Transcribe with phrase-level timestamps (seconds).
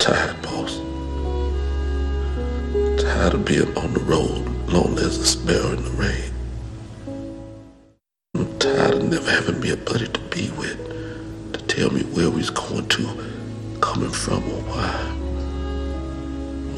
[0.00, 0.78] tired, boss.
[3.02, 6.32] Tired of being on the road, lonely as a sparrow in the rain.
[8.34, 10.78] I'm tired of never having me a buddy to be with,
[11.52, 13.24] to tell me where we's going to,
[13.82, 15.16] coming from, or why.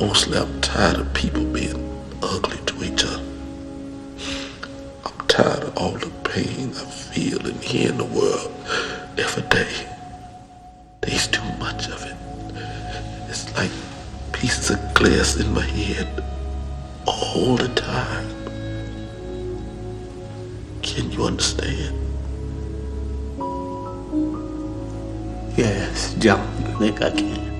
[0.00, 1.78] Mostly, I'm tired of people being
[2.22, 3.22] ugly to each other.
[5.04, 8.52] I'm tired of all the pain I feel and hear in the world
[9.16, 9.86] every day.
[11.02, 12.11] There's too much of it.
[14.42, 16.20] Pieces of glass in my head
[17.06, 18.26] all the time.
[20.82, 21.96] Can you understand?
[25.56, 27.51] Yes, John, I think I can.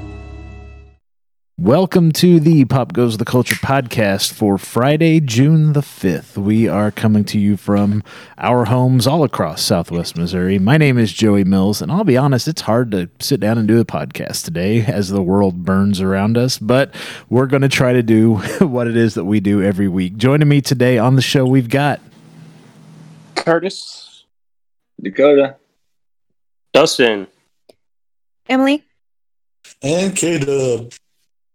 [1.58, 6.38] Welcome to the Pop Goes the Culture podcast for Friday, June the 5th.
[6.38, 8.02] We are coming to you from
[8.38, 10.58] our homes all across Southwest Missouri.
[10.58, 13.68] My name is Joey Mills, and I'll be honest, it's hard to sit down and
[13.68, 16.92] do a podcast today as the world burns around us, but
[17.28, 20.16] we're going to try to do what it is that we do every week.
[20.16, 22.00] Joining me today on the show, we've got
[23.34, 24.24] Curtis,
[25.00, 25.56] Dakota.
[26.72, 27.26] Dustin,
[28.48, 28.82] Emily.
[29.82, 30.92] And K Dub.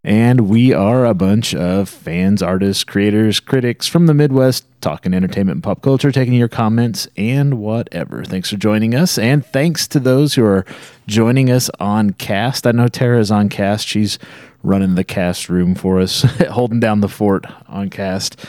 [0.08, 5.58] And we are a bunch of fans, artists, creators, critics from the Midwest talking entertainment
[5.58, 8.24] and pop culture, taking your comments and whatever.
[8.24, 9.18] Thanks for joining us.
[9.18, 10.66] And thanks to those who are
[11.08, 12.66] joining us on cast.
[12.66, 13.86] I know Tara's on cast.
[13.86, 14.18] She's
[14.64, 18.40] running the cast room for us, holding down the fort on cast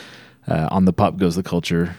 [0.47, 1.97] uh, on the Pop Goes the Culture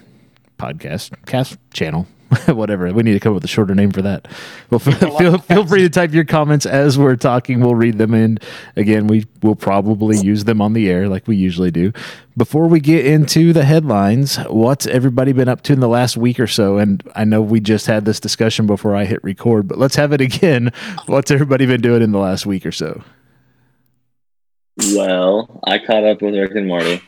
[0.58, 2.06] podcast, cast channel.
[2.46, 2.92] whatever.
[2.92, 4.28] We need to come up with a shorter name for that.
[4.70, 7.60] Well, feel, feel free to type your comments as we're talking.
[7.60, 8.14] We'll read them.
[8.14, 8.40] And
[8.76, 11.92] again, we will probably use them on the air like we usually do.
[12.36, 16.38] Before we get into the headlines, what's everybody been up to in the last week
[16.38, 16.78] or so?
[16.78, 20.12] And I know we just had this discussion before I hit record, but let's have
[20.12, 20.72] it again.
[21.06, 23.02] What's everybody been doing in the last week or so?
[24.94, 27.02] Well, I caught up with Rick and Morty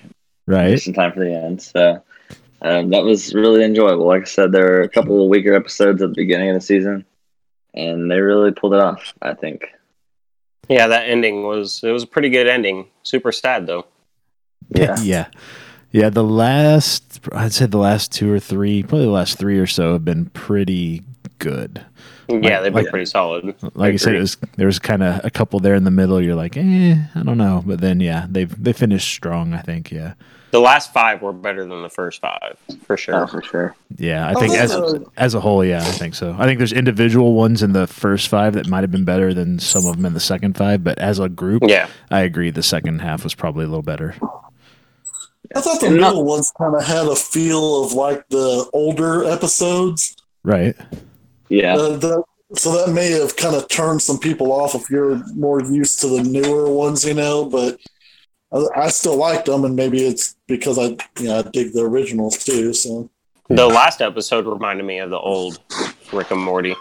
[0.46, 0.72] Right.
[0.72, 1.62] just in time for the end.
[1.62, 2.02] So
[2.62, 4.06] um, that was really enjoyable.
[4.06, 6.60] Like I said, there were a couple of weaker episodes at the beginning of the
[6.60, 7.04] season,
[7.74, 9.66] and they really pulled it off, I think.
[10.68, 12.86] yeah, that ending was it was a pretty good ending.
[13.02, 13.86] Super sad though.
[14.70, 14.96] Yeah.
[15.02, 15.26] yeah.
[15.90, 16.08] Yeah.
[16.08, 19.94] The last, I'd say the last two or three, probably the last three or so
[19.94, 21.02] have been pretty
[21.38, 21.84] good.
[22.40, 23.54] Yeah, they've been like- pretty solid.
[23.74, 26.20] like I said, it was there was kind of a couple there in the middle.
[26.20, 29.52] You're like, eh, I don't know, but then yeah, they've they finished strong.
[29.54, 30.14] I think, yeah,
[30.52, 32.56] The last five were better than the first five
[32.86, 33.22] for sure.
[33.22, 33.74] Oh, for sure.
[33.96, 34.28] yeah.
[34.28, 36.36] I Oh, think as that's- as a whole, yeah, I think so.
[36.38, 39.58] I think there's individual ones in the first five that might have been better than
[39.58, 42.50] some of them in the second five, but as a group, Yeah, I agree.
[42.50, 44.14] The second half was probably a little better.
[45.54, 48.68] I thought the And not- middle ones kind of had a feel of like the
[48.72, 50.16] older episodes.
[50.44, 50.74] Right?
[51.52, 51.74] Yeah.
[51.76, 52.24] Uh, that,
[52.54, 56.06] so that may have kind of turned some people off if you're more used to
[56.08, 57.44] the newer ones, you know.
[57.46, 57.78] But
[58.52, 61.82] I, I still liked them, and maybe it's because I, you know, I dig the
[61.84, 62.72] originals too.
[62.74, 63.10] So
[63.48, 65.58] the last episode reminded me of the old
[66.12, 66.74] Rick and Morty.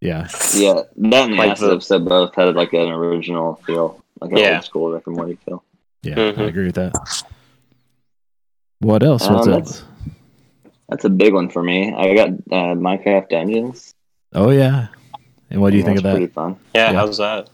[0.00, 0.28] Yeah.
[0.54, 0.74] yeah.
[0.96, 4.36] That and the Like last the- episode both had like an original feel, like an
[4.38, 4.54] Yeah.
[4.56, 5.64] old school Rick and Morty feel.
[6.02, 6.38] Yeah, Mhm.
[6.38, 6.92] I agree with that.
[8.80, 9.26] What else?
[9.26, 9.54] Um, What's up?
[9.54, 9.82] that's-
[10.88, 11.92] That's a big one for me.
[11.92, 13.94] I got uh, Minecraft Dungeons.
[14.34, 14.88] Oh yeah.
[15.50, 16.12] And what do you think of that?
[16.16, 16.56] Pretty fun.
[16.74, 16.98] Yeah, Yeah.
[16.98, 17.48] how's that?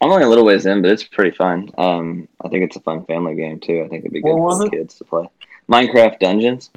[0.00, 1.70] I'm only a little ways in, but it's pretty fun.
[1.78, 3.82] Um, I think it's a fun family game too.
[3.84, 4.72] I think it'd be good What for it?
[4.72, 5.28] kids to play.
[5.70, 6.70] Minecraft Dungeons.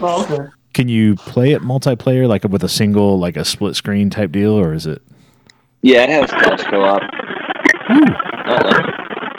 [0.00, 0.48] oh, okay.
[0.74, 4.52] Can you play it multiplayer, like with a single, like a split screen type deal,
[4.52, 5.00] or is it?
[5.82, 7.02] Yeah, it has couch co-op.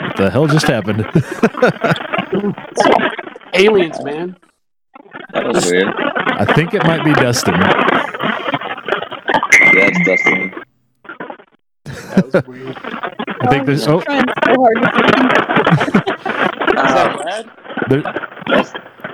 [0.00, 1.04] What the hell just happened?
[3.54, 4.36] Aliens, man.
[5.32, 5.88] That was weird.
[5.96, 7.54] I think it might be Dustin.
[9.78, 10.52] Yeah, it's Dustin.
[11.84, 12.76] That was weird.
[13.42, 14.88] I think there's oh trying so hard to
[16.78, 17.46] Is that Brad?
[17.88, 18.02] there,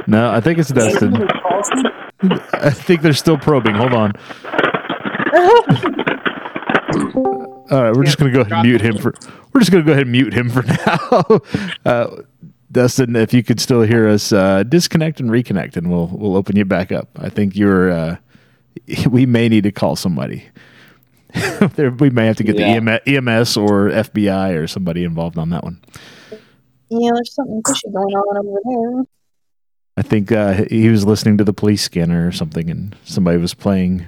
[0.07, 1.29] no, I think it's Dustin.
[2.55, 3.75] I think they're still probing.
[3.75, 4.13] Hold on.
[7.71, 9.13] All right, we're just gonna go ahead and mute him for.
[9.53, 11.43] We're just gonna go ahead and mute him for now.
[11.85, 12.23] Uh,
[12.73, 16.57] Dustin, if you could still hear us, uh, disconnect and reconnect, and we'll we'll open
[16.57, 17.11] you back up.
[17.17, 17.91] I think you're.
[17.91, 18.17] Uh,
[19.11, 20.45] we may need to call somebody.
[21.75, 22.79] there, we may have to get Yeah.
[22.81, 25.81] the EMS, EMS or FBI or somebody involved on that one.
[26.91, 29.05] Yeah, there's something fishy going on over there.
[29.97, 33.55] I think uh, he was listening to the police scanner or something, and somebody was
[33.55, 34.05] playing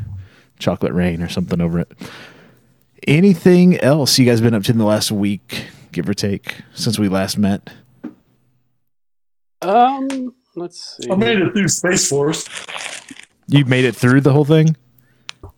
[0.59, 1.93] Chocolate Rain or something over it.
[3.07, 6.99] Anything else you guys been up to in the last week, give or take, since
[6.99, 7.71] we last met?
[9.63, 11.11] Um, let's see.
[11.11, 12.47] I made it through Space Force.
[13.49, 14.77] You made it through the whole thing.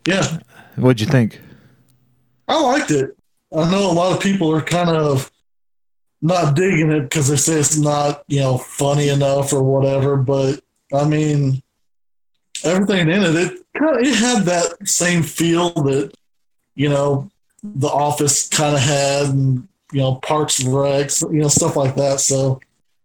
[0.06, 0.38] Yeah,
[0.76, 1.40] What'd you think?
[2.46, 3.16] I liked it.
[3.54, 5.30] I know a lot of people are kind of
[6.22, 10.16] not digging it because they say it's not you know funny enough or whatever.
[10.16, 10.60] But
[10.94, 11.62] I mean,
[12.64, 16.12] everything in it, it kind of it had that same feel that
[16.74, 17.30] you know
[17.62, 21.96] The Office kind of had, and you know Parks and Recs, you know stuff like
[21.96, 22.20] that.
[22.20, 22.60] So.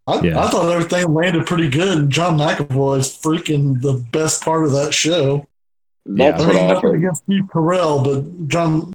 [0.08, 0.44] I, Yeah.
[0.44, 4.72] I thought everything landed pretty good, and John McAvoy is freaking the best part of
[4.74, 5.48] that show.
[6.06, 6.32] Yeah.
[6.32, 6.96] That's I mean, nothing heard.
[6.98, 8.94] against Steve Carell, but John,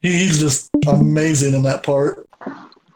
[0.00, 2.26] he's just amazing in that part.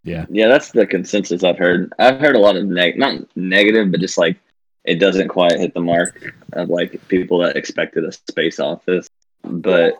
[0.03, 0.27] Yeah.
[0.29, 1.93] Yeah, that's the consensus I've heard.
[1.99, 4.37] I've heard a lot of neg not negative, but just like
[4.85, 9.09] it doesn't quite hit the mark of like people that expected a space office.
[9.43, 9.95] But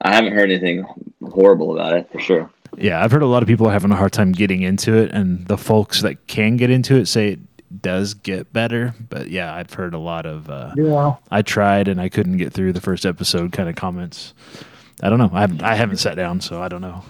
[0.00, 0.84] I haven't heard anything
[1.22, 2.50] horrible about it for sure.
[2.78, 5.10] Yeah, I've heard a lot of people are having a hard time getting into it,
[5.12, 7.40] and the folks that can get into it say it
[7.82, 8.94] does get better.
[9.08, 10.48] But yeah, I've heard a lot of.
[10.50, 11.16] Uh, Yeah.
[11.30, 14.34] I tried and I couldn't get through the first episode kind of comments.
[15.02, 15.30] I don't know.
[15.32, 17.02] I haven't, I haven't sat down, so I don't know.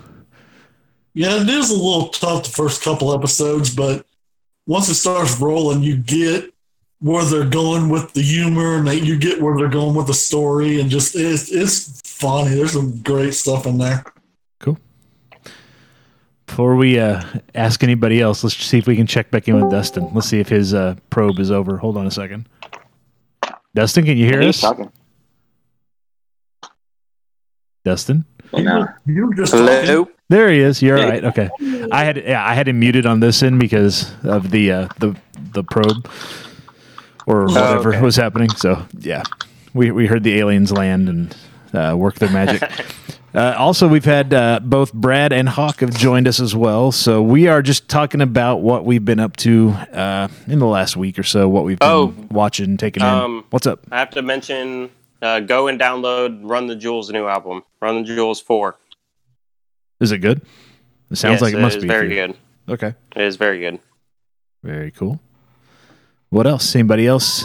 [1.14, 4.04] Yeah, it is a little tough the first couple episodes, but
[4.66, 6.52] once it starts rolling, you get
[7.00, 10.14] where they're going with the humor, and that you get where they're going with the
[10.14, 12.54] story, and just it's it's funny.
[12.54, 14.04] There's some great stuff in there.
[16.46, 17.22] Before we uh,
[17.54, 20.08] ask anybody else, let's see if we can check back in with Dustin.
[20.14, 21.76] Let's see if his uh, probe is over.
[21.76, 22.48] Hold on a second.
[23.74, 24.60] Dustin, can you hear He's us?
[24.60, 24.90] talking.
[27.84, 29.66] Dustin, Well, now, You were just talking.
[29.66, 30.08] Hello.
[30.28, 30.82] there he is.
[30.82, 31.08] You're Hey.
[31.08, 31.24] right.
[31.24, 31.50] Okay.
[31.92, 35.14] I had yeah, I had him muted on this end because of the uh, the
[35.52, 36.08] the probe
[37.26, 38.00] or whatever okay.
[38.00, 38.50] was happening.
[38.50, 39.22] So yeah,
[39.74, 41.36] we we heard the aliens land and
[41.72, 42.62] uh, work their magic.
[43.36, 46.90] uh, also, we've had uh, both Brad and Hawk have joined us as well.
[46.90, 50.96] So we are just talking about what we've been up to uh, in the last
[50.96, 51.48] week or so.
[51.48, 52.14] What we've been Oh.
[52.30, 53.08] watching, taking in.
[53.08, 53.80] Um, What's up?
[53.92, 54.90] I have to mention,
[55.20, 58.76] uh, go and download Run the Jewels new album, Run the Jewels Four.
[60.00, 60.42] Is it good?
[61.10, 62.26] It sounds Yes, like it must is be very for you.
[62.28, 62.36] good.
[62.68, 63.78] Okay, It is very good.
[64.64, 65.20] very cool.
[66.30, 66.74] What else?
[66.74, 67.44] Anybody else?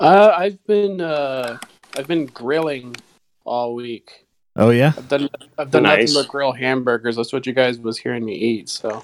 [0.00, 1.58] Uh, I've been uh,
[1.96, 2.96] I've been grilling
[3.44, 4.21] all week.
[4.56, 4.92] Oh yeah.
[4.96, 5.28] I've done
[5.58, 6.12] I've done Nice.
[6.12, 7.16] nothing but grill hamburgers.
[7.16, 8.68] That's what you guys was hearing me eat.
[8.68, 9.02] So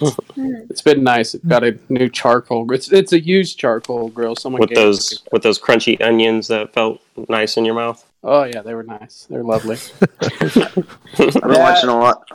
[0.36, 1.34] it's been nice.
[1.34, 2.70] It's got a new charcoal.
[2.72, 4.36] It's it's a used charcoal grill.
[4.36, 5.28] Someone With gave those me.
[5.32, 8.04] with those crunchy onions that felt nice in your mouth.
[8.24, 9.26] Oh yeah, they were nice.
[9.30, 9.76] They're lovely.
[10.20, 10.74] I've
[11.14, 12.28] been watching a lot.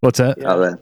[0.00, 0.36] What's that?
[0.38, 0.52] Yeah.
[0.54, 0.80] Of.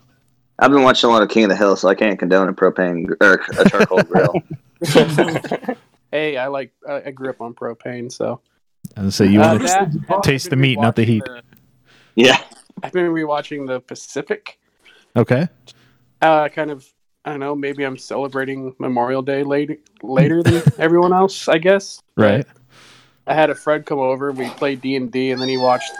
[0.59, 2.53] I've been watching a lot of King of the Hill, so I can't condone a
[2.53, 4.35] propane or a charcoal grill.
[6.13, 8.41] hey, I like I, I grew up on propane, so
[8.97, 11.23] And so you Uh, want to taste the meat, not the rewatching heat.
[12.15, 12.39] Yeah,
[12.83, 14.59] I've been rewatching the Pacific.
[15.17, 15.49] Okay.
[16.23, 16.87] Uh, kind of.
[17.27, 17.55] I don't know.
[17.57, 21.49] Maybe I'm celebrating Memorial Day later later than everyone else.
[21.49, 22.01] I guess.
[22.17, 22.47] Right.
[23.27, 24.31] I had a friend come over.
[24.33, 25.91] We played D and D, and then he watched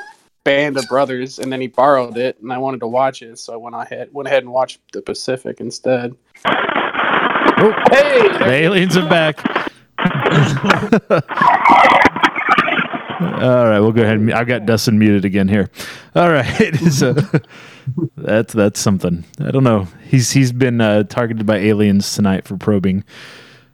[0.45, 3.55] Band of Brothers, and then he borrowed it, and I wanted to watch it, so
[3.55, 6.15] I went ahead went ahead and watched the Pacific instead.
[6.47, 9.39] Oh, Hey, the aliens are back.
[13.21, 14.17] All right, we'll go ahead.
[14.19, 15.71] And, I've got Dustin muted again here.
[16.15, 17.15] All right, so
[18.17, 19.25] that's that's something.
[19.41, 19.87] I don't know.
[20.05, 23.05] He's he's been uh, targeted by aliens tonight for probing.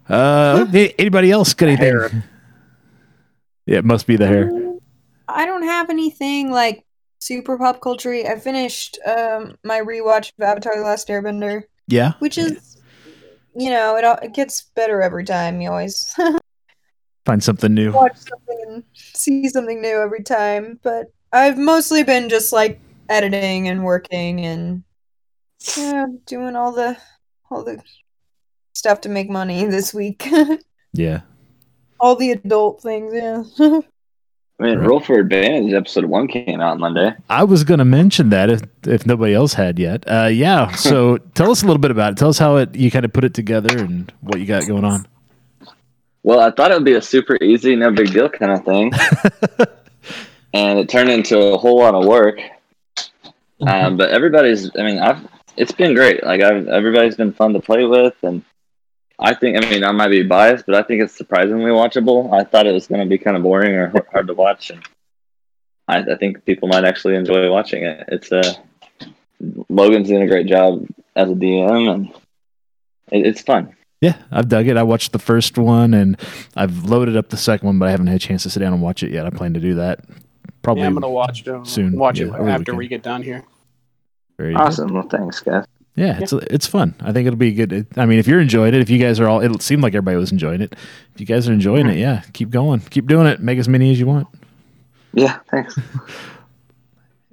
[0.08, 1.84] Uh, a- anybody else got anything?
[1.86, 2.24] Hair.
[3.66, 4.50] Yeah, it must be the hair.
[5.28, 6.84] I don't have anything like
[7.20, 8.12] super pop culture.
[8.12, 12.14] I finished um, my rewatch of Avatar: The Last Airbender, Yeah.
[12.18, 12.76] which is,
[13.54, 15.60] you know, it all, it gets better every time.
[15.60, 16.12] You always
[17.30, 17.92] Find something new.
[17.92, 20.80] watch something and see something new every time.
[20.82, 24.82] But I've mostly been just like editing and working and
[25.76, 26.96] you know, doing all the
[27.48, 27.80] all the
[28.74, 30.28] stuff to make money this week.
[30.92, 31.20] Yeah.
[32.00, 33.44] all the adult things, yeah.
[34.58, 37.14] I mean, Roll for Advantage episode one came out Monday.
[37.30, 40.02] I was going to mention that if if nobody else had yet.
[40.08, 40.72] Uh, yeah.
[40.72, 42.16] So tell us a little bit about it.
[42.18, 44.84] Tell us how it you kind of put it together and what you got going
[44.84, 45.06] on.
[46.22, 48.92] Well, I thought it would be a super easy, no big deal kind of thing,
[50.54, 52.40] and it turned into a whole lot of work.
[53.66, 56.24] Um, but everybody's, I mean, I've it's been great.
[56.24, 58.42] Like I've everybody's been fun to play with, and
[59.18, 62.32] I think, I mean, I might be biased, but I think it's surprisingly watchable.
[62.32, 64.82] I thought it was going to be kind of boring or hard to watch, and
[65.86, 68.04] I, I think people might actually enjoy watching it.
[68.08, 68.54] It's uh,
[69.68, 72.08] Logan's doing a great job as a DM, and
[73.10, 73.76] it, it's fun.
[74.00, 74.76] Yeah, I've dug it.
[74.76, 76.18] I watched the first one and
[76.56, 78.72] I've loaded up the second one, but I haven't had a chance to sit down
[78.72, 79.26] and watch it yet.
[79.26, 80.00] I plan to do that
[80.62, 81.66] probably yeah, I'm gonna watch it.
[81.66, 82.78] soon, Watch yeah, it after weekend.
[82.78, 83.44] we get done here.
[84.38, 84.60] very good.
[84.60, 84.92] Awesome.
[84.94, 85.64] Well, thanks, guys.
[85.96, 86.94] Yeah, it's it's fun.
[87.00, 87.86] I think it'll be good.
[87.96, 90.16] I mean, if you're enjoying it, if you guys are all, it seemed like everybody
[90.16, 90.74] was enjoying it.
[91.14, 93.40] If you guys are enjoying it, yeah, keep going, keep doing it.
[93.40, 94.28] Make as many as you want.
[95.12, 95.78] Yeah, thanks.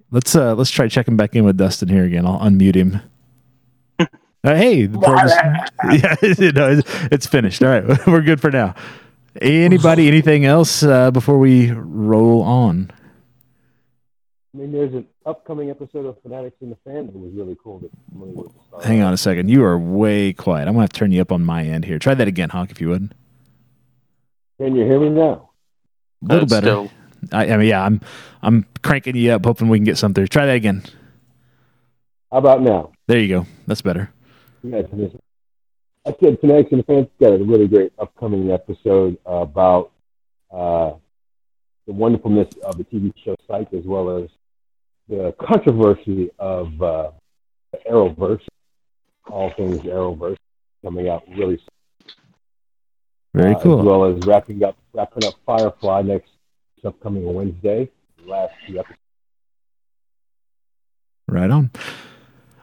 [0.09, 2.25] Let's uh let's try checking back in with Dustin here again.
[2.25, 3.01] I'll unmute him.
[4.47, 7.61] Uh, hey, the program- yeah, no, it's, it's finished.
[7.61, 8.75] All right, we're good for now.
[9.41, 12.89] Anybody, anything else uh, before we roll on?
[14.53, 17.79] I mean, there's an upcoming episode of Fanatics in the Fan that was really cool.
[17.79, 19.49] That was, Hang on a second.
[19.49, 20.67] You are way quiet.
[20.67, 21.99] I'm gonna have to turn you up on my end here.
[21.99, 23.13] Try that again, Hawk, if you would.
[24.59, 25.49] Can you hear me now?
[26.23, 26.65] A little Uh, better.
[26.67, 26.91] still-
[27.33, 27.99] I, I mean, yeah, I'm
[28.41, 30.25] I'm cranking you up, hoping we can get something.
[30.27, 30.83] Try that again.
[32.31, 32.91] How about now?
[33.07, 33.45] There you go.
[33.67, 34.11] That's better.
[34.63, 35.19] You guys can listen.
[36.05, 39.91] I said in the Fan got a really great upcoming episode about
[40.51, 40.93] uh,
[41.85, 44.29] the wonderfulness of the TV show Psych, as well as
[45.09, 47.11] the controversy of uh,
[47.71, 48.45] the Arrowverse,
[49.29, 50.37] all things Arrowverse,
[50.83, 52.13] coming out really soon.
[53.33, 53.79] Very uh, cool.
[53.79, 56.31] As well as wrapping up wrapping up Firefly next
[56.85, 57.89] upcoming Wednesday.
[58.25, 58.95] Last episode.
[61.27, 61.69] Right on.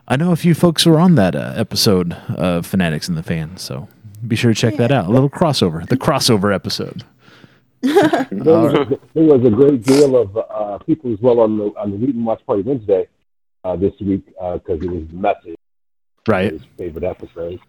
[0.06, 3.62] I know a few folks were on that uh, episode of Fanatics and the Fans,
[3.62, 3.88] so
[4.26, 5.06] be sure to check that out.
[5.06, 7.04] A little crossover, the crossover episode.
[7.84, 11.90] There was, there was a great deal of uh, people as well on the on
[11.90, 13.06] the Whedon Watch Party Wednesday
[13.62, 15.56] uh, this week because it was the message
[16.26, 16.52] Right.
[16.52, 17.60] his favorite episode.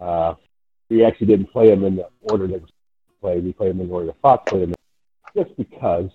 [0.00, 0.34] Uh,
[0.88, 2.70] we actually didn't play them in the order that was
[3.20, 3.44] played.
[3.44, 4.74] We played them in the order that Fox played them
[5.36, 6.10] just because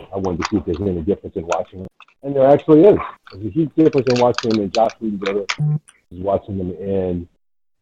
[0.00, 1.88] I wanted to see if there's any difference in watching them.
[2.24, 2.96] And there actually is.
[3.32, 5.44] There's a huge difference in watching them in Joss Whedon's order
[6.10, 7.28] is watching them in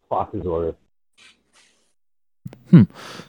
[0.08, 0.74] Fox's order.
[2.70, 2.82] Hmm.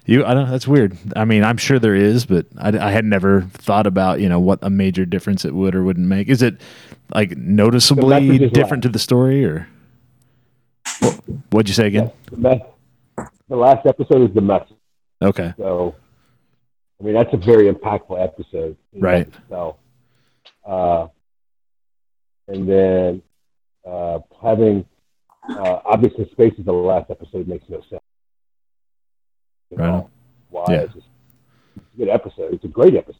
[0.05, 0.49] You, I don't.
[0.49, 0.97] That's weird.
[1.15, 4.39] I mean, I'm sure there is, but I, I had never thought about you know
[4.39, 6.29] what a major difference it would or wouldn't make.
[6.29, 6.59] Is it
[7.13, 9.67] like noticeably different to the story, or
[10.99, 11.19] What-
[11.51, 12.11] what'd you say again?
[12.31, 12.61] The, mess,
[13.49, 14.77] the last episode is the message.
[15.21, 15.95] Okay, So,
[16.99, 18.75] I mean, that's a very impactful episode.
[18.93, 19.25] Right.
[19.27, 19.75] and itself.
[20.65, 21.07] Uh,
[22.47, 23.21] and then
[23.87, 24.85] uh, having
[25.49, 28.01] uh, obviously space is the last episode makes no sense.
[29.69, 30.05] You Right.
[30.49, 30.65] Why?
[30.69, 30.81] Yeah.
[30.81, 31.07] It's, just,
[31.75, 32.53] it's a good episode.
[32.53, 33.19] It's a great episode.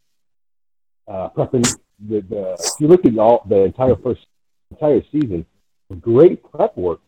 [1.08, 1.64] Uh, prepping
[2.08, 4.26] the, the if you look at all the entire first
[4.72, 5.46] entire season,
[6.00, 7.02] great prep work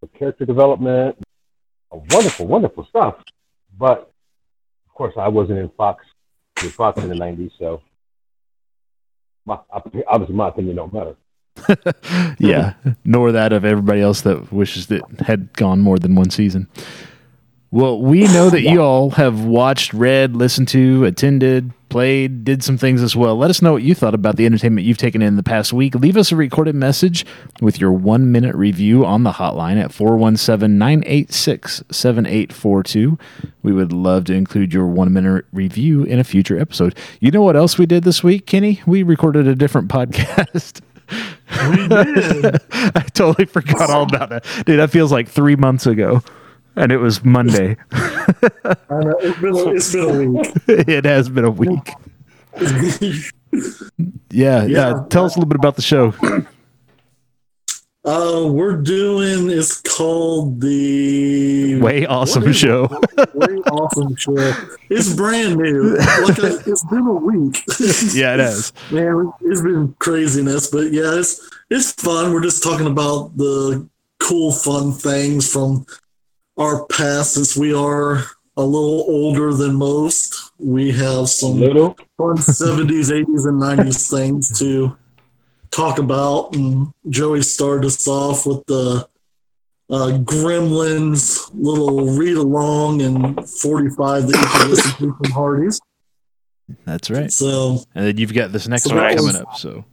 [0.00, 1.16] for character development,
[1.90, 3.16] wonderful, wonderful stuff.
[3.78, 4.10] But
[4.88, 6.04] of course, I wasn't in Fox
[6.62, 7.82] with Fox in the '90s, so
[9.46, 11.16] my, obviously my opinion don't matter.
[12.38, 12.74] yeah,
[13.04, 16.68] nor that of everybody else that wishes that had gone more than one season.
[17.76, 22.78] Well, we know that you all have watched, read, listened to, attended, played, did some
[22.78, 23.36] things as well.
[23.36, 25.94] Let us know what you thought about the entertainment you've taken in the past week.
[25.94, 27.26] Leave us a recorded message
[27.60, 33.18] with your one minute review on the hotline at 417 986 7842.
[33.62, 36.96] We would love to include your one minute review in a future episode.
[37.20, 38.80] You know what else we did this week, Kenny?
[38.86, 40.80] We recorded a different podcast.
[41.68, 42.58] We did.
[42.96, 44.46] I totally forgot all about that.
[44.64, 46.22] Dude, that feels like three months ago.
[46.76, 47.76] And it was Monday.
[47.92, 50.52] I know, it's been a, it's been a week.
[50.68, 51.90] it has been a week.
[54.30, 55.04] Yeah, yeah, Yeah.
[55.08, 56.12] Tell us a little bit about the show.
[58.04, 59.50] Uh, we're doing.
[59.50, 62.86] It's called the Way awesome show.
[63.34, 64.52] Way awesome show.
[64.88, 65.96] It's brand new.
[65.96, 67.64] Like I, it's been a week.
[68.14, 68.72] yeah, it has.
[68.92, 72.32] Man, it's been craziness, but yeah, it's it's fun.
[72.32, 73.88] We're just talking about the
[74.20, 75.84] cool, fun things from
[76.56, 77.34] our past.
[77.34, 78.24] Since we are
[78.56, 84.58] a little older than most, we have some Little, fun seventies, eighties, and nineties things
[84.58, 84.96] to
[85.70, 86.54] talk about.
[86.54, 89.06] And Joey started us off with the
[89.90, 95.80] uh, Gremlins little read along and forty five that you can listen to from Hardee's.
[96.84, 97.30] That's right.
[97.30, 99.56] So And then you've got this next So one that was- coming up.
[99.56, 99.84] So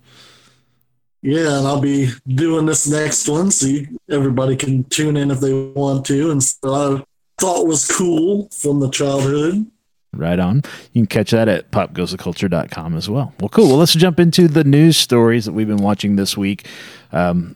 [1.24, 5.40] yeah, and I'll be doing this next one, so you, everybody can tune in if
[5.40, 6.32] they want to.
[6.32, 7.04] And so I
[7.40, 9.66] thought was cool from the childhood.
[10.12, 10.58] right on.
[10.92, 13.34] You can catch that at popgoestheculture.com as well.
[13.40, 13.70] Well, cool.
[13.70, 16.68] Well, let's jump into the news stories that we've been watching this week.
[17.14, 17.56] Um,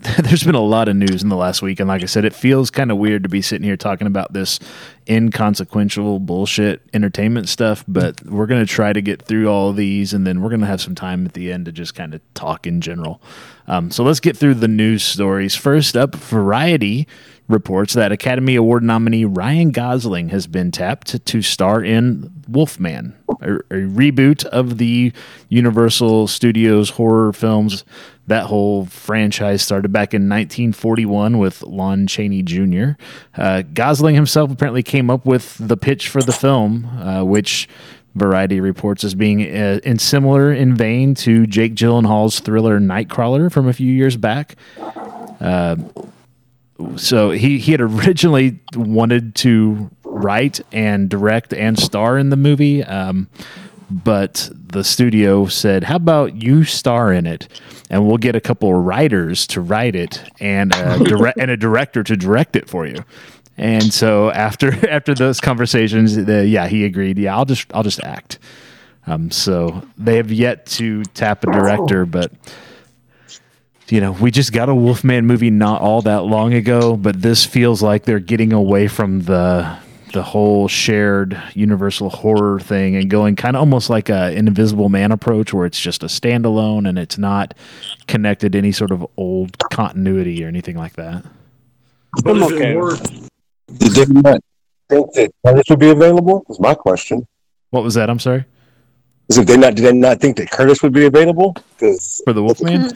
[0.22, 2.32] there's been a lot of news in the last week, and like I said, it
[2.32, 4.60] feels kind of weird to be sitting here talking about this
[5.08, 7.84] inconsequential bullshit entertainment stuff.
[7.88, 10.80] But we're gonna try to get through all of these, and then we're gonna have
[10.80, 13.20] some time at the end to just kind of talk in general.
[13.66, 15.56] Um, so let's get through the news stories.
[15.56, 17.08] First up, Variety
[17.48, 23.56] reports that Academy Award nominee Ryan Gosling has been tapped to star in Wolfman, a,
[23.56, 25.12] a reboot of the
[25.48, 27.84] Universal Studios horror films.
[28.26, 32.90] That whole franchise started back in 1941 with Lon Chaney Jr.
[33.34, 37.68] Uh, Gosling himself apparently came up with the pitch for the film, uh, which
[38.14, 43.68] Variety reports as being uh, in similar in vein to Jake Gyllenhaal's thriller Nightcrawler from
[43.68, 44.56] a few years back.
[45.40, 45.76] Uh,
[46.96, 52.84] so he he had originally wanted to write and direct and star in the movie,
[52.84, 53.28] um,
[53.90, 57.48] but the studio said, "How about you star in it,
[57.90, 61.56] and we'll get a couple of writers to write it and a direct and a
[61.56, 63.04] director to direct it for you."
[63.56, 67.18] And so after after those conversations, the, yeah, he agreed.
[67.18, 68.38] Yeah, I'll just I'll just act.
[69.06, 72.30] Um, so they have yet to tap a director, but
[73.90, 77.44] you know, we just got a Wolfman movie not all that long ago, but this
[77.44, 79.78] feels like they're getting away from the
[80.12, 84.88] the whole shared universal horror thing and going kind of almost like a an invisible
[84.88, 87.52] man approach where it's just a standalone and it's not
[88.06, 91.24] connected to any sort of old continuity or anything like that.
[92.24, 92.76] I'm okay.
[92.76, 93.30] it
[93.78, 94.40] Did they not
[94.88, 96.44] think that Curtis would be available?
[96.48, 97.26] Is my question.
[97.70, 98.08] What was that?
[98.08, 98.46] I'm sorry.
[99.28, 99.74] Is it they not?
[99.74, 101.54] Did they not think that Curtis would be available?
[101.78, 102.90] Because For the Wolfman?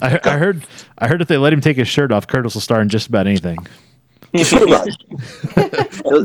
[0.00, 0.66] I, I heard
[0.98, 3.08] I heard if they let him take his shirt off, Curtis will star in just
[3.08, 3.58] about anything.
[4.32, 4.46] He'll,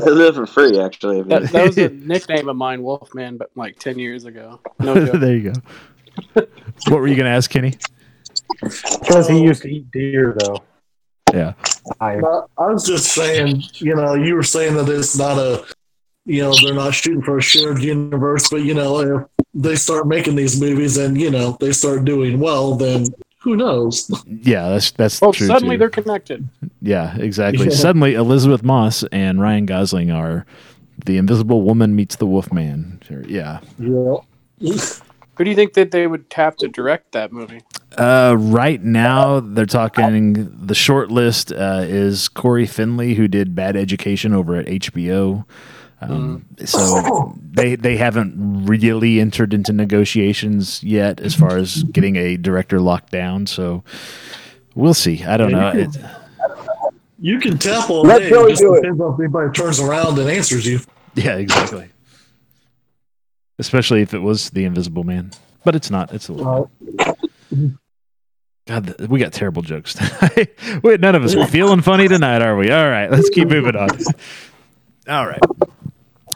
[0.00, 1.20] do it for free, actually.
[1.22, 4.60] That, that was a nickname of mine, Wolfman, but like ten years ago.
[4.78, 5.20] No joke.
[5.20, 6.46] there you go.
[6.88, 7.74] what were you going to ask, Kenny?
[8.62, 10.62] Because he used to eat deer, though.
[11.34, 11.52] Yeah.
[12.00, 15.66] I, I I was just saying, you know, you were saying that it's not a,
[16.28, 20.06] you know, they're not shooting for a shared universe, but you know, if they start
[20.06, 23.06] making these movies and you know they start doing well, then
[23.40, 24.10] who knows?
[24.26, 25.46] Yeah, that's that's Oh, true.
[25.46, 25.78] suddenly too.
[25.80, 26.48] they're connected.
[26.82, 27.66] Yeah, exactly.
[27.68, 27.72] Yeah.
[27.74, 30.44] Suddenly, Elisabeth Moss and Ryan Gosling are
[31.06, 33.00] the Invisible Woman meets the Wolfman.
[33.06, 33.60] Sure, Yeah.
[33.78, 34.16] Yeah.
[35.36, 37.60] Who do you think that they would tap to direct that movie?
[37.96, 40.52] Uh, right now, they're talking.
[40.66, 45.44] The short list uh, is Cory Finley, who did Bad Education over at HBO.
[46.00, 52.36] Um, So they they haven't really entered into negotiations yet as far as getting a
[52.36, 53.46] director locked down.
[53.46, 53.82] So
[54.74, 55.24] we'll see.
[55.24, 55.72] I don't know.
[55.72, 55.96] Yeah, you It,
[57.20, 58.30] You can tap all Let day.
[58.30, 58.82] Joey It just do it.
[58.82, 60.78] depends on if anybody turns around and answers you.
[61.14, 61.88] yeah, exactly.
[63.58, 65.32] Especially if it was the Invisible Man,
[65.64, 66.14] but it's not.
[66.14, 66.70] It's a little.
[68.68, 70.50] God, we got terrible jokes tonight.
[70.84, 72.70] Wait, none of us are feeling funny tonight, are we?
[72.70, 73.88] All right, let's keep moving on.
[75.08, 75.40] All right.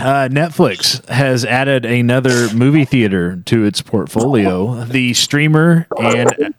[0.01, 4.85] Uh, Netflix has added another movie theater to its portfolio.
[4.85, 6.55] The streamer and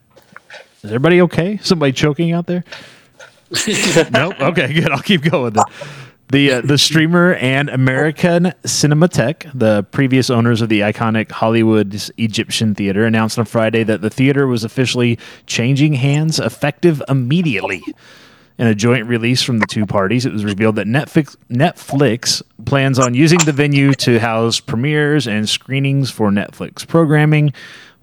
[0.84, 1.60] is everybody okay?
[1.62, 2.65] Somebody choking out there?
[4.12, 4.39] nope.
[4.39, 4.89] Okay, good.
[4.91, 5.54] I'll keep going.
[5.54, 5.63] Then.
[6.30, 12.76] The uh, the streamer and American Cinematheque, the previous owners of the iconic Hollywood's Egyptian
[12.76, 17.84] Theater, announced on Friday that the theater was officially changing hands effective immediately.
[18.60, 23.00] In a joint release from the two parties, it was revealed that Netflix, Netflix plans
[23.00, 27.52] on using the venue to house premieres and screenings for Netflix programming,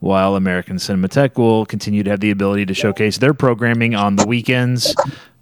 [0.01, 4.27] while American Cinematheque will continue to have the ability to showcase their programming on the
[4.27, 4.95] weekends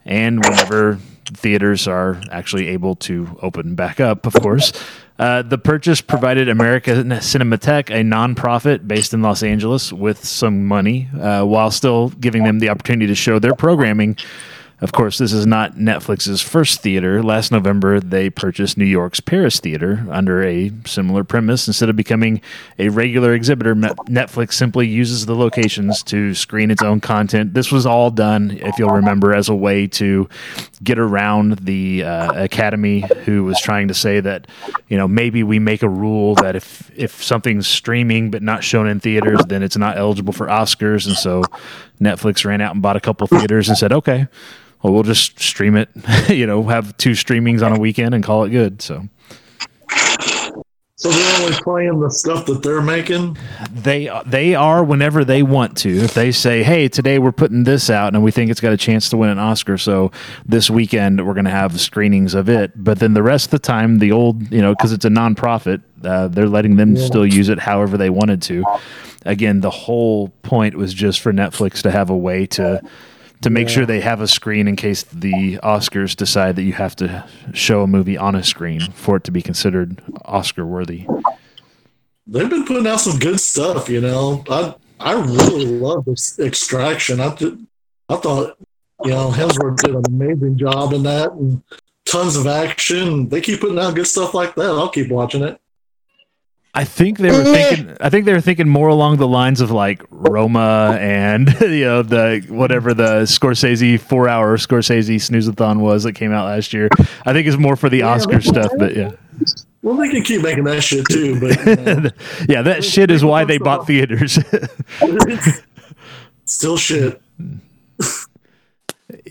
[0.05, 4.73] and whenever theaters are actually able to open back up, of course.
[5.19, 11.09] Uh, the purchase provided American Cinematheque, a nonprofit based in Los Angeles, with some money
[11.21, 14.17] uh, while still giving them the opportunity to show their programming.
[14.81, 17.21] Of course, this is not Netflix's first theater.
[17.21, 21.67] Last November, they purchased New York's Paris Theater under a similar premise.
[21.67, 22.41] Instead of becoming
[22.79, 27.55] a regular exhibitor, Netflix simply uses the locations to screen its own content.
[27.55, 30.29] This was all done, if you'll remember, as a way to
[30.85, 34.47] get around the uh, Academy, who was trying to say that,
[34.87, 38.87] you know, maybe we make a rule that if if something's streaming but not shown
[38.87, 41.05] in theaters, then it's not eligible for Oscars.
[41.05, 41.43] And so
[42.01, 44.29] Netflix ran out and bought a couple theaters and said, okay
[44.83, 45.89] well, we'll just stream it,
[46.29, 48.81] you know, have two streamings on a weekend and call it good.
[48.83, 49.09] So
[50.97, 53.39] So they're only playing the stuff that they're making.
[53.73, 55.91] they they are whenever they want to.
[55.91, 58.77] If they say, "Hey, today we're putting this out and we think it's got a
[58.77, 60.11] chance to win an Oscar, so
[60.45, 63.59] this weekend we're going to have screenings of it." But then the rest of the
[63.61, 67.49] time, the old, you know, because it's a nonprofit, uh, they're letting them still use
[67.49, 68.65] it however they wanted to.
[69.25, 72.83] Again, the whole point was just for Netflix to have a way to
[73.43, 76.97] to make sure they have a screen in case the Oscars decide that you have
[76.97, 81.07] to show a movie on a screen for it to be considered Oscar worthy.
[82.27, 83.89] They've been putting out some good stuff.
[83.89, 87.21] You know, I I really love this Extraction.
[87.21, 87.67] I did,
[88.09, 88.59] I thought
[89.05, 91.63] you know Hemsworth did an amazing job in that, and
[92.05, 93.29] tons of action.
[93.29, 94.71] They keep putting out good stuff like that.
[94.71, 95.61] I'll keep watching it.
[96.75, 97.97] I think they were thinking.
[98.01, 102.03] I think they were thinking more along the lines of like Roma and you know
[102.03, 106.89] the whatever the Scorsese four-hour Scorsese snoozeathon was that came out last year.
[107.25, 109.13] I think it's more for the Oscar stuff, but yeah,
[109.83, 112.11] Well, they can keep making that shit too, but know,
[112.49, 114.39] yeah, that shit is why they bought theaters.
[116.45, 117.21] still shit.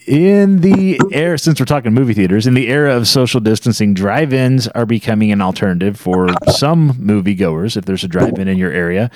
[0.08, 4.70] In the era, since we're talking movie theaters, in the era of social distancing, drive-ins
[4.70, 9.12] are becoming an alternative for some moviegoers if there's a drive-in in your area.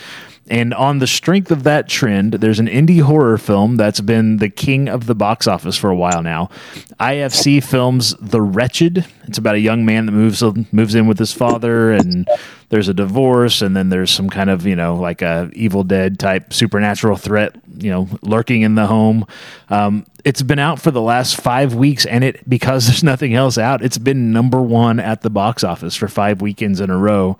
[0.49, 4.49] And on the strength of that trend, there's an indie horror film that's been the
[4.49, 6.49] king of the box office for a while now.
[6.99, 9.05] IFC films The Wretched.
[9.27, 12.27] It's about a young man that moves moves in with his father, and
[12.69, 16.19] there's a divorce, and then there's some kind of you know like a Evil Dead
[16.19, 19.25] type supernatural threat, you know, lurking in the home.
[19.69, 23.57] Um, it's been out for the last five weeks, and it because there's nothing else
[23.57, 27.37] out, it's been number one at the box office for five weekends in a row.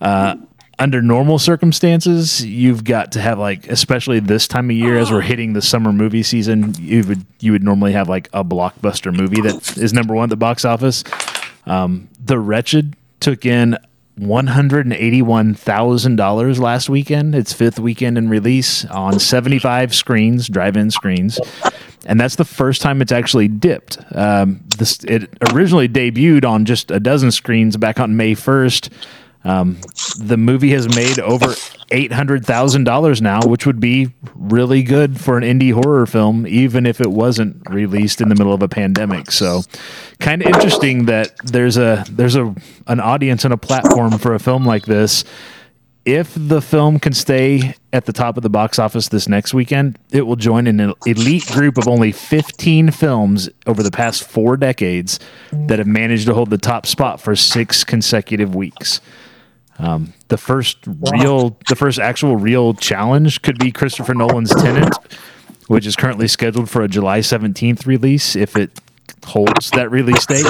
[0.00, 0.36] Uh,
[0.80, 5.20] under normal circumstances, you've got to have like, especially this time of year as we're
[5.20, 9.42] hitting the summer movie season, you would you would normally have like a blockbuster movie
[9.42, 11.04] that is number one at the box office.
[11.66, 13.76] Um, the Wretched took in
[14.16, 17.34] one hundred and eighty-one thousand dollars last weekend.
[17.34, 21.38] Its fifth weekend in release on seventy-five screens, drive-in screens,
[22.06, 23.98] and that's the first time it's actually dipped.
[24.14, 28.90] Um, this it originally debuted on just a dozen screens back on May first.
[29.42, 29.80] Um,
[30.18, 31.54] the movie has made over
[31.90, 36.46] eight hundred thousand dollars now, which would be really good for an indie horror film,
[36.46, 39.30] even if it wasn't released in the middle of a pandemic.
[39.30, 39.62] So,
[40.18, 42.54] kind of interesting that there's a there's a
[42.86, 45.24] an audience and a platform for a film like this.
[46.06, 49.98] If the film can stay at the top of the box office this next weekend,
[50.10, 55.20] it will join an elite group of only 15 films over the past four decades
[55.52, 59.02] that have managed to hold the top spot for six consecutive weeks.
[59.80, 64.94] Um, the first real, the first actual real challenge could be Christopher Nolan's Tenet,
[65.68, 68.78] which is currently scheduled for a July 17th release if it
[69.24, 70.46] holds that release date.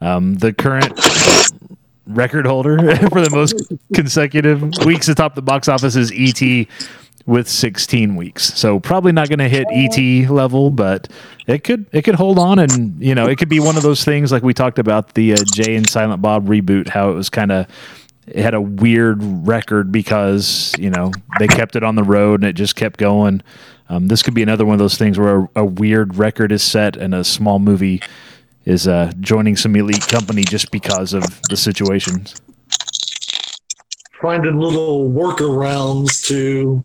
[0.00, 0.98] Um, the current
[2.06, 2.78] record holder
[3.10, 3.54] for the most
[3.94, 6.66] consecutive weeks atop the box office is ET
[7.26, 8.54] with 16 weeks.
[8.54, 11.08] So probably not going to hit ET level, but
[11.46, 14.04] it could it could hold on and you know, it could be one of those
[14.04, 17.28] things like we talked about the uh, Jay and Silent Bob reboot how it was
[17.28, 17.66] kind of
[18.26, 22.48] it had a weird record because you know they kept it on the road and
[22.48, 23.42] it just kept going.
[23.88, 26.62] Um, this could be another one of those things where a, a weird record is
[26.62, 28.02] set and a small movie
[28.64, 32.34] is uh, joining some elite company just because of the situations.
[34.20, 36.84] Finding little workarounds to,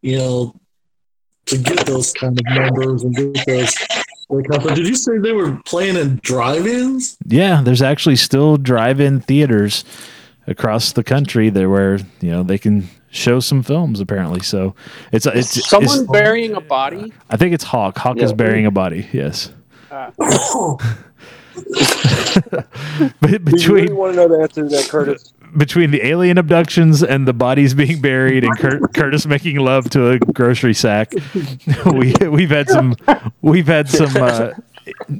[0.00, 0.54] you know,
[1.46, 3.74] to get those kind of numbers and get those.
[4.74, 7.18] Did you say they were playing in drive-ins?
[7.26, 9.84] Yeah, there's actually still drive-in theaters
[10.46, 14.40] across the country there where you know they can show some films apparently.
[14.40, 14.74] So
[15.12, 17.12] it's it's someone it's, burying a body.
[17.30, 17.98] I think it's Hawk.
[17.98, 18.24] Hawk Yeah.
[18.24, 19.08] is burying a body.
[19.12, 19.52] Yes.
[19.90, 20.10] Uh,
[23.20, 25.32] But between really want to know the answer to that, Curtis?
[25.56, 30.10] between the alien abductions and the bodies being buried and Cur- Curtis making love to
[30.10, 31.12] a grocery sack,
[31.92, 32.96] we we've had some
[33.42, 34.50] we've had some uh,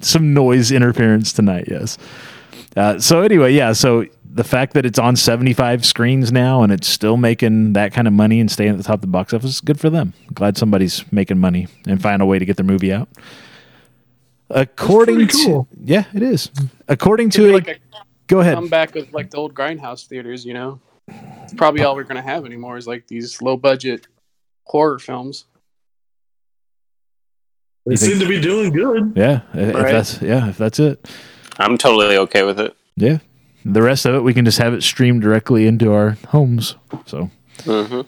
[0.01, 1.67] some noise interference tonight.
[1.71, 1.99] Yes.
[2.77, 3.73] Uh, so anyway, yeah.
[3.73, 8.09] So the fact that it's on 75 screens now and it's still making that kind
[8.09, 10.13] of money and staying at the top of the box office is good for them.
[10.35, 13.09] Glad somebody's making money and find a way to get their movie out.
[14.51, 16.49] According pretty to yeah, it is.
[16.49, 16.67] Mm-hmm.
[16.89, 17.77] According to a, like a
[18.27, 18.55] go ahead.
[18.57, 20.45] Come back with like the old grindhouse theaters.
[20.45, 20.81] You know,
[21.43, 24.09] it's probably all we're gonna have anymore is like these low budget
[24.65, 25.47] horror films.
[27.87, 29.13] They seem to be doing good.
[29.15, 29.93] Yeah, if Right.
[29.93, 31.09] that's yeah, if that's it.
[31.59, 32.77] I'm totally okay with it.
[32.97, 33.19] Yeah.
[33.65, 36.77] The rest of it we can just have it streamed directly into our homes.
[37.07, 37.31] So
[37.65, 38.03] hmm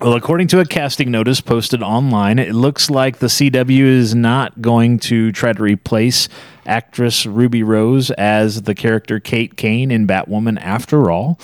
[0.00, 4.60] Well, according to a casting notice posted online, it looks like the CW is not
[4.60, 6.28] going to try to replace
[6.66, 11.38] actress Ruby Rose as the character Kate Kane in Batwoman after all.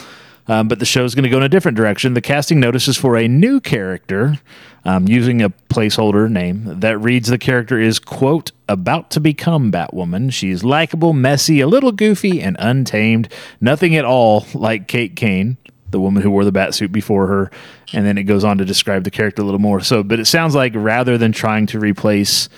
[0.48, 2.14] Um, but the show's going to go in a different direction.
[2.14, 4.40] The casting notice is for a new character
[4.84, 10.32] um, using a placeholder name that reads the character is, quote, about to become Batwoman.
[10.32, 13.28] She's likable, messy, a little goofy, and untamed.
[13.60, 15.56] Nothing at all like Kate Kane
[15.90, 17.50] the woman who wore the bat suit before her,
[17.92, 19.80] and then it goes on to describe the character a little more.
[19.80, 22.48] So, but it sounds like rather than trying to replace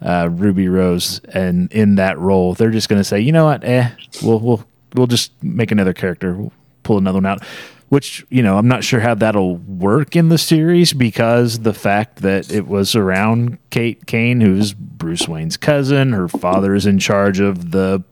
[0.00, 3.64] uh, Ruby Rose and in that role, they're just going to say, you know what,
[3.64, 3.90] eh,
[4.22, 7.42] we'll we'll we'll just make another character, we'll pull another one out.
[7.92, 12.22] Which you know, I'm not sure how that'll work in the series because the fact
[12.22, 17.38] that it was around Kate Kane, who's Bruce Wayne's cousin, her father is in charge
[17.38, 18.02] of the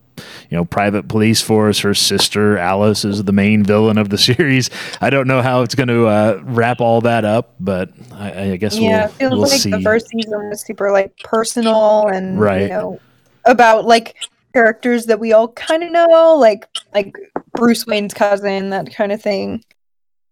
[0.50, 1.78] you know private police force.
[1.78, 4.68] Her sister alice is the main villain of the series.
[5.00, 8.56] I don't know how it's going to uh, wrap all that up but i, I
[8.56, 9.70] guess yeah, we'll, it feels we'll like see.
[9.70, 12.62] the first season was super like personal and Right.
[12.64, 13.00] you know
[13.46, 14.14] about like
[14.52, 17.14] characters that we all kind of know, like like
[17.60, 19.62] Bruce Wayne's cousin, that kind of thing.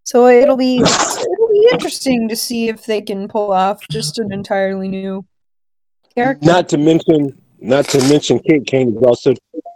[0.05, 4.33] So it'll be it'll be interesting to see if they can pull off just an
[4.33, 5.27] entirely new
[6.15, 6.47] character.
[6.47, 9.35] Not to mention, not to mention, Kate Kane is also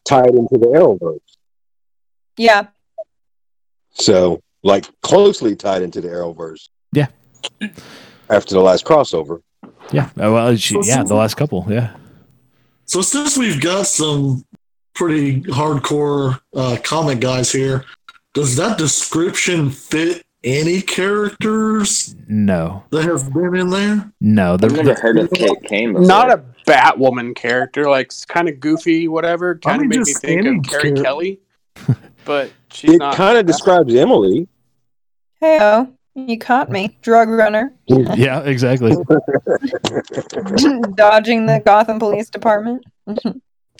[0.08, 1.18] tied into the Arrowverse.
[2.38, 2.68] Yeah.
[3.90, 6.70] So, like, closely tied into the Arrowverse.
[6.92, 7.08] Yeah.
[8.30, 9.42] After the last crossover.
[9.92, 10.08] Yeah.
[10.16, 11.66] Well, she, yeah, the last couple.
[11.68, 11.94] Yeah.
[12.86, 14.46] So since we've got some
[14.94, 17.84] pretty hardcore uh, comic guys here,
[18.34, 22.84] does that description fit any characters No.
[22.90, 24.12] that have been in there?
[24.20, 24.56] No.
[24.56, 26.06] The, I've never the- heard of Kate Kane before.
[26.06, 29.58] Not a Batwoman character, like kind of goofy, whatever.
[29.64, 31.40] I Kind of mean, made me think of Carrie char- Kelly,
[32.24, 33.14] but she's It not.
[33.14, 34.46] kind of describes Emily.
[35.40, 36.96] Hey, oh, you caught me.
[37.02, 37.74] Drug runner.
[37.86, 38.92] yeah, exactly.
[40.94, 42.84] Dodging the Gotham Police Department.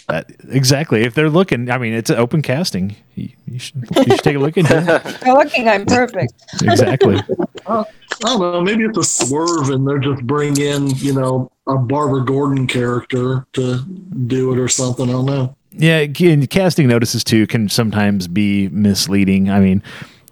[0.09, 1.03] Uh, exactly.
[1.03, 2.97] If they're looking, I mean, it's an open casting.
[3.15, 5.21] You, you should, you should take a look into it.
[5.21, 6.33] They're looking, I'm perfect.
[6.63, 7.21] Exactly.
[7.67, 7.85] I
[8.21, 8.61] don't know.
[8.61, 13.47] Maybe it's a swerve, and they're just bring in, you know, a Barbara Gordon character
[13.53, 13.79] to
[14.27, 15.09] do it or something.
[15.09, 15.57] I don't know.
[15.73, 19.51] Yeah, and casting notices too can sometimes be misleading.
[19.51, 19.83] I mean,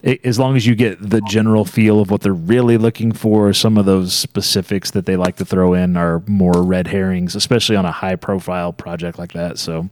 [0.04, 3.52] i as long as you get the general feel of what they're really looking for,
[3.52, 7.76] some of those specifics that they like to throw in are more red herrings, especially
[7.76, 9.58] on a high profile project like that.
[9.58, 9.88] So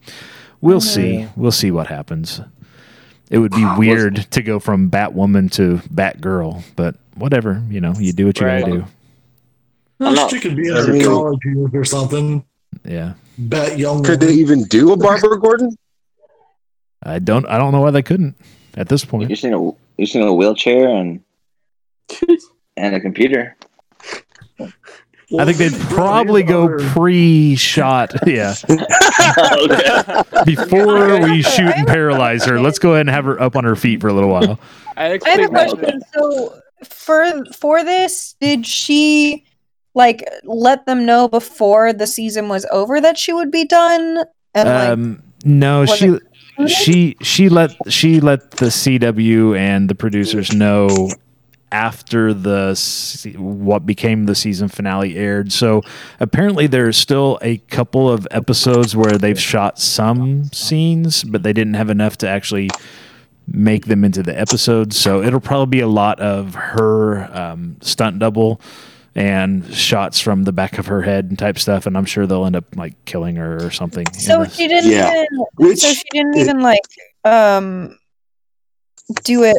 [0.60, 1.24] we'll mm-hmm.
[1.24, 1.28] see.
[1.36, 2.40] We'll see what happens.
[3.30, 8.12] It would be weird to go from Batwoman to Batgirl, but whatever, you know, you
[8.12, 8.60] do what you Right.
[8.60, 8.84] gotta do.
[10.00, 12.44] I'm not- she could be in I her mean- college years or something.
[12.84, 13.14] Yeah.
[13.36, 14.02] Bat young.
[14.02, 15.76] Could they even do a Barbara Gordon?
[17.02, 18.36] I don't I don't know why they couldn't
[18.76, 19.30] at this point.
[19.30, 21.20] You seen a you seen a wheelchair and
[22.76, 23.56] and a computer.
[25.38, 28.14] I think they'd probably go pre-shot.
[28.26, 28.54] Yeah.
[30.46, 33.76] Before we shoot and paralyze her, let's go ahead and have her up on her
[33.76, 34.58] feet for a little while.
[34.96, 36.00] I I have a question.
[36.14, 39.44] So for for this, did she
[39.94, 44.24] like let them know before the season was over that she would be done?
[44.54, 46.22] And like, Um, no, she it-
[46.66, 51.08] she she let she let the CW and the producers know
[51.70, 52.74] after the
[53.36, 55.52] what became the season finale aired.
[55.52, 55.82] So
[56.18, 61.74] apparently there's still a couple of episodes where they've shot some scenes, but they didn't
[61.74, 62.70] have enough to actually
[63.46, 64.98] make them into the episodes.
[64.98, 68.60] So it'll probably be a lot of her um, stunt double
[69.18, 71.86] and shots from the back of her head and type stuff.
[71.86, 74.06] And I'm sure they'll end up like killing her or something.
[74.12, 75.10] so she didn't Yeah.
[75.12, 75.26] even.
[75.56, 76.82] Which so she didn't it- even like
[77.24, 77.98] um
[79.24, 79.56] do it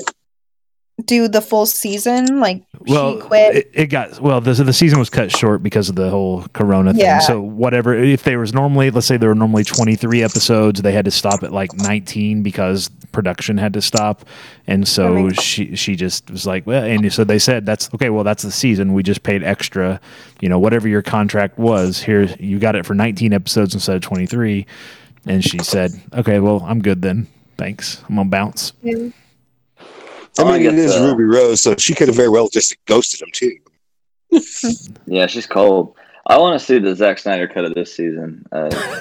[1.06, 4.42] do the full season like well, she quit It, it got well.
[4.42, 7.20] The the season was cut short because of the whole Corona Yeah.
[7.20, 7.28] thing.
[7.28, 10.92] So whatever, if there was normally, let's say there were normally twenty three episodes, they
[10.92, 14.26] had to stop at like nineteen because production had to stop,
[14.68, 18.10] and so she she just was like, well, and so they said that's okay.
[18.10, 18.94] Well, that's the season.
[18.94, 20.00] We just paid extra,
[20.42, 22.02] you know, whatever your contract was.
[22.02, 24.66] Here, you got it for nineteen episodes instead of twenty three,
[25.26, 27.28] and she said, okay, well, I'm good then.
[27.58, 28.02] Thanks.
[28.08, 28.74] I'm gonna bounce.
[30.38, 32.76] I mean, it get is the- Ruby Rose, so she could have very well just
[32.86, 33.58] ghosted him too.
[35.08, 35.96] Yeah, she's cold.
[36.28, 38.46] I want to see the Zack Snyder cut of this season.
[38.52, 38.70] Uh,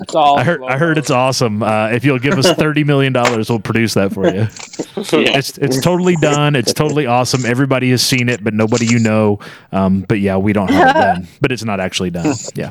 [0.00, 0.62] It's all I heard.
[0.62, 1.62] I heard it's awesome.
[1.62, 4.40] Uh, if you'll give us thirty million dollars, we'll produce that for you.
[5.20, 5.36] yeah.
[5.38, 6.54] It's it's totally done.
[6.54, 7.44] It's totally awesome.
[7.44, 9.40] Everybody has seen it, but nobody you know.
[9.72, 11.28] Um, but yeah, we don't have it done.
[11.40, 12.34] But it's not actually done.
[12.54, 12.70] Yeah.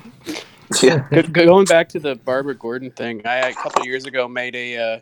[0.82, 1.08] yeah.
[1.24, 5.00] Going back to the Barbara Gordon thing, I a couple years ago made a uh,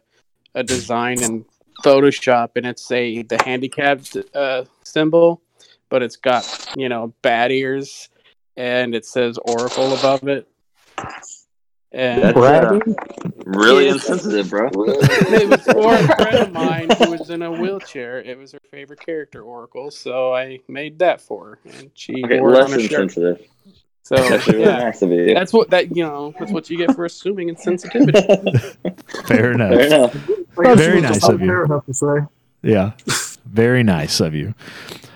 [0.55, 1.45] a design in
[1.83, 5.41] Photoshop, and it's a the handicapped uh, symbol,
[5.89, 8.09] but it's got you know bat ears,
[8.57, 10.47] and it says Oracle above it.
[11.91, 12.79] And That's uh,
[13.45, 13.93] really Yeah.
[13.93, 14.69] insensitive, bro.
[15.29, 18.19] it was for a friend of mine who was in a wheelchair.
[18.19, 22.39] It was her favorite character, Oracle, so I made that for her, and she Okay,
[22.39, 23.15] wore it less on her shirt.
[24.11, 24.13] Insensitive.
[24.15, 25.33] So That's really yeah, nice of you.
[25.33, 26.33] that's what that you know.
[26.39, 28.75] That's what you get for assuming insensitivity.
[29.27, 29.73] Fair enough.
[29.73, 30.29] Fair enough.
[30.59, 31.47] I guess Very nice of you.
[31.47, 32.15] Fair enough to say.
[32.61, 32.91] Yeah.
[33.45, 34.53] Very nice of you.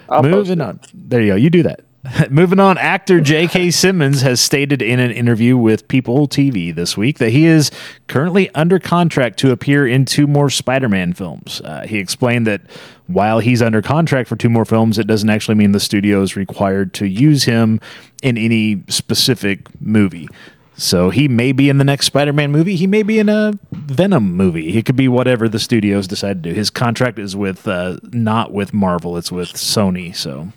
[0.10, 0.80] I'll Moving on.
[0.94, 1.36] There you go.
[1.36, 1.82] You do that.
[2.30, 3.72] Moving on, actor J.K.
[3.72, 7.72] Simmons has stated in an interview with People TV this week that he is
[8.08, 11.62] currently under contract to appear in two more Spider Man films.
[11.64, 12.62] Uh, he explained that
[13.08, 16.36] while he's under contract for two more films, it doesn't actually mean the studio is
[16.36, 17.80] required to use him
[18.22, 20.28] in any specific movie.
[20.76, 22.76] So he may be in the next Spider Man movie.
[22.76, 24.78] He may be in a Venom movie.
[24.78, 26.56] It could be whatever the studios decide to do.
[26.56, 30.16] His contract is with, uh, not with Marvel, it's with Sony.
[30.16, 30.50] So.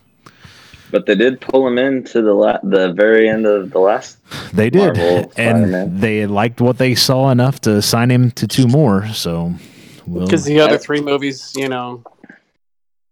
[0.91, 4.19] But they did pull him into the la- the very end of the last.
[4.53, 6.01] They did, Marvel and Spider-Man.
[6.01, 9.07] they liked what they saw enough to sign him to two more.
[9.09, 9.55] So,
[10.07, 12.03] we'll, because the other three movies, you know,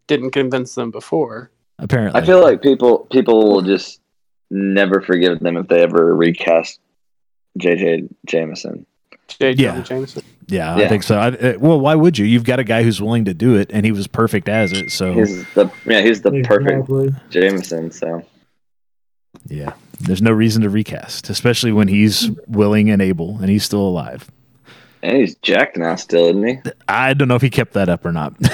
[0.07, 1.51] didn't convince them before.
[1.79, 4.01] apparently, I feel like people people will just
[4.51, 6.81] never forgive them if they ever recast
[7.59, 8.09] J.J.
[8.27, 8.87] Jameson.
[9.29, 9.53] J.
[9.53, 9.83] Yeah.
[9.83, 10.23] Jameson.
[10.49, 11.19] Yeah, I think so.
[11.19, 12.25] I, uh, well, why would you?
[12.25, 14.91] You've got a guy who's willing to do it, and he was perfect as it.
[14.91, 17.91] So He's the yeah, he's the perfect Jameson.
[17.91, 18.25] So
[19.47, 23.81] yeah, there's no reason to recast, especially when he's willing and able, and he's still
[23.87, 24.31] alive.
[25.03, 26.59] and he's jacked now, still, isn't he?
[26.89, 28.35] I don't know if he kept that up or not.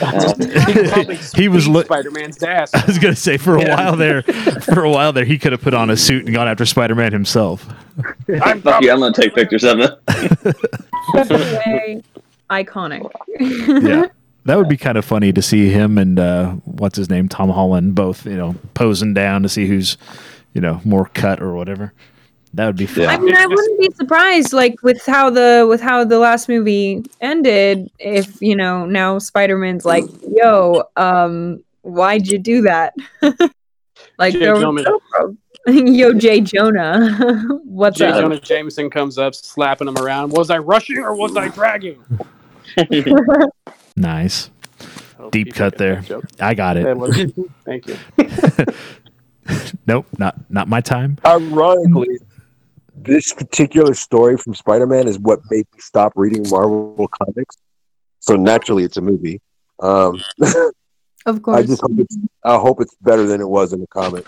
[0.00, 2.74] Uh, He, could probably He was beat look- Spider-Man's ass.
[2.74, 3.76] I was gonna say for a Yeah.
[3.76, 4.22] while there,
[4.62, 7.12] for a while there, he could have put on a suit and gone after Spider-Man
[7.12, 7.66] himself.
[8.42, 9.98] I'm fuck you, I'm gonna take pictures of it.
[11.14, 12.02] Way
[12.50, 13.08] iconic.
[13.38, 14.06] Yeah,
[14.44, 17.50] that would be kind of funny to see him and uh, what's his name, Tom
[17.50, 19.96] Holland, both you know posing down to see who's
[20.52, 21.92] you know more cut or whatever.
[22.54, 23.02] That would be fun.
[23.04, 23.10] Yeah.
[23.10, 27.04] I mean, I wouldn't be surprised, like with how the with how the last movie
[27.20, 30.04] ended, if you know now Spider Man's like,
[30.36, 32.94] "Yo, um, why'd you do that?"
[34.18, 34.38] like, J.
[34.38, 38.06] there was Jonah- no prob- Yo, Jay Jonah, what's J.
[38.06, 38.20] up?
[38.20, 40.32] Jonah Jameson comes up, slapping him around.
[40.32, 42.02] Was I rushing or was I dragging?
[43.96, 44.50] Nice,
[45.16, 46.02] Hope deep cut there.
[46.40, 47.32] I got it.
[47.64, 47.96] Thank you.
[49.86, 51.16] Nope, not not my time.
[51.24, 52.18] Ironically,
[52.96, 57.56] this particular story from Spider-Man is what made me stop reading Marvel comics.
[58.18, 59.40] So naturally, it's a movie.
[59.80, 60.20] Um,
[61.26, 61.58] Of course.
[61.58, 62.18] I just hope it's.
[62.44, 64.26] I hope it's better than it was in the comic.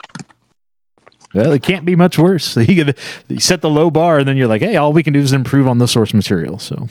[1.37, 2.57] Well, it can't be much worse.
[2.67, 2.93] You,
[3.29, 5.33] you set the low bar, and then you're like, "Hey, all we can do is
[5.33, 6.89] improve on the source material." So,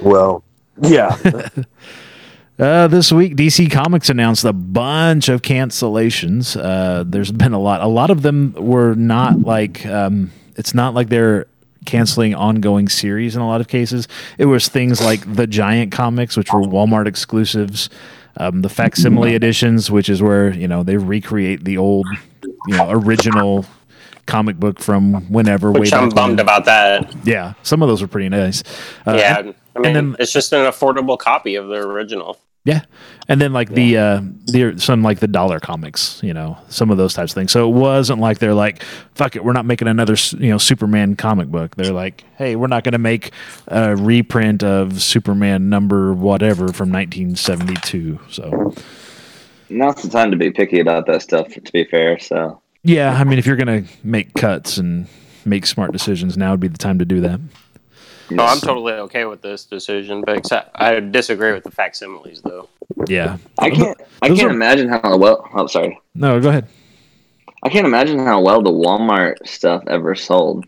[0.00, 0.42] Well,
[0.80, 1.16] yeah.
[2.58, 6.56] uh, this week, DC Comics announced a bunch of cancellations.
[6.60, 7.82] Uh, there's been a lot.
[7.82, 9.84] A lot of them were not like.
[9.86, 11.46] Um, it's not like they're
[11.84, 14.08] canceling ongoing series in a lot of cases.
[14.38, 17.90] It was things like the Giant comics, which were Walmart exclusives.
[18.38, 22.06] Um, the facsimile editions, which is where you know they recreate the old,
[22.68, 23.64] you know, original
[24.26, 25.72] comic book from whenever.
[25.72, 26.40] way Which I'm bummed when.
[26.40, 27.12] about that.
[27.24, 28.62] Yeah, some of those were pretty nice.
[29.06, 32.38] Uh, yeah, and- I mean, then- it's just an affordable copy of the original.
[32.64, 32.82] yeah,
[33.26, 36.98] and then like the uh, the some like the dollar comics, you know, some of
[36.98, 37.50] those types of things.
[37.50, 38.82] So it wasn't like they're like,
[39.14, 42.66] "Fuck it, we're not making another you know Superman comic book." They're like, "Hey, we're
[42.68, 43.32] not going to make
[43.66, 48.74] a reprint of Superman number whatever from 1972." So
[49.72, 51.48] Now's the time to be picky about that stuff.
[51.54, 55.06] To be fair, so yeah, I mean, if you're going to make cuts and
[55.44, 57.40] make smart decisions, now would be the time to do that.
[58.30, 62.68] No, I'm totally okay with this decision, but except I disagree with the facsimiles, though.
[63.06, 64.00] Yeah, I can't.
[64.22, 65.48] I Those can't are- imagine how well.
[65.54, 66.00] I'm sorry.
[66.14, 66.66] no, go ahead.
[67.64, 70.64] I can't imagine how well the Walmart stuff ever sold.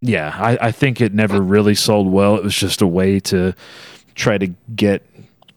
[0.00, 2.36] Yeah, I, I think it never really sold well.
[2.36, 3.54] It was just a way to
[4.16, 5.06] try to get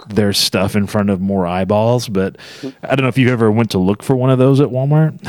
[0.09, 2.07] their stuff in front of more eyeballs.
[2.09, 2.37] But
[2.83, 5.19] I don't know if you ever went to look for one of those at Walmart.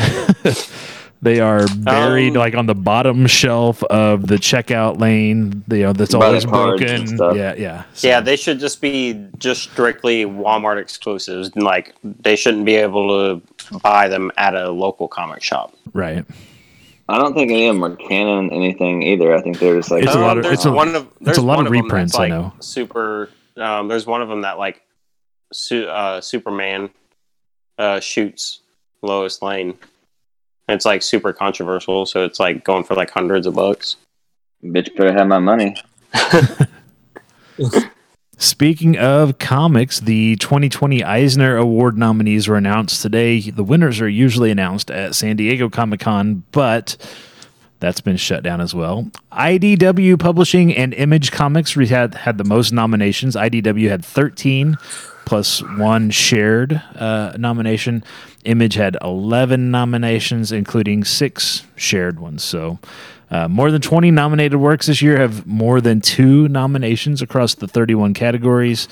[1.22, 5.64] they are buried Um, like on the bottom shelf of the checkout lane.
[5.70, 7.16] You know, that's always broken.
[7.36, 7.84] Yeah, yeah.
[7.94, 11.50] So- Yeah, they should just be just strictly Walmart exclusives.
[11.54, 13.08] and, Like they shouldn't be able
[13.40, 15.74] to buy them at a local comic shop.
[15.92, 16.24] right.
[17.08, 19.32] I don't think any of them are canon anything either.
[19.32, 21.38] I think they're just like It's a Um, lot of- it's a- one of there's
[21.38, 22.52] a lot one of them that's, reprints, I know.
[22.58, 23.30] Super.
[23.56, 24.82] Um, there's one of them that like
[25.52, 26.90] su- uh, Superman
[27.78, 28.60] uh, shoots
[29.02, 29.76] Lois Lane.
[30.68, 33.96] It's like super controversial, so it's like going for like hundreds of bucks.
[34.64, 34.94] bitch.
[34.96, 35.76] Better have my money.
[38.38, 43.40] Speaking of comics, the 2020 Eisner Award nominees were announced today.
[43.50, 46.96] The winners are usually announced at San Diego Comic Con, but
[47.86, 49.08] that's been shut down as well.
[49.30, 53.36] IDW Publishing and Image Comics had, had the most nominations.
[53.36, 54.76] IDW had 13
[55.24, 58.02] plus one shared uh, nomination.
[58.44, 62.42] Image had 11 nominations, including six shared ones.
[62.42, 62.80] So,
[63.30, 67.68] uh, more than 20 nominated works this year have more than two nominations across the
[67.68, 68.88] 31 categories.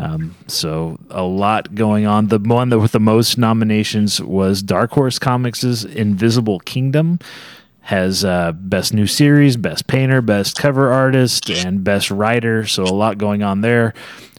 [0.00, 2.26] Um, so, a lot going on.
[2.26, 7.20] The one that with the most nominations was Dark Horse Comics' Invisible Kingdom.
[7.82, 12.64] Has uh, best new series, best painter, best cover artist, and best writer.
[12.66, 13.92] So a lot going on there.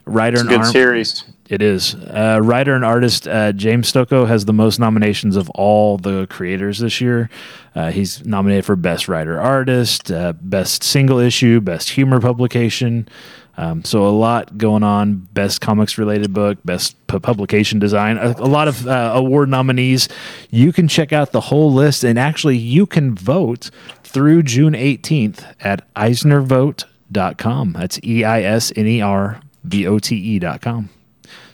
[0.05, 1.23] Writer It's a and good arm- series.
[1.49, 1.93] it is.
[1.95, 6.79] Uh, writer and artist uh, James Stocco has the most nominations of all the creators
[6.79, 7.29] this year.
[7.75, 13.07] Uh, he's nominated for Best Writer Artist, uh, Best Single Issue, Best Humor Publication.
[13.55, 15.27] Um, so a lot going on.
[15.33, 18.17] Best comics related book, best pu- publication design.
[18.17, 20.09] A, a lot of uh, award nominees.
[20.49, 23.69] You can check out the whole list, and actually, you can vote
[24.03, 27.73] through June 18th at eisnervote.com.
[27.73, 30.89] That's E I S N E R V O T E.com.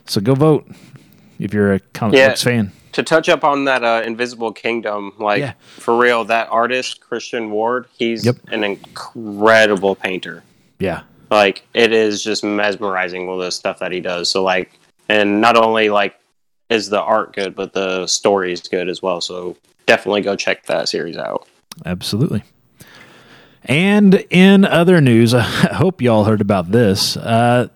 [0.06, 0.68] So go vote.
[1.38, 2.30] if you're a comic Yeah.
[2.30, 2.72] books fan.
[2.92, 5.54] to touch up on that uh, Invisible Kingdom, like Yeah.
[5.62, 8.38] for real, that artist Christian Ward, he's Yep.
[8.52, 10.44] an incredible painter.
[10.80, 11.02] Yeah.
[11.30, 14.30] Like it is just mesmerizing with the stuff that he does.
[14.30, 14.72] So like,
[15.08, 16.16] and not only like
[16.70, 19.22] is the art good, but the story is good as well.
[19.22, 21.48] So definitely go check that series out.
[21.86, 22.44] Absolutely.
[23.66, 27.18] And in other news, I hope y'all heard about this.
[27.18, 27.68] Uh,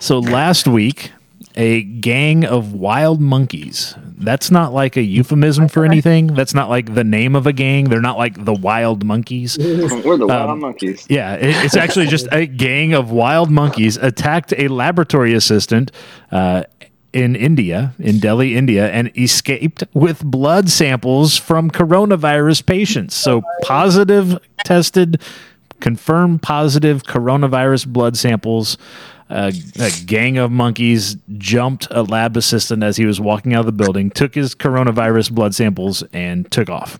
[0.00, 1.12] so last week,
[1.54, 3.94] a gang of wild monkeys.
[4.18, 6.28] That's not like a euphemism for anything.
[6.28, 7.88] That's not like the name of a gang.
[7.90, 9.58] They're not like the wild monkeys.
[9.60, 11.06] We're the wild Um, monkeys.
[11.10, 15.90] Yeah, it, it's actually just a gang of wild monkeys attacked a laboratory assistant
[16.30, 16.62] uh,
[17.12, 23.14] in India, in Delhi, India, and escaped with blood samples from coronavirus patients.
[23.14, 25.20] So positive tested,
[25.80, 28.78] confirmed positive coronavirus blood samples.
[29.32, 33.72] A gang of monkeys jumped a lab assistant as he was walking out of the
[33.72, 36.98] building, took his coronavirus blood samples, and took off.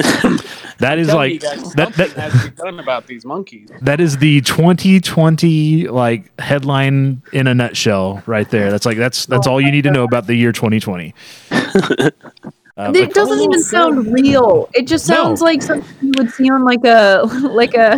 [0.78, 3.68] that is like that, that, has to be done about these monkeys.
[3.82, 8.70] that is the 2020 like headline in a nutshell right there.
[8.70, 11.14] That's like that's that's oh all you need to know about the year 2020.
[12.80, 14.68] Uh, it doesn't even sound real.
[14.74, 15.14] It just No.
[15.16, 17.96] sounds like something you would see on like a like a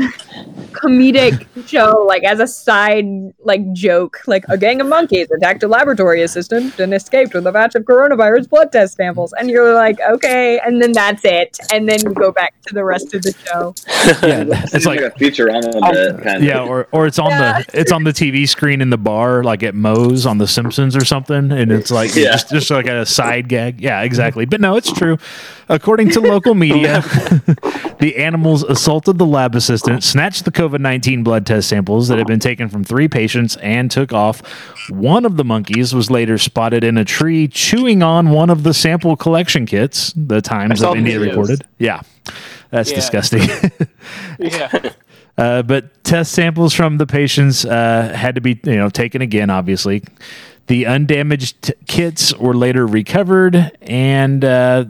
[0.72, 3.04] comedic show, like as a side
[3.44, 4.20] like joke.
[4.26, 7.84] Like a gang of monkeys attacked a laboratory assistant and escaped with a batch of
[7.84, 9.32] coronavirus blood test samples.
[9.38, 11.58] And you're like, okay, and then that's it.
[11.72, 13.74] And then you go back to the rest of the show.
[14.26, 16.68] yeah, it's Seems like a Futurama bit, kind yeah, of.
[16.68, 19.74] or or it's on the it's on the TV screen in the bar, like at
[19.74, 22.32] Moe's on The Simpsons or something, and it's like Yeah.
[22.32, 23.80] just just like a side gag.
[23.80, 24.44] Yeah, exactly.
[24.44, 25.18] But no, it's true.
[25.68, 27.00] According to local media,
[28.00, 32.26] the animals assaulted the lab assistant, snatched the COVID nineteen blood test samples that had
[32.26, 34.40] been taken from three patients, and took off.
[34.90, 38.74] One of the monkeys was later spotted in a tree chewing on one of the
[38.74, 40.12] sample collection kits.
[40.16, 41.26] The Times of India videos.
[41.28, 41.66] reported.
[41.78, 42.00] Yeah,
[42.70, 42.96] that's Yeah.
[42.96, 43.42] disgusting.
[44.38, 44.90] Yeah.
[45.38, 49.48] Uh, but test samples from the patients uh, had to be, you know, taken again.
[49.48, 50.02] Obviously,
[50.66, 54.84] the undamaged kits were later recovered, and uh,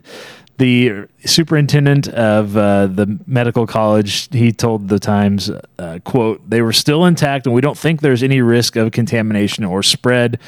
[0.58, 6.72] the superintendent of uh, the medical college he told the Times, uh, "quote They were
[6.72, 10.38] still intact, and we don't think there's any risk of contamination or spread."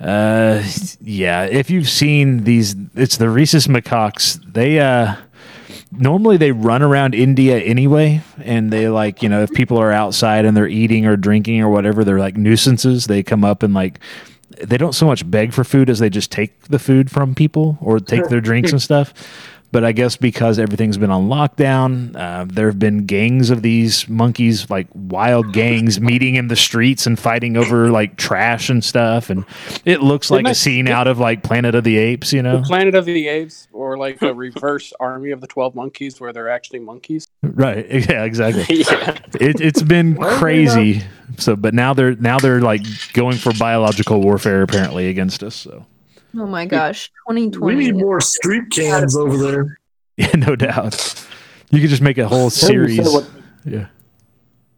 [0.00, 0.62] Uh,
[1.00, 1.44] yeah.
[1.44, 4.40] If you've seen these, it's the rhesus macaques.
[4.52, 5.16] They uh
[5.92, 10.44] normally they run around India anyway, and they like you know if people are outside
[10.44, 13.06] and they're eating or drinking or whatever, they're like nuisances.
[13.06, 14.00] They come up and like
[14.62, 17.78] they don't so much beg for food as they just take the food from people
[17.80, 19.12] or take their drinks and stuff.
[19.70, 24.08] But I guess because everything's been on lockdown, uh, there have been gangs of these
[24.08, 29.28] monkeys, like wild gangs, meeting in the streets and fighting over like trash and stuff.
[29.28, 29.44] And
[29.84, 32.42] it looks like Didn't a I- scene out of like Planet of the Apes, you
[32.42, 32.62] know?
[32.64, 36.48] Planet of the Apes, or like a reverse army of the Twelve Monkeys, where they're
[36.48, 37.28] actually monkeys.
[37.42, 37.86] Right?
[38.08, 38.64] Yeah, exactly.
[38.76, 39.18] yeah.
[39.38, 41.02] it, it's been crazy.
[41.36, 42.80] So, but now they're now they're like
[43.12, 45.54] going for biological warfare apparently against us.
[45.54, 45.84] So,
[46.36, 47.76] Oh my gosh, 2020.
[47.76, 49.78] We need more street cams over there.
[50.16, 51.26] yeah, no doubt.
[51.70, 52.98] You could just make a whole series.
[53.00, 53.28] what-
[53.64, 53.86] Yeah,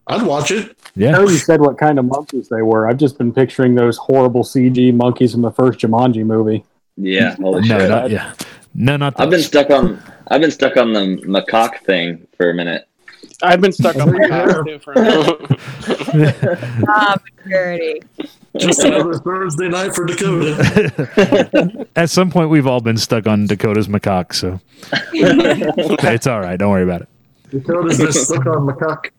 [0.07, 0.77] I'd watch it.
[0.97, 1.13] Yeah.
[1.13, 2.89] know you said what kind of monkeys they were.
[2.89, 6.65] I've just been picturing those horrible CG monkeys from the first Jumanji movie.
[6.97, 7.89] Yeah, holy No, shit.
[7.89, 8.33] not yeah.
[8.75, 10.01] No, not I've been stuck on.
[10.29, 12.87] I've been stuck on the macaque thing for a minute.
[13.43, 15.61] I've been stuck on my cock too for a minute.
[16.89, 18.03] Ah, security.
[18.59, 21.87] Just another Thursday night for Dakota.
[21.97, 24.61] At some point, we've all been stuck on Dakota's macaque, so
[25.13, 26.57] it's all right.
[26.59, 27.09] Don't worry about it.
[27.51, 29.11] Dakota's just stuck on macaque.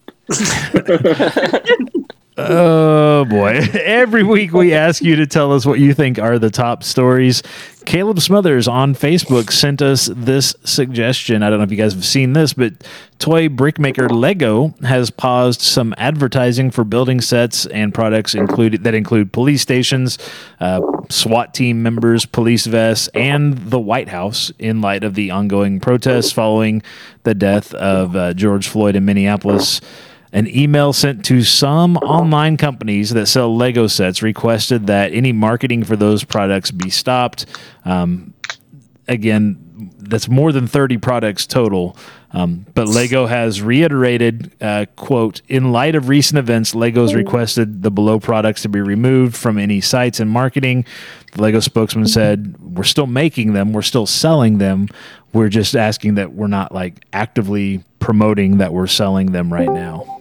[2.37, 3.59] Oh boy.
[3.73, 7.43] Every week we ask you to tell us what you think are the top stories.
[7.85, 11.43] Caleb Smothers on Facebook sent us this suggestion.
[11.43, 12.87] I don't know if you guys have seen this, but
[13.19, 19.33] toy brickmaker Lego has paused some advertising for building sets and products included that include
[19.33, 20.17] police stations,
[20.61, 20.79] uh,
[21.09, 26.31] SWAT team members, police vests, and the White House in light of the ongoing protests
[26.31, 26.81] following
[27.23, 29.81] the death of uh, George Floyd in Minneapolis.
[30.33, 35.83] An email sent to some online companies that sell Lego sets requested that any marketing
[35.83, 37.45] for those products be stopped.
[37.83, 38.33] Um,
[39.09, 41.97] again, that's more than 30 products total.
[42.33, 47.91] Um, but Lego has reiterated, uh, quote, in light of recent events, Lego's requested the
[47.91, 50.85] below products to be removed from any sites and marketing.
[51.33, 54.87] The Lego spokesman said, we're still making them, we're still selling them.
[55.33, 60.20] We're just asking that we're not like actively promoting that we're selling them right now.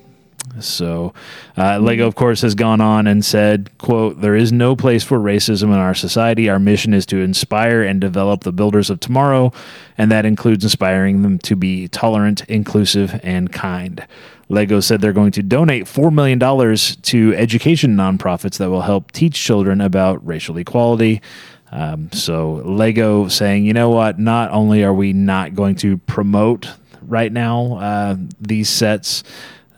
[0.59, 1.15] So,
[1.57, 5.19] uh, Lego, of course, has gone on and said, "quote There is no place for
[5.19, 6.49] racism in our society.
[6.49, 9.53] Our mission is to inspire and develop the builders of tomorrow,
[9.97, 14.07] and that includes inspiring them to be tolerant, inclusive, and kind."
[14.51, 19.41] Lego said they're going to donate $4 million to education nonprofits that will help teach
[19.41, 21.23] children about racial equality.
[21.71, 24.19] Um, so, Lego saying, you know what?
[24.19, 26.69] Not only are we not going to promote
[27.01, 29.23] right now uh, these sets,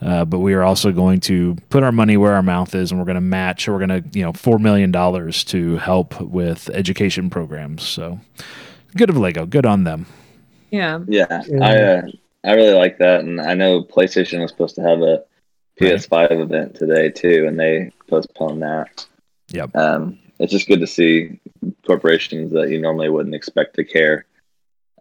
[0.02, 2.98] uh, but we are also going to put our money where our mouth is, and
[2.98, 3.68] we're going to match.
[3.68, 7.82] We're going to, you know, four million dollars to help with education programs.
[7.84, 8.18] So,
[8.96, 9.46] good of Lego.
[9.46, 10.06] Good on them.
[10.70, 11.00] Yeah.
[11.06, 12.02] Yeah, I uh,
[12.44, 15.22] I really like that, and I know PlayStation was supposed to have a
[15.80, 19.06] PS5 event today too, and they postponed that.
[19.50, 19.76] Yep.
[19.76, 21.38] Um, it's just good to see
[21.86, 24.26] corporations that you normally wouldn't expect to care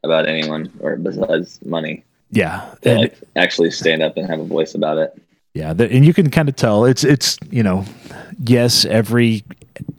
[0.03, 4.73] about anyone or besides money Yeah, and like, actually stand up and have a voice
[4.73, 5.21] about it.
[5.53, 7.85] Yeah, the, and you can kind of tell it's it's you know,
[8.43, 9.43] yes, every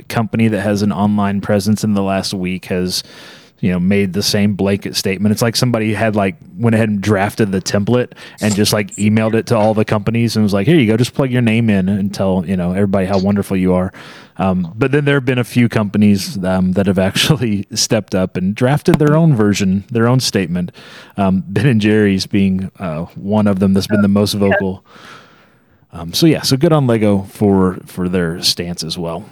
[0.08, 3.02] company that has an online presence in the last week has
[3.62, 5.32] you know made the same blanket statement.
[5.32, 9.34] It's like somebody had like went ahead and drafted the template and just like emailed
[9.34, 11.70] it to all the companies and was like, here you go, just plug your name
[11.70, 13.92] in and tell you know everybody how wonderful you are.
[14.36, 18.36] Um, but then there have been a few companies um, that have actually stepped up
[18.36, 20.72] and drafted their own version, their own statement.
[21.16, 24.84] Um, ben and Jerry's being uh, one of them that's been the most vocal.
[25.92, 29.24] Um, so yeah, so good on Lego for for their stance as well.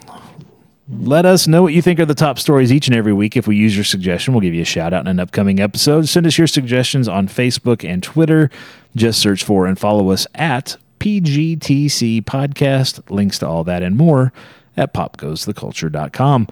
[0.99, 3.36] Let us know what you think are the top stories each and every week.
[3.36, 6.09] If we use your suggestion, we'll give you a shout out in an upcoming episode.
[6.09, 8.51] Send us your suggestions on Facebook and Twitter.
[8.97, 13.09] Just search for and follow us at PGTC Podcast.
[13.09, 14.32] Links to all that and more
[14.76, 16.49] at popgoestheculture.com.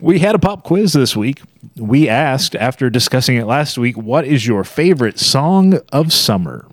[0.00, 1.40] We had a pop quiz this week.
[1.76, 6.66] We asked, after discussing it last week, what is your favorite song of summer?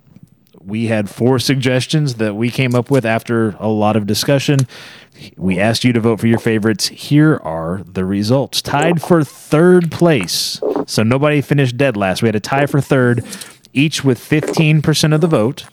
[0.67, 4.59] We had four suggestions that we came up with after a lot of discussion.
[5.37, 6.89] We asked you to vote for your favorites.
[6.89, 8.61] Here are the results.
[8.61, 10.61] Tied for third place.
[10.85, 12.21] So nobody finished dead last.
[12.21, 13.23] We had a tie for third,
[13.71, 15.67] each with 15% of the vote,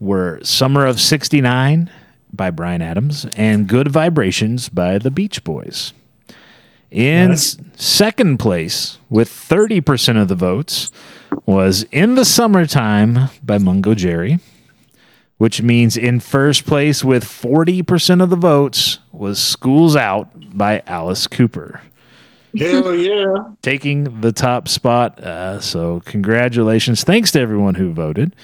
[0.00, 1.90] were Summer of 69
[2.32, 5.92] by Bryan Adams and Good Vibrations by the Beach Boys.
[6.90, 10.90] In second place, with 30% of the votes,
[11.46, 14.38] was In the Summertime by Mungo Jerry,
[15.38, 21.26] which means in first place with 40% of the votes was School's Out by Alice
[21.26, 21.80] Cooper,
[22.56, 23.34] Hell yeah.
[23.62, 25.18] taking the top spot.
[25.20, 27.04] Uh, so, congratulations.
[27.04, 28.34] Thanks to everyone who voted.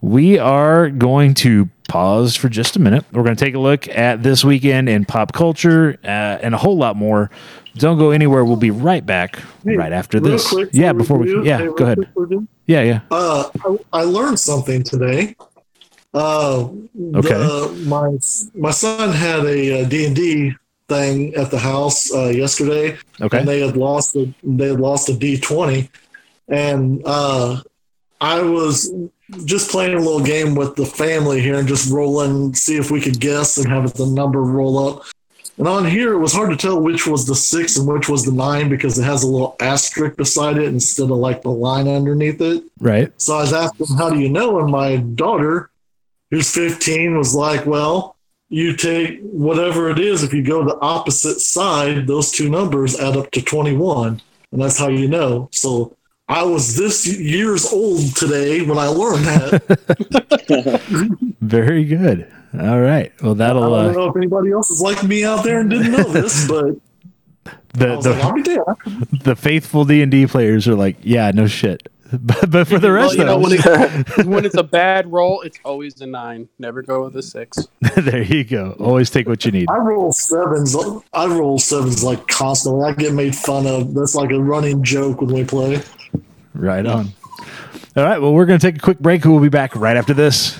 [0.00, 3.04] We are going to pause for just a minute.
[3.12, 6.58] We're going to take a look at this weekend in pop culture uh, and a
[6.58, 7.30] whole lot more.
[7.76, 8.44] Don't go anywhere.
[8.44, 10.54] We'll be right back Hey, right after this.
[10.72, 11.96] yeah, before we do- yeah, hey, go ahead.
[11.98, 13.00] quick before we do- Yeah, yeah.
[13.10, 13.50] Uh,
[13.92, 15.36] I, I learned something today.
[16.14, 16.68] Uh,
[17.14, 17.28] Okay.
[17.34, 18.16] the- my
[18.54, 20.54] my son had a D and D
[20.88, 23.38] thing at the house uh, yesterday, Okay.
[23.40, 25.90] and they had lost the they had lost a D twenty,
[26.48, 27.60] and uh,
[28.20, 28.90] I was
[29.44, 33.00] just playing a little game with the family here and just rolling, see if we
[33.00, 35.04] could guess and have the number roll up.
[35.58, 38.24] And on here, it was hard to tell which was the six and which was
[38.24, 41.88] the nine because it has a little asterisk beside it instead of like the line
[41.88, 42.62] underneath it.
[42.78, 43.10] Right.
[43.20, 44.60] So I was asking, how do you know?
[44.60, 45.70] And my daughter,
[46.30, 48.16] who's 15, was like, well,
[48.48, 50.22] you take whatever it is.
[50.22, 54.20] If you go the opposite side, those two numbers add up to 21.
[54.52, 55.48] And that's how you know.
[55.52, 55.96] So
[56.28, 60.76] I was this years old today when I learned that.
[61.40, 62.30] Very good.
[62.58, 63.12] All right.
[63.22, 65.70] Well, that'll I don't uh, know if anybody else is like me out there and
[65.70, 66.74] didn't know this, but
[67.46, 71.88] I the like, the, the faithful D and D players are like, yeah, no shit.
[72.12, 73.66] But, but for the Well, rest you know, of when, us,
[74.18, 76.48] it, when it's a bad roll, it's always a nine.
[76.58, 77.66] Never go with a six.
[77.96, 78.76] there you go.
[78.78, 79.68] Always take what you need.
[79.68, 80.76] I roll sevens.
[81.12, 82.88] I roll sevens like constantly.
[82.88, 83.92] I get made fun of.
[83.94, 85.82] That's like a running joke when we play.
[86.54, 87.08] Right on.
[87.96, 88.20] All right.
[88.20, 89.24] Well, we're going to take a quick break.
[89.24, 90.58] We'll be back right after this.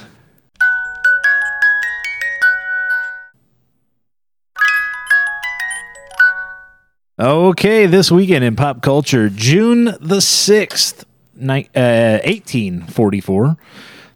[7.19, 11.05] Okay, this weekend in pop culture, June the 6th,
[11.37, 13.57] ni- uh, 1844,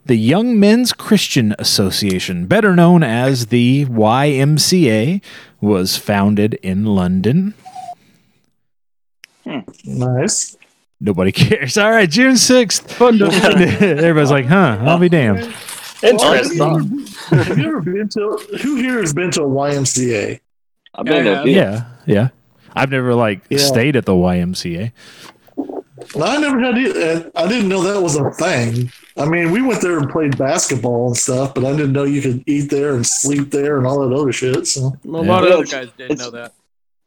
[0.06, 5.20] the Young Men's Christian Association, better known as the YMCA,
[5.60, 7.54] was founded in London.
[9.84, 10.56] Nice.
[11.00, 11.76] Nobody cares.
[11.78, 13.00] All right, June 6th.
[13.98, 15.52] Everybody's like, huh, I'll be damned.
[16.02, 17.06] Interesting.
[17.28, 18.38] Have you ever been to?
[18.62, 20.40] Who here has been to a YMCA?
[20.94, 21.52] I've been Yeah, to a few.
[21.54, 22.28] Yeah, yeah.
[22.74, 23.58] I've never like Yeah.
[23.58, 24.92] stayed at the YMCA.
[26.14, 27.30] Well, I never had it.
[27.34, 28.90] I didn't know that was a thing.
[29.16, 32.22] I mean, we went there and played basketball and stuff, but I didn't know you
[32.22, 34.66] could eat there and sleep there and all that other shit.
[34.66, 36.52] So A lot of other guys didn't it's- know that.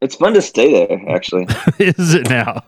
[0.02, 1.48] It's fun to stay there, actually.
[1.80, 2.62] Is it now?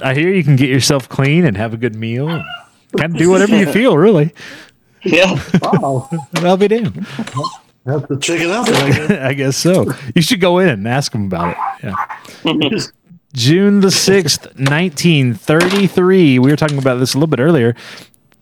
[0.00, 2.42] I hear you can get yourself clean and have a good meal.
[2.96, 4.32] Kind of do whatever you feel, really.
[5.02, 5.38] yeah.
[5.60, 6.96] wow, I'll be damned.
[7.86, 8.64] have to check it out.
[8.66, 9.92] There, I I guess so.
[10.14, 11.94] You should go in and ask them about it.
[12.44, 12.78] Yeah.
[13.34, 16.38] June the 6th, 1933.
[16.38, 17.74] We were talking about this a little bit earlier.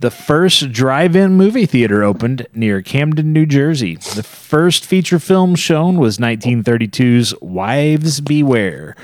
[0.01, 3.97] The first drive in movie theater opened near Camden, New Jersey.
[3.97, 8.95] The first feature film shown was 1932's Wives Beware.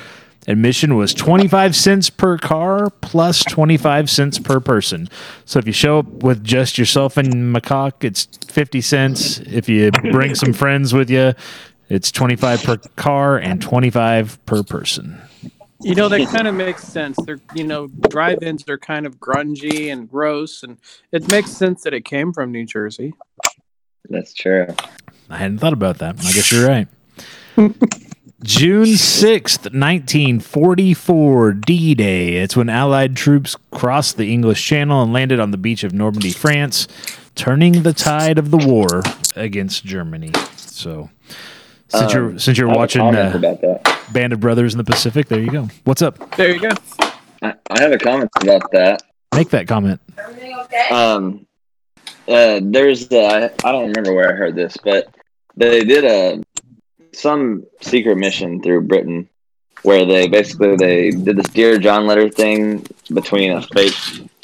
[0.46, 5.08] Admission was 25 cents per car plus 25 cents per person.
[5.46, 9.38] So if you show up with just yourself and macaque, it's 50 cents.
[9.38, 11.32] If you bring some friends with you,
[11.88, 15.18] it's 25 per car and 25 per person.
[15.80, 17.16] You know, that kind of makes sense.
[17.24, 20.78] They're, you know, drive-ins are kind of grungy and gross, and
[21.12, 23.14] it makes sense that it came from New Jersey.
[24.08, 24.66] That's true.
[25.30, 26.18] I hadn't thought about that.
[26.18, 26.88] I guess you're right.
[28.44, 32.36] June 6th, 1944, D Day.
[32.36, 36.30] It's when Allied troops crossed the English Channel and landed on the beach of Normandy,
[36.30, 36.86] France,
[37.34, 39.02] turning the tide of the war
[39.34, 40.30] against Germany.
[40.56, 41.10] So,
[41.88, 43.98] since you're Um, since you're I watching uh, about that.
[44.12, 45.68] Band of Brothers in the Pacific, there you go.
[45.84, 46.36] What's up?
[46.36, 46.70] There you go.
[47.42, 49.02] I, I have a comment about that.
[49.34, 50.00] Make that comment.
[50.18, 50.88] Everything okay?
[50.90, 51.46] Um,
[52.26, 55.14] uh, there's uh, I, I don't remember where I heard this, but
[55.56, 56.42] they did a
[57.12, 59.28] some secret mission through Britain
[59.82, 63.94] where they basically they did this Dear John letter thing between a fake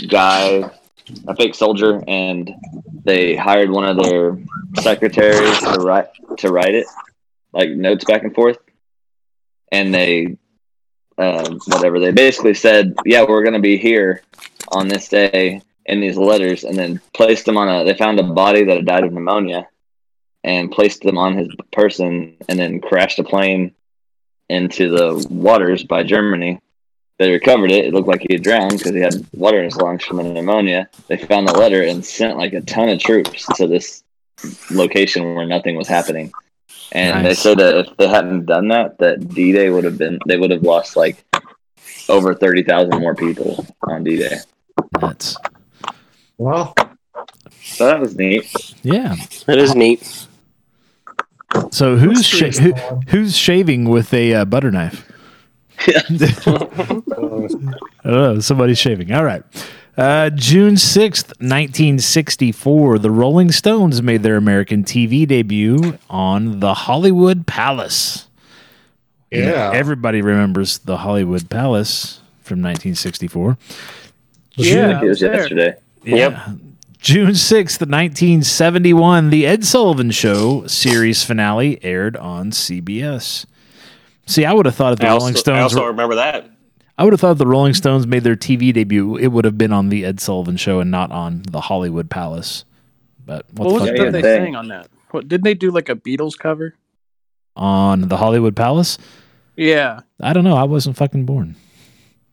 [0.08, 0.70] guy,
[1.26, 2.50] a fake soldier, and
[3.04, 4.38] they hired one of their
[4.80, 6.86] secretaries to write to write it,
[7.54, 8.58] like notes back and forth,
[9.72, 10.36] and they.
[11.16, 14.24] Um, whatever they basically said, yeah, we're gonna be here
[14.72, 18.24] on this day in these letters and then placed them on a they found a
[18.24, 19.68] body that had died of pneumonia
[20.42, 23.74] and placed them on his person and then crashed a plane
[24.48, 26.60] into the waters by Germany.
[27.18, 27.86] They recovered it.
[27.86, 30.24] It looked like he had drowned because he had water in his lungs from the
[30.24, 30.88] pneumonia.
[31.06, 34.02] They found the letter and sent like a ton of troops to this
[34.70, 36.32] location where nothing was happening.
[36.94, 37.40] And they Nice.
[37.40, 40.50] said that if they hadn't done that, that D Day would have been they would
[40.52, 41.24] have lost like
[42.08, 44.36] over thirty thousand more people on D Day.
[45.00, 45.36] That's
[46.38, 46.74] Well,
[47.62, 48.46] So that was neat.
[48.82, 49.16] Yeah.
[49.48, 50.26] It is neat.
[51.70, 52.72] So who's History is sha- who,
[53.08, 55.10] who's shaving with a uh, butter knife?
[58.06, 59.12] Oh, somebody's shaving.
[59.12, 59.42] All right.
[59.96, 67.46] Uh, June 6th, 1964, the Rolling Stones made their American TV debut on the Hollywood
[67.46, 68.26] Palace.
[69.30, 69.70] You know, Yeah.
[69.72, 73.56] everybody remembers the Hollywood Palace from 1964.
[74.56, 75.74] Yeah, I I it was was yesterday.
[76.04, 76.48] Yeah.
[77.00, 83.46] June 6th, 1971, The Ed Sullivan Show series finale aired on CBS.
[84.26, 85.48] See, I would have thought if the I Rolling Stones.
[85.56, 86.50] I Stones also were- remember that.
[86.96, 89.72] I would have thought the Rolling Stones made their TV debut, it would have been
[89.72, 92.64] on the Ed Sullivan Show and not on the Hollywood Palace.
[93.26, 94.04] But what, What was the it fuck?
[94.06, 94.46] Yeah, that they dang.
[94.46, 94.88] sang on that?
[95.10, 96.74] What did they do like a Beatles cover?
[97.56, 98.98] on the Hollywood Palace?
[99.56, 100.00] Yeah.
[100.20, 100.56] I don't know.
[100.56, 101.54] I wasn't fucking born.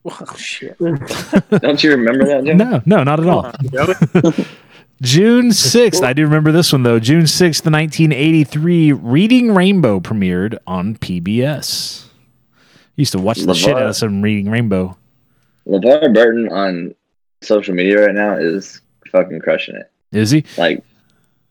[0.03, 0.76] Well, oh, shit.
[1.62, 2.53] Don't you remember that, Joe?
[2.53, 3.43] No, no, not at all.
[3.43, 4.45] Come on, Joey.
[5.03, 6.03] June 6th.
[6.03, 6.99] I do remember this one though.
[6.99, 12.05] June 6th, 1983, Reading Rainbow premiered on PBS.
[13.02, 14.95] Used to watch the shit out of some Reading Rainbow.
[15.66, 16.93] LeVar Burton on
[17.41, 18.80] social media right now is
[19.12, 19.91] fucking crushing it.
[20.12, 20.45] Is he?
[20.56, 20.84] Like,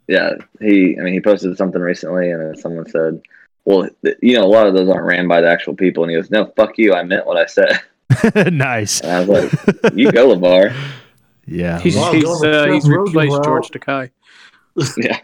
[0.07, 0.97] yeah, he.
[0.97, 3.21] I mean, he posted something recently, and then someone said,
[3.65, 6.13] "Well, th- you know, a lot of those aren't ran by the actual people." And
[6.13, 6.95] he goes, "No, fuck you.
[6.95, 7.81] I meant what I said."
[8.53, 9.01] nice.
[9.01, 10.73] And I was like, "You go, LeVar."
[11.47, 11.81] Yeah.
[11.81, 13.43] He's, he's, uh, he's replaced.
[13.43, 14.11] George Takei.
[14.99, 15.19] yeah,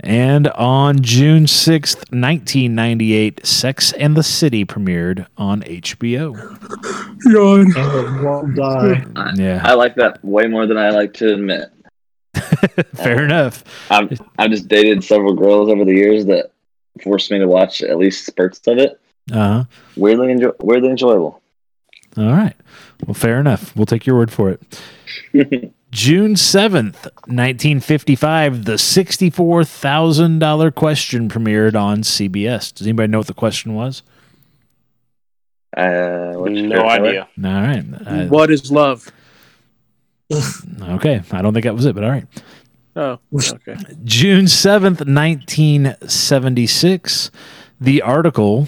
[0.00, 6.36] And on June 6th, 1998, Sex and the City premiered on HBO.
[7.76, 9.38] uh, won't.
[9.38, 11.70] Yeah, I like that way more than I like to admit.
[12.94, 13.64] fair enough.
[13.90, 16.52] I've I've just dated several girls over the years that
[17.02, 19.00] forced me to watch at least spurts of it.
[19.32, 19.64] Uh huh.
[19.96, 21.42] Weirdly enjoy, weirdly enjoyable.
[22.16, 22.54] All right.
[23.06, 23.74] Well, fair enough.
[23.76, 25.72] We'll take your word for it.
[25.90, 32.74] June 7th, 1955, the $64,000 question premiered on CBS.
[32.74, 34.02] Does anybody know what the question was?
[35.76, 37.28] Uh, No idea.
[37.42, 37.84] All right.
[38.06, 39.10] Uh, what is love?
[40.82, 41.22] okay.
[41.32, 42.26] I don't think that was it, but all right.
[42.96, 43.76] Oh, okay.
[44.04, 47.30] June 7th, 1976,
[47.80, 48.66] the article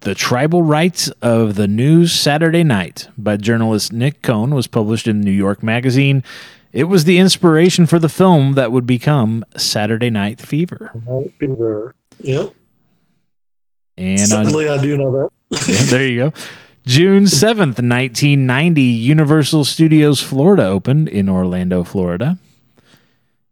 [0.00, 5.20] The Tribal Rites of the News Saturday Night by journalist Nick Cohn was published in
[5.20, 6.24] New York Magazine.
[6.72, 10.90] It was the inspiration for the film that would become Saturday Night Fever.
[11.06, 11.94] Might be there.
[12.20, 12.54] Yep.
[13.98, 15.30] And on, I do know that.
[15.68, 16.32] Yeah, there you go.
[16.86, 22.38] June 7th, 1990, Universal Studios Florida opened in Orlando, Florida.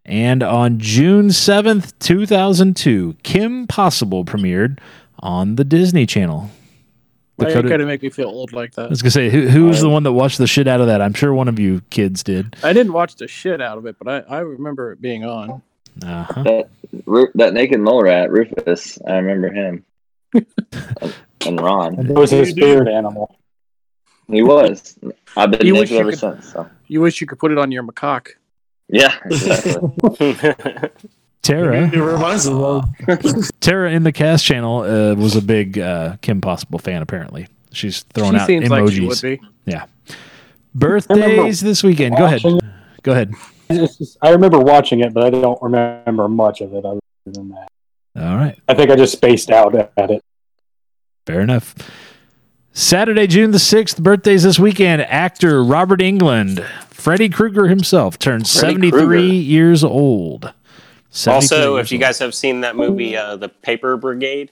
[0.06, 4.78] And on June 7th, 2002, Kim Possible premiered
[5.20, 6.50] on the Disney Channel.
[7.36, 8.86] Why you Dakota- gotta make me feel old like that.
[8.86, 10.80] I was going to say, who, who was the one that watched the shit out
[10.80, 11.00] of that?
[11.00, 12.56] I'm sure one of you kids did.
[12.64, 15.62] I didn't watch the shit out of it, but I, I remember it being on.
[16.04, 16.42] Uh-huh.
[16.42, 16.68] That
[17.36, 18.98] that naked mole rat, Rufus.
[19.06, 19.84] I remember him.
[21.46, 23.36] and Ron, It was his spirit animal.
[24.28, 24.98] he was.
[25.36, 26.52] I've been You wish naked you ever could- since.
[26.52, 28.30] So You wish you could put it on your macaque.
[28.88, 29.90] yeah, exactly.
[31.42, 32.84] Tara, It reminds me of
[33.60, 37.46] Tara in the cast channel uh, was a big uh, Kim Possible fan, apparently.
[37.72, 39.08] She's throwing She out seems like she emojis.
[39.08, 39.40] would be.
[39.64, 39.86] Yeah.
[40.74, 42.16] Birthdays this weekend.
[42.16, 42.42] Go ahead.
[42.44, 42.60] Watching
[43.02, 43.32] Go ahead.
[43.70, 47.68] Just- I remember watching it, but I don't remember much of it other than that.
[48.16, 48.58] All right.
[48.68, 50.22] I think I just spaced out at it.
[51.26, 51.74] Fair enough.
[52.72, 55.02] Saturday, June the 6th, birthdays this weekend.
[55.02, 59.18] Actor Robert Englund, Freddy Krueger himself, turned Freddy 73 Krueger.
[59.24, 60.52] years old.
[61.10, 62.00] 73 Also, if you old.
[62.02, 64.50] guys have seen that movie, uh, The Paper Brigade,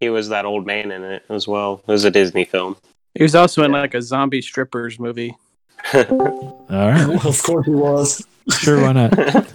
[0.00, 1.82] he was that old man in it as well.
[1.86, 2.76] It was a Disney film.
[3.14, 5.36] He was also in like a zombie strippers movie.
[5.94, 7.24] All right.
[7.24, 8.26] Of course he was.
[8.50, 9.52] Sure, why not?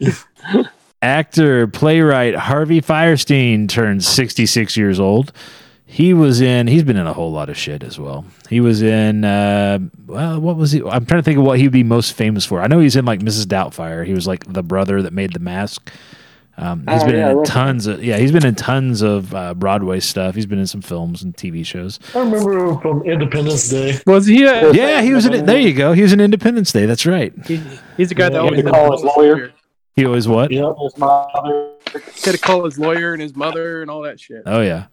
[1.02, 5.32] Actor, playwright Harvey Fierstein turned 66 years old.
[5.90, 8.26] He was in, he's been in a whole lot of shit as well.
[8.50, 10.82] He was in, uh, well, what was he?
[10.82, 12.60] I'm trying to think of what he'd be most famous for.
[12.60, 13.46] I know he's in like Mrs.
[13.46, 14.04] Doubtfire.
[14.06, 15.90] He was like the brother that made the mask.
[16.58, 19.54] Um, he's Oh, been yeah, in tons of, yeah, he's been in tons of uh,
[19.54, 20.34] Broadway stuff.
[20.34, 21.98] He's been in some films and TV shows.
[22.14, 23.98] I remember him from Independence Day.
[24.06, 24.44] Was he?
[24.44, 25.46] A, Yeah, he was in it.
[25.46, 25.92] There you go.
[25.94, 26.84] He was in Independence Day.
[26.84, 27.32] That's right.
[27.46, 27.62] he
[27.96, 29.52] he's the guy that always he had call his lawyer.
[29.96, 30.50] He always what?
[30.52, 31.70] yeah His mother.
[32.24, 34.42] Had to call his lawyer and his mother and all that shit.
[34.44, 34.86] Oh, yeah.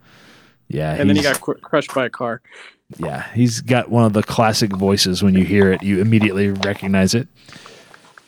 [0.67, 0.93] Yeah.
[0.93, 2.41] and then he got cr- crushed by a car.
[2.97, 5.23] Yeah, he's got one of the classic voices.
[5.23, 7.27] When you hear it, you immediately recognize it.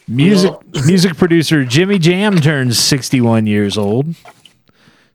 [0.08, 0.54] Music
[0.86, 4.16] music producer Jimmy Jam turns 61 years old.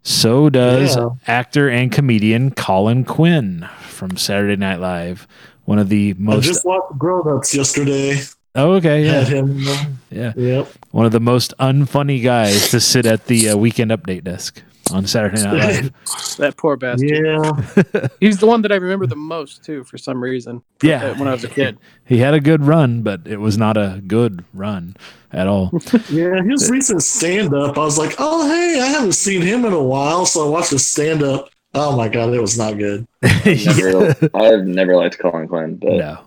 [0.02, 1.10] So does Yeah.
[1.26, 5.26] actor and comedian Colin Quinn from Saturday Night Live.
[5.64, 6.32] One of the most.
[6.32, 8.20] I most just watched Grown Ups yesterday.
[8.54, 9.34] Oh, okay, Had yeah.
[9.34, 9.66] him.
[9.66, 10.32] uh, Yeah.
[10.36, 10.68] Yep.
[10.90, 14.60] One of the most unfunny guys to sit at the uh, weekend update desk
[14.90, 15.92] on Saturday Night Live.
[16.38, 17.10] That poor bastard.
[17.10, 18.08] Yeah.
[18.20, 20.62] He's the one that I remember the most too, for some reason.
[20.82, 21.18] Yeah.
[21.18, 21.78] when I was a kid.
[22.04, 24.96] He had a good run, but it was not a good run
[25.30, 25.70] at all.
[26.10, 26.42] Yeah.
[26.42, 29.82] His recent stand up, I was like, oh, hey, I haven't seen him in a
[29.82, 30.26] while.
[30.26, 31.48] So I watched his stand up.
[31.74, 33.06] Oh my God, it was not good.
[33.22, 36.18] Never, I've never liked Colin Quinn, but No.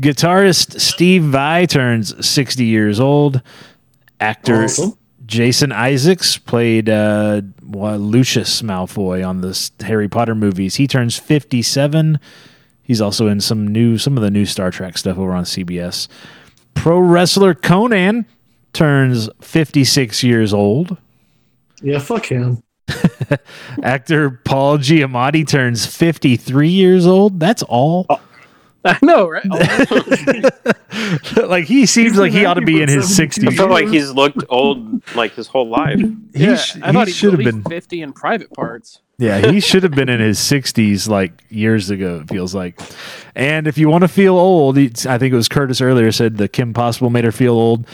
[0.00, 3.40] Guitarist Steve Vai turns 60 years old.
[4.20, 4.98] Actor Awesome.
[5.26, 10.76] Jason Isaacs played uh, Lucius Malfoy on the Harry Potter movies.
[10.76, 12.20] He turns 57.
[12.82, 16.06] He's also in some new, some of the new Star Trek stuff over on CBS.
[16.74, 18.26] Pro wrestler Conan
[18.72, 20.96] turns 56 years old.
[21.82, 22.62] Yeah, fuck him.
[23.82, 27.40] Actor Paul Giamatti turns 53 years old.
[27.40, 28.06] That's all.
[29.02, 29.44] I know, right?
[31.36, 33.46] Oh, like he seems like he ought to be in his sixties.
[33.48, 35.98] I feel like he's looked old like his whole life.
[36.00, 37.70] He, yeah, sh- I thought he he should should have been been.
[37.70, 39.00] fifty in private parts.
[39.18, 42.78] Yeah, he should have been in his 60s like years ago, it feels like.
[43.34, 46.48] And if you want to feel old, I think it was Curtis earlier said the
[46.48, 47.86] Kim Possible made her feel old.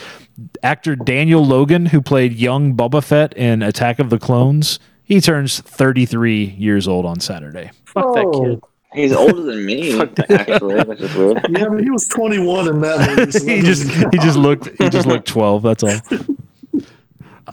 [0.64, 5.60] Actor Daniel Logan, who played young Boba Fett in Attack of the Clones, he turns
[5.60, 7.70] 33 years old on Saturday.
[7.84, 8.40] Fuck that Oh.
[8.44, 8.60] kid.
[8.94, 11.36] He's older than me, actually, which is weird.
[11.50, 13.32] Yeah, but he was 21 in that movie.
[13.32, 13.82] so he just
[14.12, 15.98] he just looked he just looked 12 that's all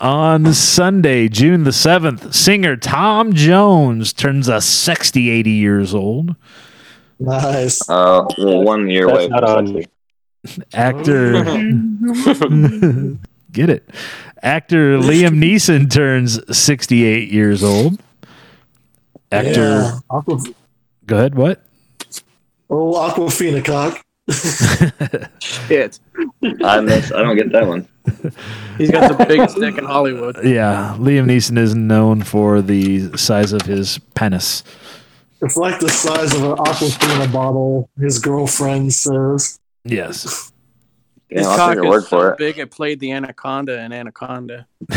[0.02, 6.36] on sunday june the 7th singer tom jones turns a sexty 80 years old
[7.22, 7.82] Nice.
[7.90, 9.86] Uh, well, one year away That's from not on.
[10.74, 11.34] actor
[13.52, 13.90] get it
[14.42, 18.00] actor liam neeson turns 68 years old
[19.32, 20.00] actor Yeah.
[20.10, 20.40] Aqua,
[21.10, 21.62] go ahead what
[22.70, 24.06] oh, Aquafina cock.
[25.40, 26.00] Shit.
[26.64, 27.12] I miss.
[27.12, 27.88] I don't get that one.
[28.78, 30.38] He's got the biggest dick in Hollywood.
[30.44, 34.64] yeah liam neeson is known for the size of his penis
[35.42, 39.60] It's like the size of an Aquafina bottle, his girlfriend says.
[39.84, 40.59] yes Yeah,
[41.30, 42.38] His I'll cock take your word is for so it.
[42.40, 44.68] big it played the anaconda in Anaconda.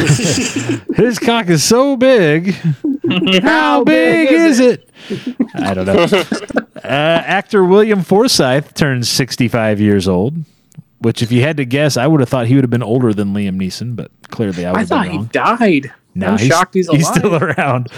[0.95, 2.55] His cock is so big.
[3.43, 4.89] How big is it?
[5.55, 6.07] I don't know.
[6.83, 10.37] Uh, actor William Forsythe turns 65 years old,
[11.01, 13.13] which, if you had to guess, I would have thought he would have been older
[13.13, 15.31] than Liam Neeson, but clearly I would I have thought been he wrong.
[15.33, 15.93] died.
[16.15, 17.05] No, I'm shocked he's alive.
[17.05, 17.89] still around.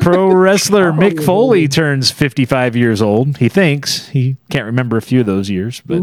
[0.00, 3.36] Pro wrestler Mick Foley turns 55 years old.
[3.38, 6.02] He thinks he can't remember a few of those years, but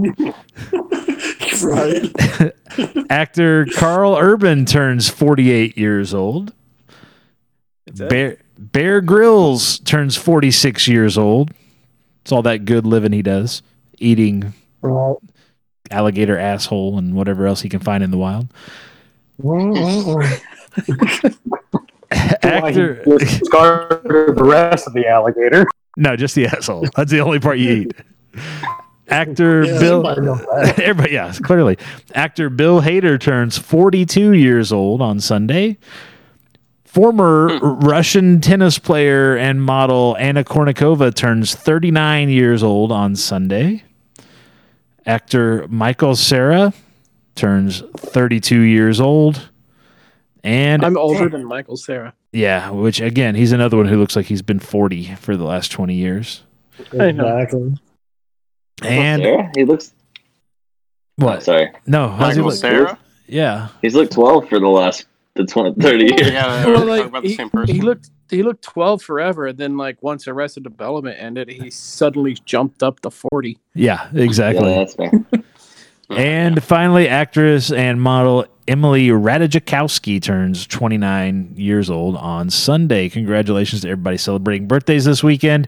[1.63, 2.53] right.
[3.09, 6.53] actor Karl Urban turns 48 years old.
[7.93, 11.51] Bear Bear Grylls turns 46 years old.
[12.21, 13.63] It's all that good living he does,
[13.97, 14.53] eating
[15.89, 18.47] alligator asshole and whatever else he can find in the wild.
[22.11, 23.03] Actor,
[23.45, 25.65] Scarred the rest of the alligator.
[25.97, 26.87] no, just the asshole.
[26.95, 27.93] That's the only part you eat.
[29.09, 31.77] Actor Yeah, Bill, everybody everybody, yeah, clearly.
[32.13, 35.77] Actor Bill Hader turns 42 years old on Sunday.
[36.85, 37.85] Former hmm.
[37.85, 43.83] Russian tennis player and model Anna Kournikova turns 39 years old on Sunday.
[45.05, 46.73] Actor Michael Cera
[47.35, 49.49] turns 32 years old.
[50.43, 52.13] And I'm older than Michael Cera.
[52.31, 55.71] yeah, which again, he's another one who looks like he's been 40 for the last
[55.71, 56.43] 20 years.
[56.97, 57.37] I know.
[57.37, 57.77] Exactly.
[58.83, 59.51] And Cera?
[59.55, 59.93] He looks.
[61.17, 61.43] what?
[61.43, 62.55] Sorry, No, how's he Michael look?
[62.59, 62.99] Cera?
[63.27, 63.67] Yeah.
[63.81, 65.05] he's looked 12 for the last
[65.35, 66.31] the 20, 30 years.
[66.31, 67.73] Yeah, Well, like, about the he, same person.
[67.75, 72.35] he looked he looked 12 forever, and then like once Arrested Development ended, he suddenly
[72.45, 73.57] jumped up to 40.
[73.73, 74.69] Yeah, exactly.
[74.69, 75.11] Yeah, that's fair.
[76.09, 83.09] And finally, actress and model Emily Ratajkowski turns 29 years old on Sunday.
[83.09, 85.67] Congratulations to everybody celebrating birthdays this weekend.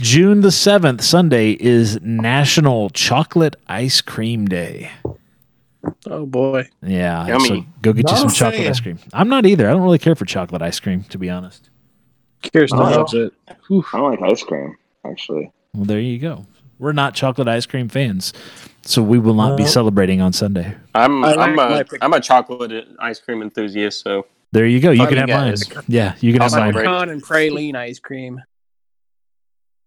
[0.00, 4.90] June the 7th, Sunday, is National Chocolate Ice Cream Day.
[6.06, 6.66] Oh boy.
[6.82, 7.46] Yeah, Yummy.
[7.48, 8.70] so go get you Not some a chocolate fan.
[8.70, 8.98] ice cream.
[9.12, 9.68] I'm not either.
[9.68, 11.68] I don't really care for chocolate ice cream, to be honest.
[12.52, 12.84] Kirsten Oh.
[12.84, 13.32] loves it.
[13.68, 13.84] Whew.
[13.92, 14.76] I don't like ice cream,
[15.06, 15.52] actually.
[15.74, 16.46] Well, there you go.
[16.78, 18.32] We're not chocolate ice cream fans,
[18.82, 20.74] so we will not be celebrating on Sunday.
[20.94, 24.66] I'm I I'm like a my pic- am a chocolate ice cream enthusiast, so There
[24.66, 24.90] you go.
[24.90, 25.52] You Fun can have mine.
[25.52, 26.72] is- Yeah, you can I'll have mine.
[26.72, 26.84] celebrate.
[26.84, 28.40] Pecan and praline ice cream.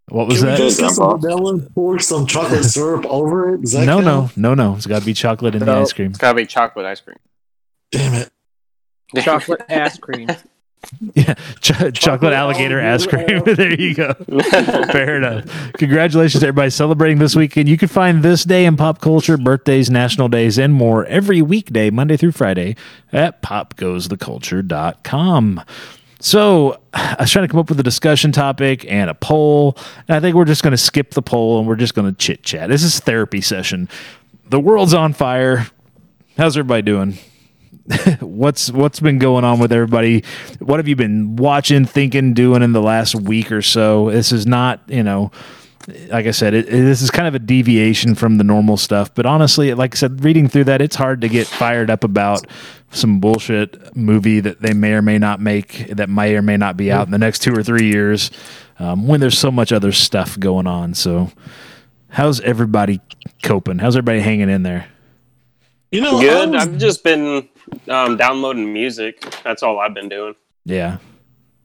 [0.10, 0.58] What was Can we that?
[0.58, 3.62] just get some vanilla and pour some chocolate syrup over it?
[3.62, 4.38] Does that No, count?
[4.38, 4.76] no, no, no.
[4.78, 5.82] It's got to be chocolate in the No.
[5.82, 6.12] ice cream.
[6.12, 7.18] it's gotta be chocolate ice cream.
[7.92, 8.30] Damn it.
[9.22, 10.28] Chocolate ice cream.
[11.14, 13.44] Yeah, Ch- chocolate, alligator ice cream.
[13.46, 14.14] there you go.
[14.92, 15.74] Fair enough.
[15.74, 17.68] Congratulations to everybody celebrating this weekend.
[17.68, 21.90] You can find this day in pop culture, birthdays, national days, and more every weekday,
[21.90, 22.76] Monday through Friday,
[23.12, 25.62] at popgoestheculture.com.
[26.20, 29.78] So I was trying to come up with a discussion topic and a poll.
[30.08, 32.18] And I think we're just going to skip the poll and we're just going to
[32.18, 32.70] chit chat.
[32.70, 33.88] This is therapy session.
[34.50, 35.68] The world's on fire.
[36.38, 37.18] How's everybody doing?
[38.20, 40.24] what's what's been going on with everybody?
[40.60, 44.12] What have you been watching, thinking, doing in the last week or so?
[44.12, 45.32] This is not, you know,
[46.10, 49.14] like I said, it, it- this is kind of a deviation from the normal stuff.
[49.16, 52.46] But honestly, like I said, reading through that, it's hard to get fired up about
[52.92, 56.76] some bullshit movie that they may or may not make that may or may not
[56.78, 58.32] be out in the next two or three years
[58.80, 60.94] um, when there's so much other stuff going on.
[60.94, 61.32] So,
[62.10, 63.00] how's everybody
[63.44, 63.78] coping?
[63.80, 64.88] How's everybody hanging in there?
[65.92, 66.50] You know, I Good.
[66.52, 67.48] was- I've just been
[67.88, 69.22] um, downloading music.
[69.44, 70.36] That's all I've been doing.
[70.66, 70.98] Yeah.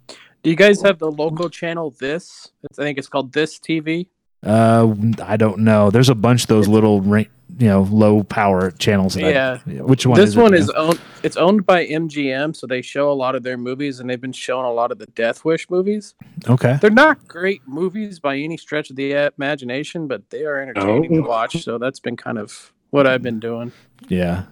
[0.09, 2.51] Do you guys have the local channel This?
[2.65, 4.09] I think it's called This TV.
[4.45, 4.93] Uh,
[5.23, 5.91] I don't know.
[5.91, 7.29] There's a bunch of those little, you
[7.61, 9.15] know, low power channels.
[9.15, 9.31] That I-
[9.71, 9.83] Yeah.
[9.83, 10.19] which one?
[10.19, 10.75] this is it, one you is know?
[10.75, 11.01] owned.
[11.23, 14.33] It's owned by MGM, so they show a lot of their movies, and they've been
[14.33, 16.15] showing a lot of the Death Wish movies.
[16.49, 16.77] okay.
[16.81, 21.23] They're not great movies by any stretch of the imagination, but they are entertaining Oh.
[21.23, 21.63] to watch.
[21.63, 23.71] So that's been kind of what I've been doing.
[24.09, 24.47] Yeah.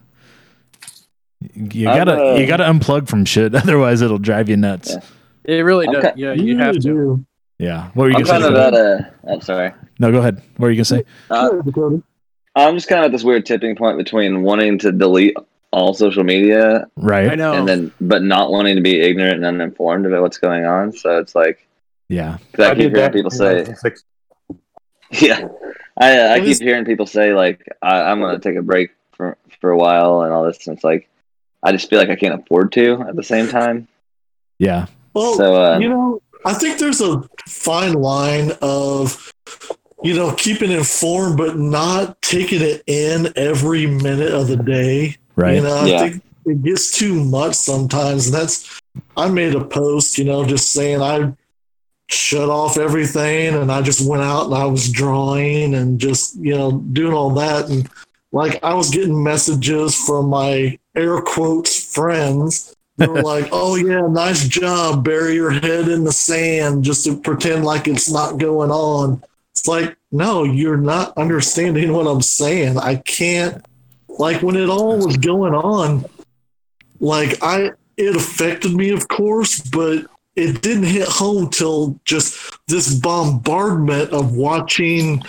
[1.54, 4.90] You I've, gotta uh, you gotta unplug from shit, otherwise it'll drive you nuts.
[4.92, 5.00] Yeah.
[5.56, 6.04] It really I'm does.
[6.14, 6.80] ki- Yeah, you have to.
[6.80, 7.24] do.
[7.58, 7.88] Yeah.
[7.94, 8.48] What were you I'm gonna kind say?
[8.48, 9.10] of Dakota?
[9.24, 9.32] at a.
[9.32, 9.72] I'm sorry.
[9.98, 10.36] No, go ahead.
[10.56, 11.04] What were you gonna say?
[11.30, 11.50] Uh,
[12.56, 15.36] I'm just kind of at this weird tipping point between wanting to delete
[15.72, 17.30] all social media Right.
[17.30, 17.52] I know.
[17.52, 20.92] and then, but not wanting to be ignorant and uninformed about what's going on.
[20.92, 21.64] So it's like,
[22.08, 22.38] Yeah.
[22.52, 23.66] 'cause I, keep hearing that people say,
[25.12, 25.46] yeah,
[25.96, 28.90] I, uh, I keep hearing people say like, I, I'm going to take a break
[29.12, 30.66] for for a while and all this.
[30.66, 31.08] And it's like,
[31.62, 33.86] I just feel like I can't afford to at the same time.
[34.58, 34.86] Yeah.
[35.14, 39.30] Well, So, uh, you know, I think there's a fine line of,
[40.02, 45.16] you know, keeping informed but not taking it in every minute of the day.
[45.36, 45.56] Right.
[45.56, 46.08] You know, I Yeah.
[46.08, 48.80] think it gets too much sometimes, and that's.
[49.16, 51.32] I made a post, you know, just saying I
[52.08, 56.56] shut off everything, and I just went out and I was drawing and just, you
[56.56, 57.88] know, doing all that, and
[58.32, 62.74] like I was getting messages from my air quotes friends.
[62.96, 65.04] They were like, "Oh yeah, nice job.
[65.04, 69.22] Bury your head in the sand just to pretend like it's not going on."
[69.52, 72.78] It's like, no, you're not understanding what I'm saying.
[72.78, 73.64] I can't.
[74.08, 76.04] Like when it all was going on,
[76.98, 82.94] like I, it affected me, of course, but it didn't hit home till just this
[82.94, 85.22] bombardment of watching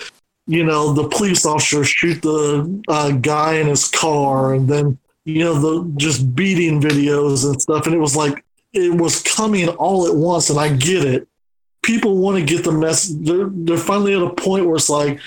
[0.46, 5.44] you know the police officer shoot the uh, guy in his car and then you
[5.44, 7.86] know the just beating videos and stuff.
[7.86, 11.28] And it was like it was coming all at once and i get it.
[11.82, 15.20] People want to get the mess they're, they're finally at a point where it's like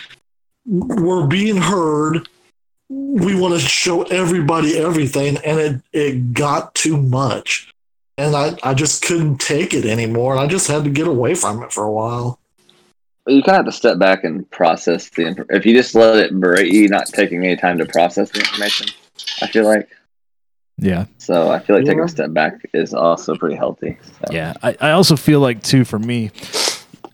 [0.66, 2.28] we're being heard.
[2.90, 7.74] We want to show everybody everything and it, it got too much.
[8.18, 11.36] And I, I just couldn't take it anymore and i just had to get away
[11.36, 12.40] from it for a while.
[13.28, 16.18] You kind of have to step back and process the inf- if you just let
[16.18, 18.88] it berate you not taking any time to process the information
[19.42, 19.90] i feel like
[20.78, 21.06] Yeah.
[21.18, 24.34] so i feel like taking a step back is also pretty healthy so.
[24.34, 26.32] Yeah, I, I also feel like too for me,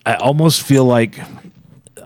[0.05, 1.19] I almost feel like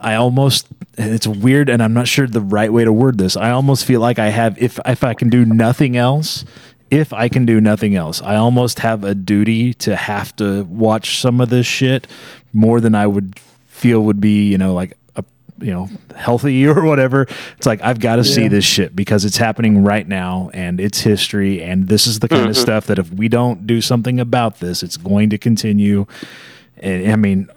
[0.00, 0.66] I almost
[0.98, 3.36] it's weird and I'm not sure the right way to word this.
[3.36, 6.44] I almost feel like I have if if I can do nothing else,
[6.90, 11.20] if I can do nothing else, I almost have a duty to have to watch
[11.20, 12.06] some of this shit
[12.52, 15.05] more than I would feel would be, you know, like a
[15.60, 17.22] you know, healthy or whatever.
[17.56, 21.00] It's like I've got to see this shit because it's happening right now and it's
[21.00, 22.60] history and this is the kind of Mhm.
[22.60, 26.06] stuff that if we don't do something about this, it's going to continue.
[26.78, 27.48] And I mean,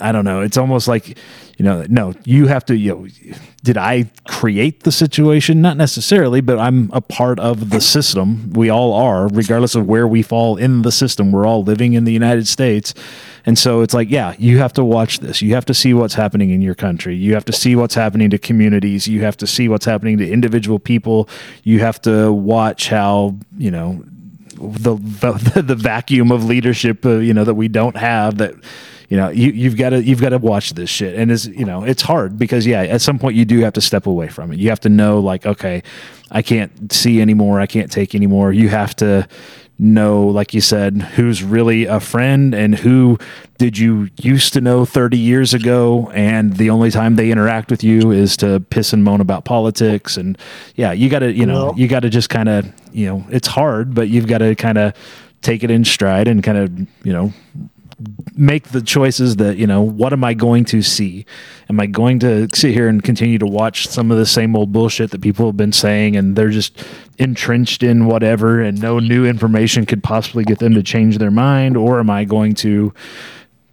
[0.00, 0.40] I don't know.
[0.40, 1.18] It's almost like,
[1.58, 5.60] you know, no, you have to, you know, did I create the situation?
[5.60, 8.50] Not necessarily, but I'm a part of the system.
[8.52, 11.32] We all are, regardless of where we fall in the system.
[11.32, 12.94] We're all living in the United States.
[13.46, 15.40] And so it's like, yeah, you have to watch this.
[15.42, 17.16] You have to see what's happening in your country.
[17.16, 19.08] You have to see what's happening to communities.
[19.08, 21.28] You have to see what's happening to individual people.
[21.62, 24.04] You have to watch how, you know,
[24.60, 28.54] the the, the vacuum of leadership uh, you know that we don't have that
[29.08, 31.64] you know you, you've got to you've got to watch this shit and is you
[31.64, 34.52] know it's hard because yeah at some point you do have to step away from
[34.52, 35.82] it you have to know like okay
[36.30, 39.26] i can't see anymore i can't take anymore you have to
[39.78, 43.16] know like you said who's really a friend and who
[43.58, 46.10] did you used to know 30 years ago?
[46.14, 50.16] And the only time they interact with you is to piss and moan about politics.
[50.16, 50.38] And
[50.74, 53.48] yeah you got to you know you got to just kind of you know it's
[53.48, 54.94] hard but you've got to kind of
[55.42, 57.32] take it in stride and kind of you know
[58.36, 61.26] make the choices that you know what am i going to see
[61.68, 64.72] am i going to sit here and continue to watch some of the same old
[64.72, 66.84] bullshit that people have been saying and they're just
[67.18, 71.76] entrenched in whatever and no new information could possibly get them to change their mind
[71.76, 72.92] or am i going to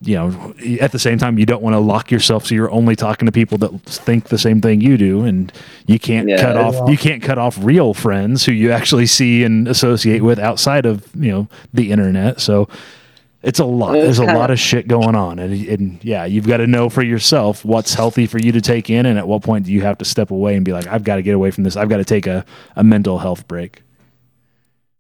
[0.01, 2.95] you know at the same time you don't want to lock yourself so you're only
[2.95, 5.53] talking to people that think the same thing you do and
[5.85, 6.87] you can't Yeah, cut off yeah.
[6.87, 11.07] you can't cut off real friends who you actually see and associate with outside of
[11.15, 12.67] you know the internet so
[13.45, 16.57] it's a lot there's a lot of shit going on and, and yeah you've got
[16.57, 19.65] to know for yourself what's healthy for you to take in and at what point
[19.65, 21.63] do you have to step away and be like i've got to get away from
[21.63, 22.43] this i've got to take a,
[22.75, 23.83] a mental health break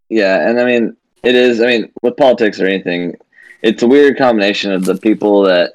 [0.09, 1.61] Yeah, and I mean, it is.
[1.61, 3.15] I mean, with politics or anything,
[3.61, 5.73] it's a weird combination of the people that,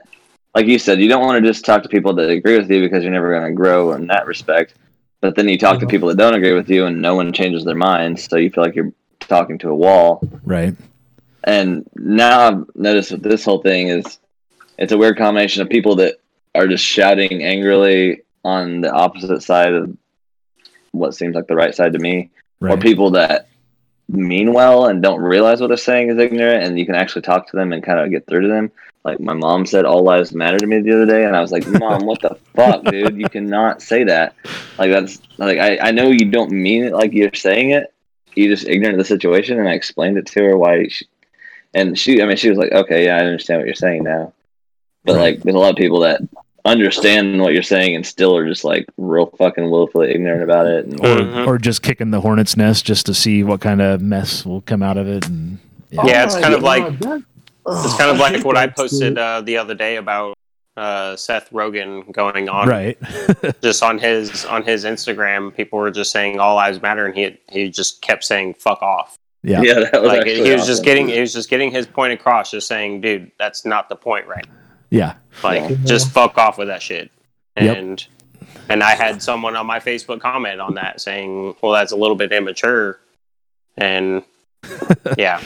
[0.55, 2.81] like you said, you don't want to just talk to people that agree with you
[2.81, 4.75] because you're never going to grow in that respect.
[5.21, 7.65] But then you talk to people that don't agree with you, and no one changes
[7.65, 10.23] their minds, so you feel like you're talking to a wall.
[10.45, 10.75] right
[11.45, 14.19] And now I've noticed with this whole thing is,
[14.79, 16.17] it's a weird combination of people that
[16.55, 19.97] are just shouting angrily on the opposite side of
[20.93, 22.31] what seems like the right side to me,
[22.61, 23.49] or people that
[24.09, 27.49] mean well and don't realize what they're saying is ignorant and you can actually talk
[27.49, 28.71] to them and kind of get through to them.
[29.05, 31.53] Like my mom said all lives matter to me the other day and i was
[31.53, 33.17] like mom what the fuck dude?
[33.17, 34.35] You cannot say that.
[34.79, 37.95] Like that's like I, I know you don't mean it like you're saying it.
[38.35, 41.07] You're just ignorant of the situation and i explained it to her why she,
[41.75, 44.33] and she i mean she was like okay yeah i understand what you're saying now
[45.05, 45.35] but Right.
[45.37, 46.21] like there's a lot of people that
[46.65, 50.85] understand what you're saying and still are just like real fucking willfully ignorant about it
[50.87, 51.47] and or, Mhm.
[51.47, 54.83] or just kicking the hornet's nest just to see what kind of mess will come
[54.83, 55.59] out of it and
[55.91, 57.25] Yeah, it's Oh kind of like- God,
[57.67, 60.37] It's kind of like what I posted uh, the other day about
[60.77, 62.97] uh, Seth Rogen going on right
[63.63, 65.55] just on his on his Instagram.
[65.55, 69.17] People were just saying all lives matter, and he he just kept saying "fuck off."
[69.43, 71.87] Yeah yeah that was Like actually he was just getting he was just getting his
[71.87, 74.47] point across, just saying, "Dude, that's not the point, right?"
[74.91, 75.77] yeah Like, Yeah.
[75.85, 77.11] just fuck off with that shit.
[77.57, 77.77] Yep.
[77.77, 78.07] And
[78.69, 82.17] and I had someone on my Facebook comment on that saying, "Well, that's a little
[82.17, 82.99] bit immature."
[83.77, 84.23] And
[85.19, 85.43] yeah,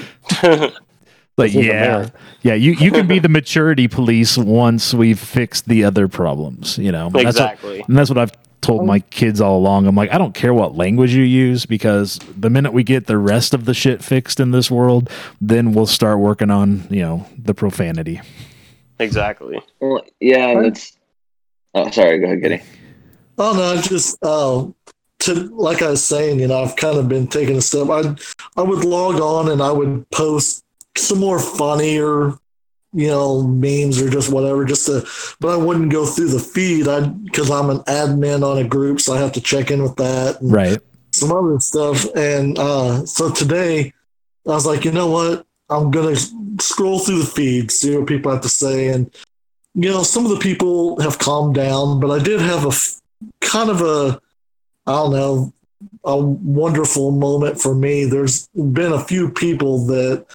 [1.36, 2.10] But This yeah,
[2.42, 6.92] yeah, you, you can be the maturity police once we've fixed the other problems, you
[6.92, 7.06] know.
[7.06, 7.84] And That's what, exactly.
[7.86, 8.32] and that's what I've
[8.64, 9.86] told my kids all along.
[9.86, 13.18] I'm like, I don't care what language you use because the minute we get the
[13.18, 15.10] rest of the shit fixed in this world,
[15.40, 18.20] then we'll start working on you know the profanity.
[18.98, 19.60] Exactly.
[19.80, 20.96] Well, yeah, and it's.
[21.74, 22.18] Oh, sorry.
[22.18, 22.62] Go ahead, Giddy.
[23.36, 24.66] Oh no, I just uh,
[25.20, 27.88] to like I was saying, you know, I've kind of been taking a step.
[27.90, 28.14] I
[28.56, 30.64] I would log on and I would post
[30.96, 32.34] some more funnier,
[32.94, 35.04] you know, memes or just whatever, just to.
[35.40, 36.88] But I wouldn't go through the feed.
[36.88, 39.96] I because I'm an admin on a group, so I have to check in with
[39.96, 40.40] that.
[40.40, 40.78] And Right.
[41.12, 42.06] some other stuff.
[42.14, 43.92] And uh, so today,
[44.46, 45.44] I was like, you know what?
[45.68, 46.16] I'm gonna
[46.60, 49.10] scroll through the feed, see what people have to say, and
[49.74, 53.00] you know, some of the people have calmed down, but I did have a f-
[53.40, 54.20] kind of a,
[54.86, 55.52] I don't know,
[56.04, 58.04] a wonderful moment for me.
[58.04, 60.26] There's been a few people that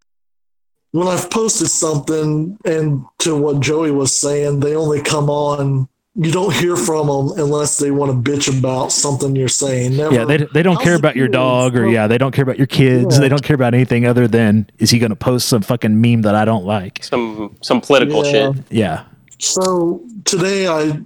[0.91, 5.87] when I've posted something, and to what Joey was saying, they only come on.
[6.15, 9.95] You don't hear from them unless they want to bitch about something you're saying.
[9.95, 12.43] Never, Yeah, they, they don't How's care about your dog or yeah, they don't care
[12.43, 13.15] about your kids.
[13.15, 13.21] Yeah.
[13.21, 16.23] They don't care about anything other than is he going to post some fucking meme
[16.23, 17.03] that I don't like?
[17.03, 18.31] Some some political Yeah.
[18.53, 18.63] shit.
[18.69, 19.03] Yeah.
[19.37, 20.99] So today I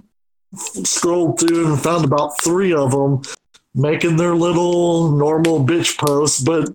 [0.56, 3.22] scrolled through and found about three of them
[3.74, 6.70] making their little normal bitch posts, but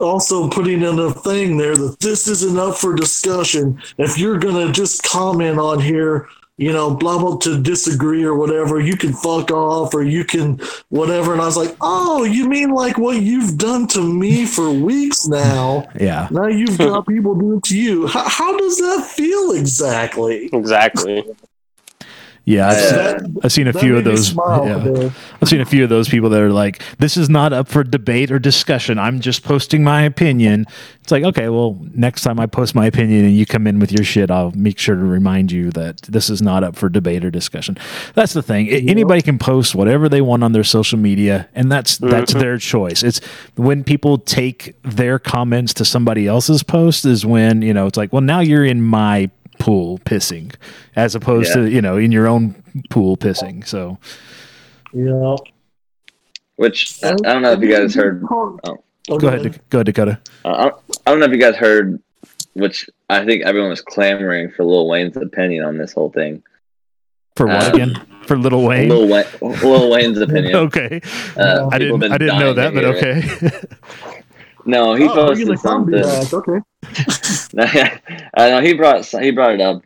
[0.00, 3.80] also putting in a thing there that this isn't up for discussion.
[3.98, 8.80] If you're gonna just comment on here, you know, blah blah to disagree or whatever,
[8.80, 11.32] you can fuck off or you can whatever.
[11.32, 15.26] And I was like, oh, you mean like what you've done to me for weeks
[15.26, 15.88] now?
[16.00, 16.28] Yeah.
[16.30, 18.06] Now you've got people doing it to you.
[18.06, 20.50] How, how does that feel exactly?
[20.52, 21.24] Exactly.
[22.46, 22.68] Yeah.
[22.68, 24.28] I've, That- I've seen a that few of those.
[24.28, 25.10] smile yeah.
[25.40, 27.82] I've seen a few of those people that are like, this is not up for
[27.84, 28.98] debate or discussion.
[28.98, 30.66] I'm just posting my opinion.
[31.02, 33.92] It's like, okay, well, next time I post my opinion and you come in with
[33.92, 37.24] your shit, I'll make sure to remind you that this is not up for debate
[37.24, 37.76] or discussion.
[38.14, 38.68] That's the thing.
[38.70, 43.02] Anybody can post whatever they want on their social media, and that's that's their choice.
[43.02, 43.20] It's
[43.56, 48.12] when people take their comments to somebody else's post is when, you know, it's like,
[48.12, 50.54] well, now you're in my pool pissing
[50.96, 51.62] as opposed Yeah.
[51.62, 52.54] to, you know, in your own
[52.90, 53.66] pool pissing.
[53.66, 53.98] So
[54.92, 55.36] Yeah.
[56.56, 58.22] Which I, I don't know if you guys heard.
[58.30, 60.20] Oh, go ahead, go ahead, Dakota.
[60.44, 60.70] Uh,
[61.06, 62.00] I don't- know if you guys heard,
[62.54, 66.42] which I think everyone was clamoring for Lil Wayne's opinion on this whole thing.
[67.36, 68.06] For what Um, again?
[68.26, 68.88] For Little Wayne?
[68.88, 70.54] Lil, Wayne, Lil Wayne's opinion.
[70.54, 71.00] okay.
[71.36, 73.44] Uh, I didn't I didn't know that, but to hear it.
[73.44, 73.60] okay.
[74.66, 76.22] No, he Oh, posted the comedy something.
[76.22, 76.32] back.
[76.32, 76.58] Okay.
[77.58, 79.82] I know he brought he brought it up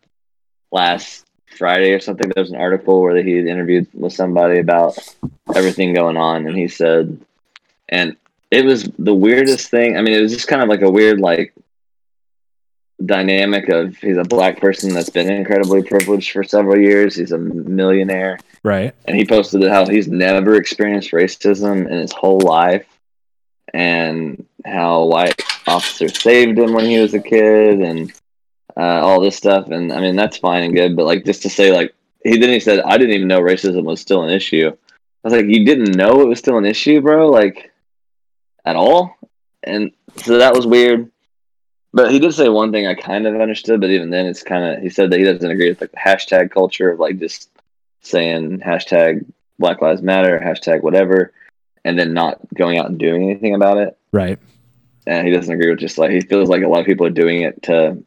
[0.71, 1.27] last
[1.57, 2.29] Friday or something.
[2.29, 4.99] There was an article where he interviewed with somebody about
[5.55, 7.21] everything going on, and he said,
[7.89, 8.17] and
[8.51, 9.97] it was the weirdest thing.
[9.97, 11.53] I mean, it was just kind of like a weird like
[13.05, 17.17] dynamic of he's a black person that's been incredibly privileged for several years.
[17.17, 18.95] He's a millionaire, right.
[19.07, 22.87] and he posted how he's never experienced racism in his whole life
[23.75, 28.13] and how white officer saved him when he was a kid and
[28.77, 29.69] uh, all this stuff.
[29.69, 31.95] And i mean that's fine and good but like just to say like
[32.25, 34.69] he then he said i didn't even know racism was still an issue.
[34.71, 37.29] I was like you didn't know it was still an issue bro?
[37.29, 37.73] Like
[38.65, 39.17] at all?
[39.63, 41.11] And so that was weird.
[41.93, 44.65] But he did say one thing i kind of understood but even then it's kind
[44.65, 47.51] of he said that he doesn't agree with like the hashtag culture of like just
[48.03, 49.25] saying hashtag
[49.59, 51.33] black lives matter hashtag whatever
[51.85, 53.97] and then not going out and doing anything about it.
[54.13, 54.39] Right.
[55.09, 57.11] And he doesn't agree with just like he feels like a lot of people are
[57.11, 58.03] doing it to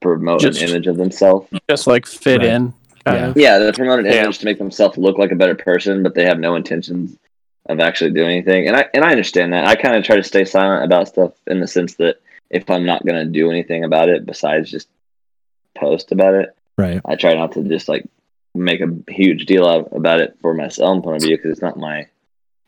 [0.00, 2.48] promote Just- an image of themselves Just like fit Right.
[2.50, 2.74] in.
[3.06, 3.26] kind Yeah.
[3.28, 3.36] of.
[3.36, 4.24] yeah they promote an Yeah.
[4.24, 7.16] image to make themselves look like a better person but they have no intentions
[7.66, 10.22] of actually doing anything and i and i understand that i kind of try to
[10.22, 12.16] stay silent about stuff in the sense that
[12.50, 14.88] if i'm not going to do anything about it besides just
[15.78, 17.00] post about it Right.
[17.04, 18.04] I try not to just like
[18.52, 21.62] make a huge deal out about it for my own point of view because it's
[21.62, 22.06] not my.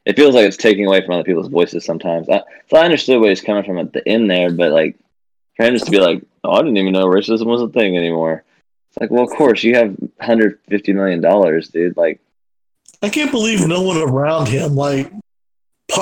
[0.07, 2.29] It feels like it's taking away from other people's voices sometimes.
[2.29, 4.97] I, so I understood where he's coming from at the end there, but like
[5.57, 7.97] for him just to be like, "Oh, I didn't even know racism was a thing
[7.97, 8.45] anymore."
[8.89, 11.97] It's like, well, of course you have 150 million dollars, dude.
[11.97, 12.21] Like,
[13.03, 15.13] I can't believe no one around him, like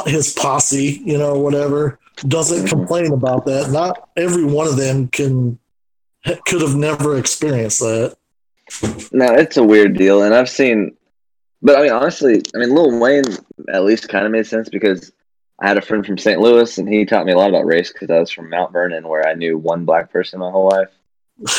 [0.07, 1.99] his posse, you know, whatever,
[2.29, 2.79] doesn't mm-hmm.
[2.79, 3.71] complain about that.
[3.71, 5.59] Not every one of them can
[6.47, 8.17] could have never experienced that.
[9.13, 10.97] no, it's a weird deal, and I've seen.
[11.65, 13.25] But I mean, honestly, I mean, Lil Wayne
[13.73, 15.11] at least kind of made sense because
[15.59, 16.39] I had a friend from St.
[16.39, 19.09] Louis, and he taught me a lot about race because I was from Mount Vernon,
[19.09, 20.91] where I knew one black person my whole life.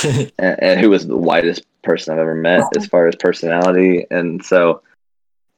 [0.38, 4.06] and, and who was the whitest person I've ever met as far as personality.
[4.11, 4.84] And so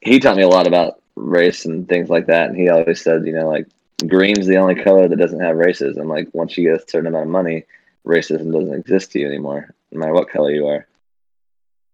[0.00, 2.48] he taught me a lot about race and things like that.
[2.48, 3.68] And he always said, you know, like
[4.06, 6.06] green's the only color that doesn't have racism.
[6.06, 7.64] Like once you get a certain amount of money,
[8.04, 10.87] racism doesn't exist to you anymore, no matter what color you are.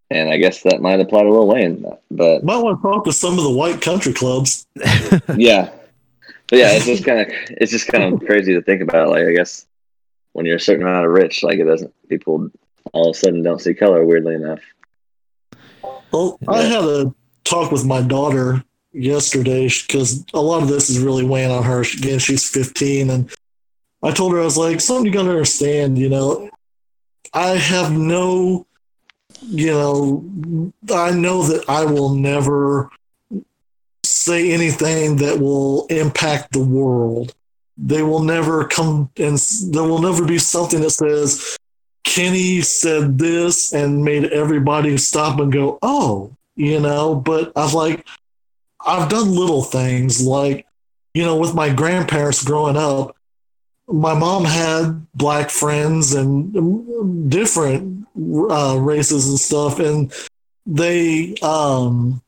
[0.09, 1.85] And I guess that might apply to Lil Wayne.
[2.11, 4.67] But Might want to talk to some of the white country clubs.
[5.35, 5.71] yeah,
[6.47, 9.09] but yeah, it's just kind of it's just kind of crazy to think about.
[9.09, 9.65] Like I guess
[10.33, 12.49] when you're a certain amount of rich, like it doesn't people
[12.93, 14.05] all of a sudden don't see color.
[14.05, 14.61] Weirdly enough,
[16.11, 17.13] Well, I had a
[17.43, 18.63] talk with my daughter
[18.93, 21.81] yesterday because a lot of this is really weighing on her.
[21.81, 23.29] Again, she's 15, and
[24.03, 26.49] I told her I was like, "Something you gotta understand, you know.
[27.33, 28.65] I have no,
[29.41, 32.89] you know, I know that I will never
[34.03, 37.33] say anything that will impact the world.
[37.77, 39.37] They will never come and
[39.71, 41.57] there will never be something that says."
[42.05, 47.73] Kenny said this and made everybody stop and go, oh, you know, but I was
[47.73, 48.07] like,
[48.79, 50.65] I've done little things like,
[51.13, 53.17] you know, with my grandparents growing up,
[53.87, 58.07] my mom had black friends and different
[58.49, 60.11] uh, races and stuff, and
[60.65, 62.21] they, um,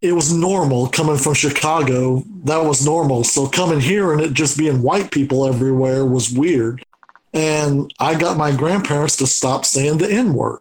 [0.00, 2.22] it was normal coming from Chicago.
[2.44, 3.24] That was normal.
[3.24, 6.84] So coming here and it just being white people everywhere was weird.
[7.34, 10.60] And I got my grandparents to stop saying the N word,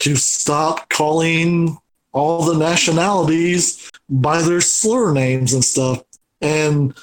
[0.00, 1.78] to stop calling
[2.12, 6.02] all the nationalities by their slur names and stuff.
[6.40, 6.94] And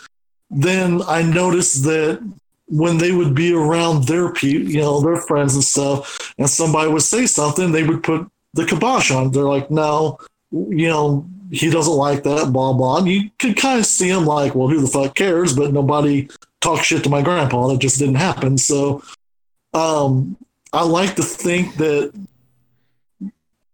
[0.51, 2.21] then I noticed that
[2.67, 6.91] when they would be around their people, you know, their friends and stuff, and somebody
[6.91, 9.31] would say something, they would put the kibosh on.
[9.31, 10.19] They're like, no,
[10.51, 12.99] you know, he doesn't like that, blah, blah.
[12.99, 15.55] And you could kind of see him like, well, who the fuck cares?
[15.55, 16.29] But nobody
[16.61, 17.67] talked shit to my grandpa.
[17.67, 18.57] That just didn't happen.
[18.57, 19.03] So
[19.73, 20.37] um,
[20.71, 22.13] I like to think that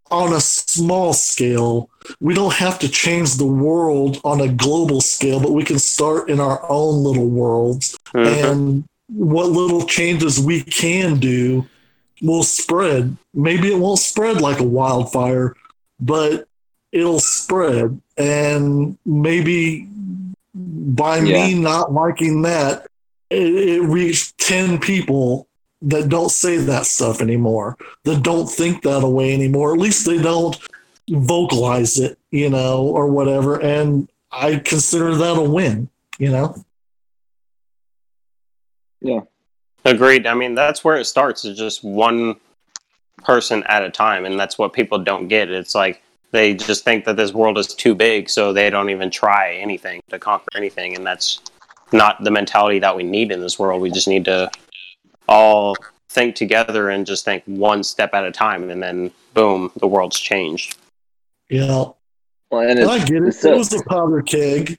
[0.09, 1.89] on a small scale,
[2.19, 6.29] we don't have to change the world on a global scale, but we can start
[6.29, 7.97] in our own little worlds.
[8.13, 8.51] Mhm.
[8.51, 11.65] And what little changes we can do
[12.21, 13.15] will spread.
[13.33, 15.55] Maybe it won't spread like a wildfire,
[15.99, 16.47] but
[16.91, 17.99] it'll spread.
[18.17, 19.87] And maybe
[20.55, 22.87] by me not liking that,
[23.29, 25.47] it, it reached 10 people
[25.81, 29.73] that don't say that stuff anymore, that don't think that way anymore.
[29.73, 30.57] At least they don't
[31.09, 33.61] vocalize it, you know, or whatever.
[33.61, 35.89] And I consider that a win,
[36.19, 36.55] you know?
[39.01, 39.21] yeah,
[39.85, 40.27] Agreed.
[40.27, 41.45] I mean, that's where it starts.
[41.45, 42.35] Is just one
[43.23, 45.49] person at a time, and that's what people don't get.
[45.49, 46.01] It's like
[46.31, 50.01] they just think that this world is too big, so they don't even try anything
[50.09, 51.39] to conquer anything, and that's
[51.93, 53.81] not the mentality that we need in this world.
[53.81, 54.51] We just need to
[55.29, 55.75] all
[56.09, 60.19] think together and just think one step at a time, and then boom, the world's
[60.19, 60.77] changed.
[61.49, 61.95] You know,
[62.51, 63.27] well, and And I get it.
[63.27, 64.77] it's It was a powder keg,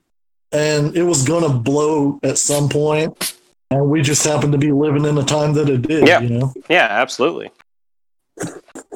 [0.53, 3.37] and it was going to blow at some point,
[3.71, 6.07] and we just happened to be living in the time that it did.
[6.07, 6.21] Yeah.
[6.21, 7.51] You know, Yeah, absolutely.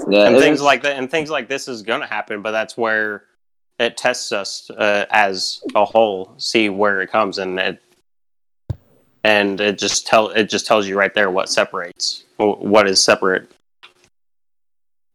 [0.09, 2.53] yeah, and things is- like that and things like this is going to happen but
[2.53, 3.25] that's where
[3.81, 7.83] it tests us uh, as a whole see where it comes and it
[9.25, 13.03] and it just tell it just tells you right there what separates wh- what is
[13.03, 13.51] separate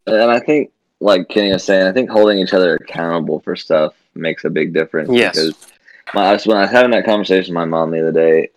[0.08, 3.94] And I think, like Kenny was saying, I think holding each other accountable for stuff
[4.16, 5.10] makes a big difference.
[5.12, 5.36] Yes.
[5.36, 5.68] Because
[6.14, 8.50] my, I was- when I was having that conversation with my mom the other day,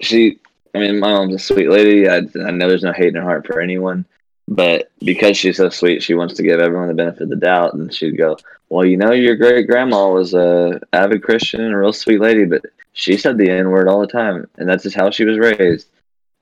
[0.00, 0.38] she,
[0.74, 2.08] I mean, my mom's a sweet lady.
[2.08, 4.04] I, I know there's no hate in her heart for anyone.
[4.48, 7.74] But because she's so sweet, she wants to give everyone the benefit of the doubt.
[7.74, 8.36] And she'd go,
[8.68, 12.44] Well, you know, your great grandma was a avid Christian and a real sweet lady,
[12.44, 14.48] but she said the N word all the time.
[14.58, 15.86] And that's just how she was raised.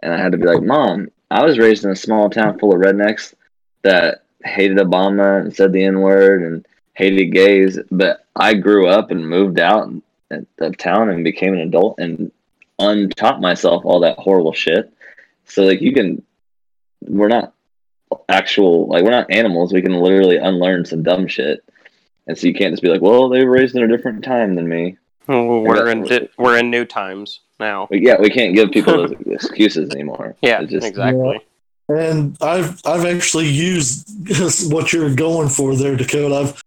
[0.02, 2.74] And I had to be like, Mom, I was raised in a small town full
[2.74, 3.34] of rednecks
[3.82, 7.78] that hated Obama and said the N word and hated gays.
[7.90, 9.92] But I grew up and moved out
[10.58, 12.30] of town and became an adult and
[12.78, 14.92] untaught myself all that horrible shit.
[15.44, 16.22] So like you can,
[17.02, 17.52] we're not
[18.28, 19.72] actual like we're not animals.
[19.72, 21.64] We can literally unlearn some dumb shit.
[22.26, 24.54] And so you can't just be like, well, they were raised in a different time
[24.54, 24.96] than me.
[25.28, 28.96] Oh, we're in di- we're in new times now But yeah, we can't give people
[28.96, 30.34] those excuses anymore.
[30.42, 31.40] yeah just, exactly
[31.98, 34.08] and I've I've actually used
[34.72, 36.34] what you're going for there, Dakota.
[36.34, 36.62] I've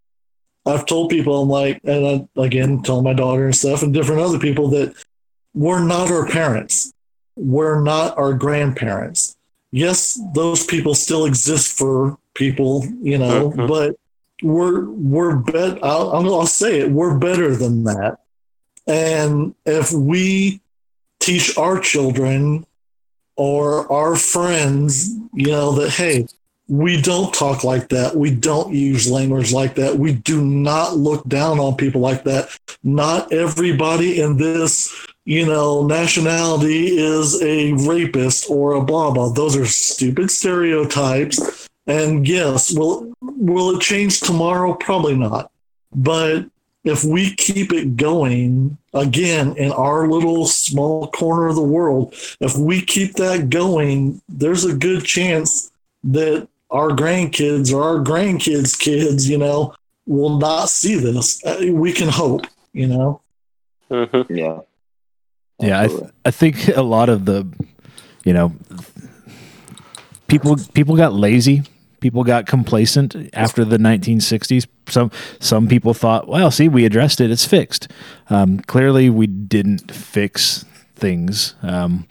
[0.65, 4.21] I've told people I'm like, and I again tell my daughter and stuff, and different
[4.21, 4.93] other people that
[5.53, 6.93] we're not our parents,
[7.35, 9.35] we're not our grandparents.
[9.71, 13.67] Yes, those people still exist for people, you know, Mhm.
[13.67, 13.95] but
[14.41, 15.79] we're we're bet.
[15.83, 16.91] I'll, I'll say it.
[16.91, 18.19] We're better than that.
[18.87, 20.59] And if we
[21.19, 22.65] teach our children
[23.35, 26.25] or our friends, you know, that, hey,
[26.67, 28.15] we don't talk like that.
[28.15, 29.97] We don't use language like that.
[29.97, 32.57] We do not look down on people like that.
[32.83, 34.93] Not everybody in this,
[35.25, 39.29] you know, nationality is a rapist or a blah blah.
[39.29, 41.67] Those are stupid stereotypes.
[41.85, 44.73] And yes, well, will it change tomorrow?
[44.73, 45.51] Probably not.
[45.93, 46.45] But
[46.83, 52.57] if we keep it going again in our little small corner of the world, if
[52.57, 55.71] we keep that going, there's a good chance
[56.03, 59.73] that our grandkids or our grandkids' kids, you know,
[60.05, 61.43] will not see this.
[61.45, 63.21] Uh, We can hope, you know.
[63.89, 64.35] Mm-hmm.
[64.35, 64.59] Yeah.
[65.59, 67.47] Yeah, I, th- I think a lot of the,
[68.25, 68.53] you know,
[70.27, 71.63] people people got lazy.
[72.01, 74.67] People got complacent after the 1960s.
[74.87, 77.89] Some some people thought, well, see, we addressed it; it's fixed.
[78.29, 80.65] Um, clearly, we didn't fix
[80.95, 81.55] things.
[81.61, 82.07] Um,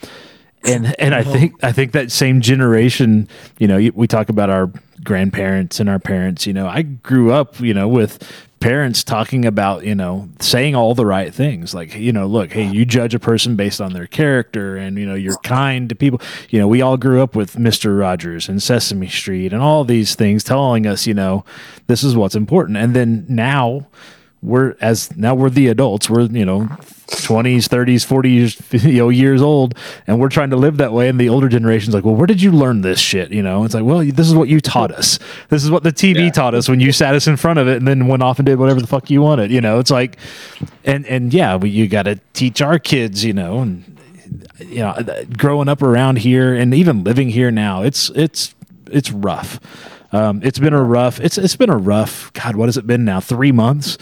[0.65, 3.29] and and I think I think that same generation,
[3.59, 4.71] you know, we talk about our
[5.05, 6.47] grandparents and our parents.
[6.47, 8.23] You know, I grew up, you know, with
[8.61, 11.75] parents talking about, you know, saying all the right things.
[11.75, 15.05] Like, you know, look, hey, you judge a person based on their character, and you
[15.05, 16.21] know, you're kind to people.
[16.51, 20.15] You know, we all grew up with Mister Rogers and Sesame Street and all these
[20.15, 21.45] things telling us, you know,
[21.89, 22.77] this is what's important.
[22.77, 23.89] And then now
[24.43, 26.63] we're as now we're the adults we're you know
[27.07, 31.21] 20s 30s 40s you know years old and we're trying to live that way and
[31.21, 33.31] the older generation's like well where did you learn this shit?
[33.31, 35.21] You know it's like well this is what you taught us.
[35.49, 37.77] This is what the tv taught us when you sat us in front of it
[37.77, 39.53] and then went off and did whatever the fuck you wanted.
[39.53, 40.17] You know it's like
[40.85, 44.01] and and yeah we, you got to teach our kids you know and
[44.59, 44.97] you know
[45.37, 48.55] growing up around here and even living here now it's it's
[48.91, 49.61] it's rough.
[50.15, 53.05] Um, it's been a rough it's it's been a rough god what has it been
[53.05, 53.21] now?
[53.21, 53.99] Three months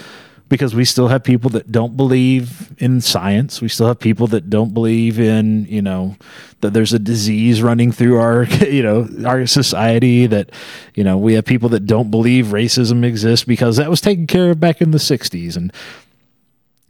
[0.50, 3.62] because we still have people that don't believe in science.
[3.62, 6.16] We still have people that don't believe in, you know,
[6.60, 10.26] that there's a disease running through our, you know, our society.
[10.26, 10.50] That,
[10.94, 14.50] you know, we have people that don't believe racism exists because that was taken care
[14.50, 15.72] of back in the '60s, and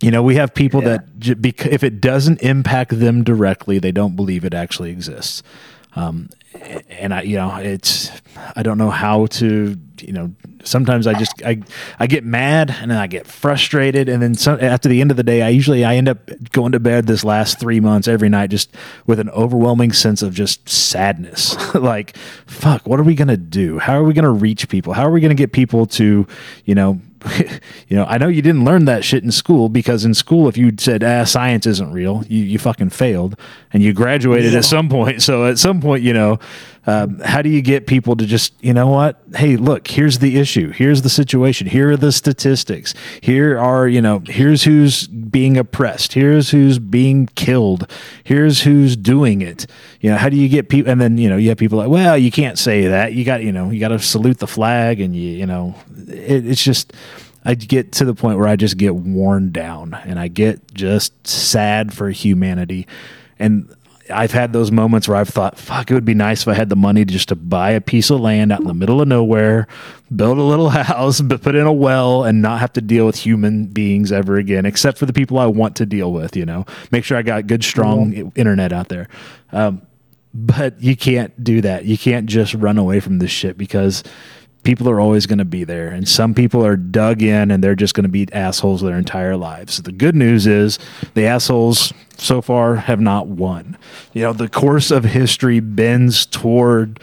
[0.00, 4.46] you know, we have people that if it doesn't impact them directly, they don't believe
[4.46, 5.42] it actually exists.
[5.94, 8.10] Um, and I, you know, it's
[8.56, 11.62] I don't know how to, you know, sometimes I just I
[11.98, 15.16] I get mad and then I get frustrated and then some, after the end of
[15.16, 18.28] the day, I usually I end up going to bed this last three months every
[18.28, 18.74] night just
[19.06, 21.56] with an overwhelming sense of just sadness.
[21.74, 22.16] like,
[22.46, 23.78] fuck, what are we gonna do?
[23.78, 24.92] How are we gonna reach people?
[24.92, 26.26] How are we gonna get people to,
[26.64, 27.00] you know,
[27.88, 30.56] you know, I know you didn't learn that shit in school because in school, if
[30.56, 33.38] you said, ah, science isn't real, you, you fucking failed
[33.72, 35.22] and you graduated at some point.
[35.22, 36.38] So at some point, you know,
[36.86, 39.20] um, how do you get people to just, you know what?
[39.34, 40.70] Hey, look, here's the issue.
[40.70, 41.66] Here's the situation.
[41.66, 42.94] Here are the statistics.
[43.20, 46.14] Here are, you know, here's who's being oppressed.
[46.14, 47.90] Here's who's being killed.
[48.24, 49.66] Here's who's doing it.
[50.00, 50.90] You know, how do you get people?
[50.90, 53.12] And then, you know, you have people like, well, you can't say that.
[53.12, 55.74] You got, you know, you got to salute the flag and you, you know,
[56.08, 56.94] it, it's just,
[57.44, 61.26] I get to the point where I just get worn down and I get just
[61.26, 62.86] sad for humanity.
[63.38, 63.74] And
[64.10, 66.68] I've had those moments where I've thought, fuck, it would be nice if I had
[66.68, 69.08] the money to just to buy a piece of land out in the middle of
[69.08, 69.66] nowhere,
[70.14, 73.16] build a little house, but put in a well and not have to deal with
[73.16, 76.66] human beings ever again, except for the people I want to deal with, you know,
[76.90, 79.08] make sure I got good, strong internet out there.
[79.52, 79.82] Um,
[80.32, 81.84] but you can't do that.
[81.84, 84.04] You can't just run away from this shit because
[84.62, 87.74] people are always going to be there and some people are dug in and they're
[87.74, 89.78] just going to be assholes their entire lives.
[89.78, 90.78] The good news is
[91.14, 93.78] the assholes so far have not won.
[94.12, 97.00] You know the course of history bends toward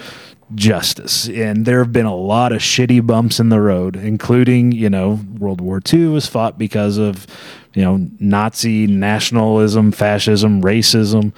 [0.55, 4.89] justice and there have been a lot of shitty bumps in the road including you
[4.89, 7.27] know world war ii was fought because of
[7.73, 11.33] you know nazi nationalism fascism racism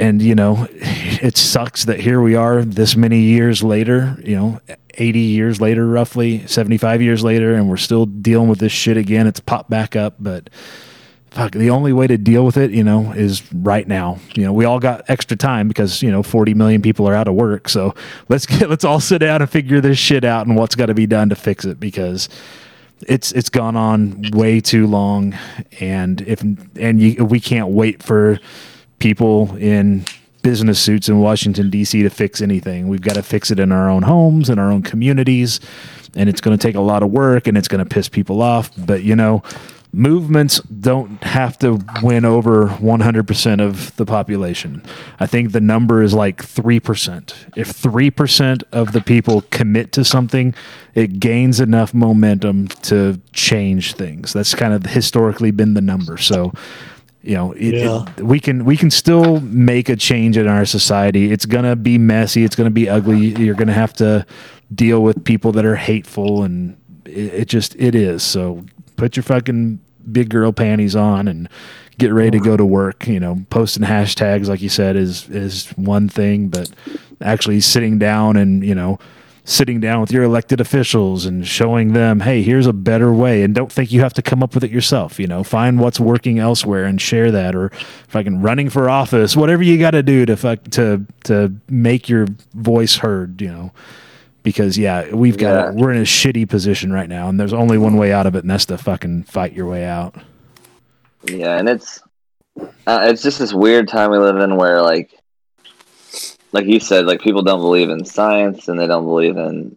[0.00, 4.60] and you know it sucks that here we are this many years later you know
[4.94, 9.26] 80 years later roughly 75 years later and we're still dealing with this shit again.
[9.26, 10.50] It's popped back up but
[11.30, 14.18] fuck the only way to deal with it you know is right now.
[14.34, 17.28] You know we all got extra time because you know 40 million people are out
[17.28, 17.68] of work.
[17.68, 17.94] So
[18.28, 20.94] let's get let's all sit down and figure this shit out and what's got to
[20.94, 22.28] be done to fix it because
[23.06, 25.36] it's it's gone on way too long.
[25.78, 28.38] And if and you, we can't wait for
[29.00, 30.04] people in
[30.42, 32.02] business suits in Washington D.C.
[32.02, 32.88] to fix anything.
[32.88, 35.60] We've got to fix it in our own homes, in our own communities,
[36.14, 38.40] and it's going to take a lot of work and it's going to piss people
[38.40, 38.70] off.
[38.76, 39.42] But you know,
[39.92, 44.82] movements don't have to win over 100% of the population.
[45.18, 47.34] I think the number is like 3%.
[47.56, 50.54] If 3% of the people commit to something,
[50.94, 54.32] it gains enough momentum to change things.
[54.32, 56.16] That's kind of historically been the number.
[56.16, 56.52] So
[57.22, 58.04] you know it, Yeah.
[58.16, 61.30] it- we can we can still make a change in our society.
[61.32, 62.44] It's gonna be messy.
[62.44, 63.18] It's gonna be ugly.
[63.42, 64.24] You're gonna have to
[64.74, 68.22] deal with people that are hateful and it, it just it is.
[68.22, 68.64] So
[68.96, 69.80] put your fucking
[70.10, 71.48] big girl panties on and
[71.98, 73.06] get ready to go to work.
[73.06, 76.70] You know posting hashtags like you said is is one thing but
[77.20, 78.98] actually sitting down and you know
[79.44, 83.54] sitting down with your elected officials and showing them, hey, here's a better way, and
[83.54, 85.18] don't think you have to come up with it yourself.
[85.18, 87.70] You know, find what's working elsewhere and share that, or
[88.08, 92.26] fucking running for office, whatever you got to do to fuck to to make your
[92.54, 93.40] voice heard.
[93.40, 93.72] You know,
[94.42, 95.80] because yeah, we've got Yeah.
[95.80, 98.40] we're in a shitty position right now, and there's only one way out of it,
[98.40, 100.14] and that's to fucking fight your way out.
[101.24, 102.00] Yeah, and it's
[102.86, 105.14] uh, it's just this weird time we live in where like
[106.52, 109.76] like you said, like people don't believe in science and they don't believe in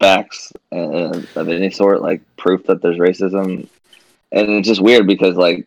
[0.00, 3.68] facts of any sort, like proof that there's racism,
[4.32, 5.66] and it's just weird because like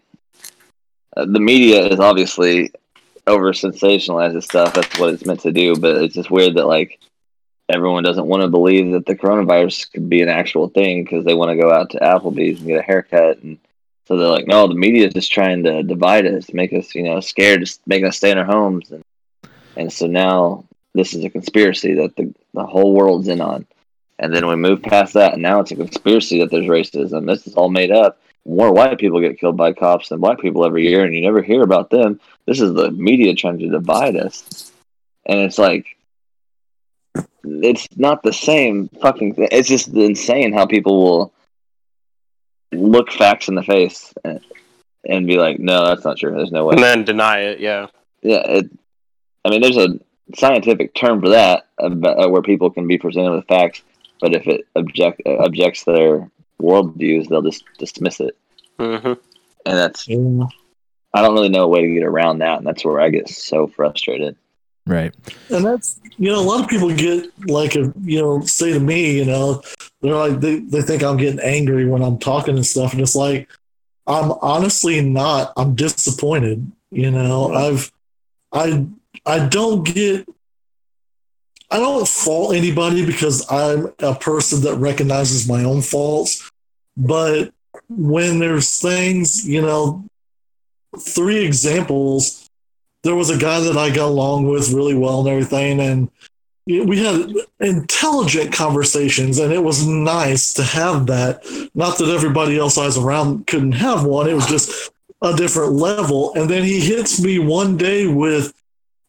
[1.15, 2.71] uh, the media is obviously
[3.27, 4.73] over sensationalizes stuff.
[4.73, 6.99] That's what it's meant to do, but it's just weird that like
[7.69, 11.33] everyone doesn't want to believe that the coronavirus could be an actual thing because they
[11.33, 13.57] want to go out to Applebee's and get a haircut and.
[14.05, 17.03] So they're like, no, the media is just trying to divide us, make us, you
[17.03, 19.05] know, scared, just making us stay in our homes, and
[19.75, 23.65] and so now this is a conspiracy that the the whole world's in on,
[24.19, 27.25] and then we move past that, and now it's a conspiracy that there's racism.
[27.25, 28.19] This is all made up.
[28.45, 31.41] More white people get killed by cops than black people every year, and you never
[31.41, 32.19] hear about them.
[32.45, 34.71] This is the media trying to divide us,
[35.25, 35.85] and it's like.
[37.43, 39.47] It's not the same fucking thing.
[39.51, 41.33] It's just insane how people will
[42.71, 44.39] look facts in the face and,
[45.07, 46.31] and be like, "No, that's not true.
[46.31, 47.59] There's no way." and then deny it.
[47.59, 47.87] Yeah.
[48.21, 48.69] yeah, it,
[49.45, 49.99] I mean, there's a
[50.35, 53.81] scientific term for that, about, uh, where people can be presented with facts,
[54.19, 56.29] but if it object uh, objects their
[56.61, 58.37] worldviews, they'll just dismiss it,
[58.79, 59.13] hmm
[59.65, 62.99] and that's I don't really know a way to get around that, and that's where
[62.99, 64.35] I get so frustrated.
[64.87, 65.13] Right.
[65.49, 68.79] And that's you know a lot of people get like a you know say to
[68.79, 69.61] me you know
[70.01, 73.15] they're like they, they think I'm getting angry when I'm talking and stuff and it's
[73.15, 73.47] like
[74.07, 77.53] I'm honestly not I'm disappointed you know.
[77.53, 77.91] I've
[78.51, 78.85] I
[79.25, 80.27] I don't get
[81.69, 86.51] I don't fault anybody because I'm a person that recognizes my own faults
[86.97, 87.53] but
[87.89, 90.03] when there's things you know
[90.99, 92.49] three examples
[93.03, 96.09] there was a guy that I got along with really well and everything, and
[96.67, 101.43] we had intelligent conversations, and it was nice to have that.
[101.73, 104.91] Not that everybody else I was around couldn't have one; it was just
[105.21, 106.33] a different level.
[106.35, 108.53] And then he hits me one day with,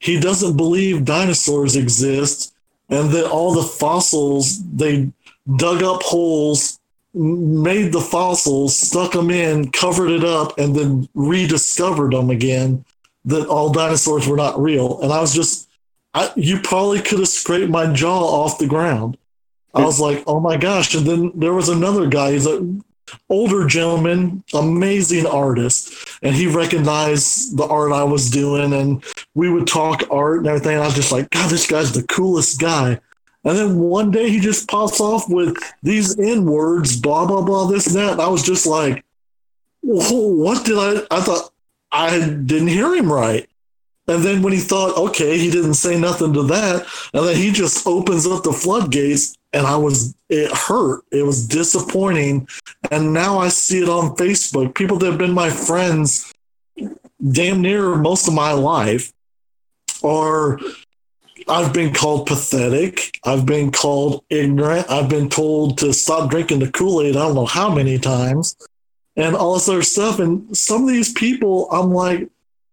[0.03, 2.53] he doesn't believe dinosaurs exist,
[2.89, 5.13] and that all the fossils they
[5.57, 6.81] dug up holes
[7.15, 12.85] made the fossils, stuck them in, covered it up, and then rediscovered them again.
[13.27, 15.69] That all dinosaurs were not real, and I was just,
[16.15, 19.17] I, you probably could have scraped my jaw off the ground.
[19.73, 20.97] I was like, oh my gosh!
[20.97, 22.33] And then there was another guy.
[22.33, 22.83] He's an
[23.29, 29.67] older gentleman, amazing artist, and he recognized the art I was doing, and we would
[29.67, 30.75] talk art and everything.
[30.75, 33.01] And I was just like, God, this guy's the coolest guy.
[33.45, 37.67] And then one day he just pops off with these N words, blah, blah, blah,
[37.67, 38.13] this and that.
[38.13, 39.05] And I was just like,
[39.83, 41.05] what did I?
[41.11, 41.51] I thought
[41.91, 43.49] I didn't hear him right.
[44.09, 46.87] And then when he thought, okay, he didn't say nothing to that.
[47.15, 49.37] And then he just opens up the floodgates.
[49.53, 51.05] And I was, it hurt.
[51.11, 52.49] It was disappointing.
[52.91, 54.75] And now I see it on Facebook.
[54.75, 56.33] People that have been my friends
[57.31, 59.13] damn near most of my life
[60.03, 60.59] are
[61.49, 63.19] I've been called pathetic.
[63.25, 64.91] I've been called ignorant.
[64.91, 67.17] I've been told to stop drinking the Kool Aid.
[67.17, 68.57] I don't know how many times,
[69.17, 70.19] and all this other stuff.
[70.19, 72.29] And some of these people, I'm like,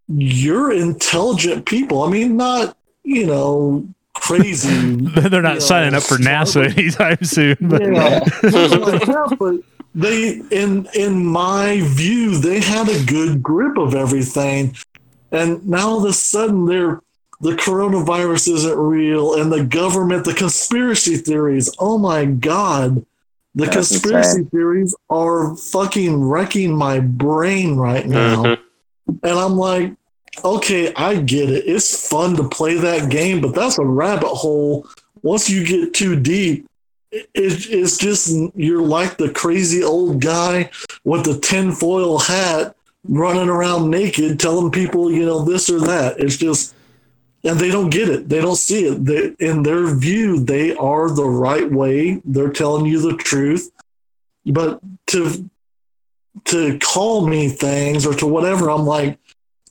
[0.07, 2.03] you're intelligent people.
[2.03, 4.95] I mean, not you know crazy.
[4.95, 7.55] They're not you know, signing up for NASA anytime soon.
[7.61, 8.19] But Yeah.
[8.43, 9.55] Nothing like that, but
[9.95, 14.75] they in in my view they had a good grip of everything
[15.31, 17.01] and now all of a sudden they're
[17.41, 23.03] the coronavirus isn't real and the government the conspiracy theories oh my god
[23.55, 24.49] the That's conspiracy insane.
[24.51, 28.59] theories are fucking wrecking my brain right now Mhm.
[29.23, 29.93] and i'm like
[30.43, 31.65] okay i get it.
[31.67, 34.87] It's fun to play that game but that's a rabbit hole.
[35.21, 36.67] Once you get too deep
[37.11, 40.69] it, it's just you're like the crazy old guy
[41.03, 42.75] with the tinfoil hat
[43.07, 46.19] running around naked telling people you know this or that.
[46.19, 46.75] It's just
[47.43, 48.27] and they don't get it.
[48.27, 49.05] They don't see it.
[49.05, 52.21] They, in their view they are the right way.
[52.25, 53.71] They're telling you the truth.
[54.45, 55.49] But to
[56.45, 59.17] to call me things or to whatever i'm like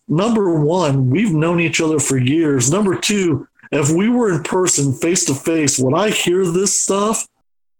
[0.09, 4.93] number one we've known each other for years number two if we were in person
[4.93, 7.27] face to face would i hear this stuff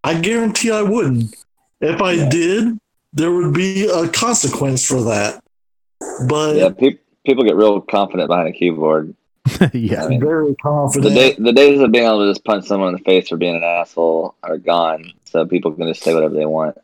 [0.03, 1.35] i guarantee i wouldn't
[1.81, 2.77] if i did
[3.13, 5.41] there would be a consequence for that
[6.27, 9.15] but Yeah, pe- people get real confident behind a keyboard.
[9.73, 10.05] yeah.
[10.05, 11.15] I mean, Very the, confident.
[11.15, 13.55] day, the days of being able to just punch someone in the face for being
[13.55, 15.11] an asshole are gone.
[15.25, 16.77] So people can just say whatever they want.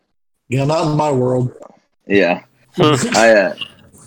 [0.49, 1.53] yeah, not in my world.
[2.07, 2.43] Yeah.
[2.77, 3.55] I uh,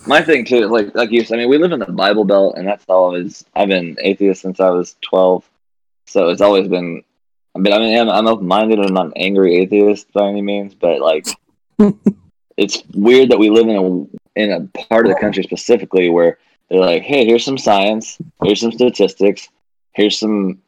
[0.05, 2.55] my thing too, like like you said, I mean, we live in the Bible Belt,
[2.57, 5.49] and that's always I've been atheist since I was twelve,
[6.05, 7.03] so it's always been.
[7.57, 10.41] Mean, I mean, I'm, I'm open minded and I'm not an angry atheist by any
[10.41, 11.27] means, but like,
[12.57, 16.37] it's weird that we live in a in a part of the country specifically where
[16.69, 19.49] they're like, hey, here's some science, here's some statistics,
[19.93, 20.61] here's some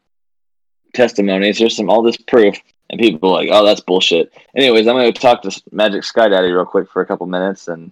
[0.93, 2.57] testimonies, here's some all this proof,
[2.89, 4.33] and people are like, oh, that's bullshit.
[4.55, 7.91] Anyways, I'm gonna talk to Magic Sky Daddy real quick for a couple minutes and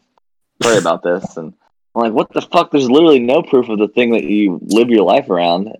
[0.60, 1.38] pray about this.
[1.38, 1.54] And
[1.96, 2.72] I'm like, what the fuck?
[2.72, 5.74] There's literally no proof of the thing that you live your life around,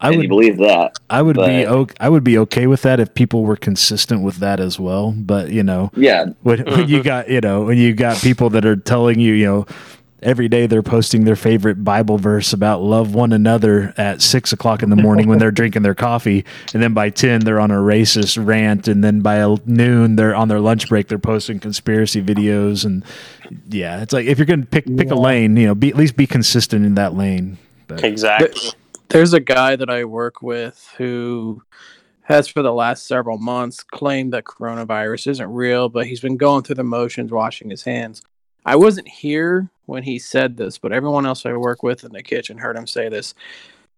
[0.00, 0.98] I and would you believe that.
[1.08, 4.36] I would be okay, I would be okay with that if people were consistent with
[4.36, 5.12] that as well.
[5.12, 7.02] But you know, Yeah, when, when you mm-hmm.
[7.02, 9.66] got you know when you got people that are telling you you know
[10.24, 14.82] every day they're posting their favorite bible verse about love one another at six o'clock
[14.82, 17.74] in the morning when they're drinking their coffee and then by 10 they're on a
[17.74, 22.86] racist rant and then by noon they're on their lunch break they're posting conspiracy videos
[22.86, 23.04] and
[23.68, 26.16] yeah it's like if you're gonna pick pick a lane you know be at least
[26.16, 28.70] be consistent in that lane but Exactly.
[29.08, 31.62] There's a guy that I work with who
[32.22, 36.62] has for the last several months claimed that coronavirus isn't real, but he's been going
[36.62, 38.22] through the motions, washing his hands.
[38.64, 42.22] I wasn't here when he said this, but everyone else I work with in the
[42.22, 43.34] kitchen heard him say this.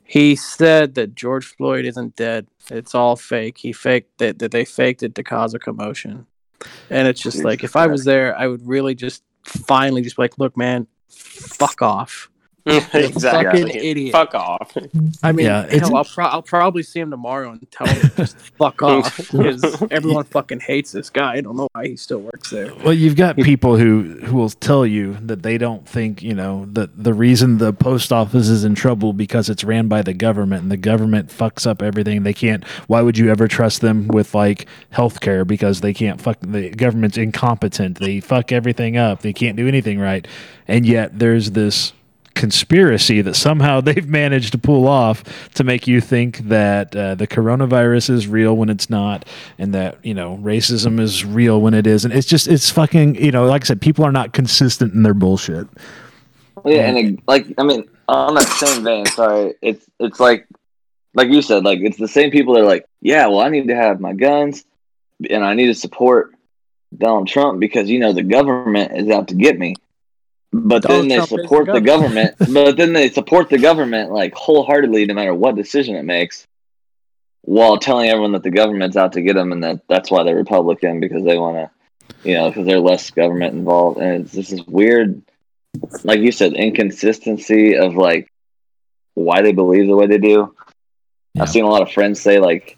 [0.05, 2.49] He said that George Floyd isn't dead.
[2.71, 3.59] It's all fake.
[3.59, 6.27] He faked that, that they faked it to cause a commotion.
[6.91, 10.23] And it's just like if I was there, I would really just finally just be
[10.23, 12.31] like, look, man, fuck off.
[12.95, 13.63] exactly.
[13.63, 14.13] fucking idiot.
[14.13, 14.77] Fuck off.
[15.23, 18.11] I mean, Yeah, it's- hell, I'll, pro- I'll probably see him tomorrow and tell him
[18.17, 21.35] just fuck off because everyone fucking hates this guy.
[21.35, 22.75] I don't know why he still works there.
[22.75, 26.67] Well, you've got people who who will tell you that they don't think you know
[26.73, 30.63] that the reason the post office is in trouble because it's ran by the government
[30.63, 32.25] and the government fucks up everything.
[32.25, 32.65] They can't.
[32.89, 37.17] Why would you ever trust them with like healthcare because they can't fuck the government's
[37.17, 37.99] incompetent.
[37.99, 39.23] They fuck everything up.
[39.23, 40.27] They can't do anything right.
[40.69, 41.93] And yet there's this
[42.37, 47.27] conspiracy that somehow they've managed to pull off to make you think that uh, the
[47.27, 49.25] coronavirus is real when it's not
[49.59, 53.17] and that you know racism is real when it is and it's just it's fucking
[53.17, 55.67] you know like i said people are not consistent in their bullshit
[56.65, 60.47] yeah, and it, like I mean, on that same vein, sorry, it's it's like
[61.15, 63.69] like you said, like it's the same people that are like, yeah, well, I need
[63.69, 64.65] to have my guns,
[65.29, 66.35] and I need to support
[66.97, 69.77] Donald Trump because you know the government is out to get me.
[70.65, 72.35] But Donald then they Trump the support the government.
[72.53, 76.47] but then they support the government like wholeheartedly, no matter what decision it makes,
[77.43, 80.37] while telling everyone that the government's out to get them and that that's why they're
[80.37, 83.99] Republican because they want to, you know, because they're less government involved.
[83.99, 85.23] And it's just this weird
[86.05, 88.33] like you said, inconsistency of like
[89.15, 90.55] why they believe the way they do.
[91.35, 91.43] Yeah.
[91.43, 92.77] I've seen a lot of friends say like,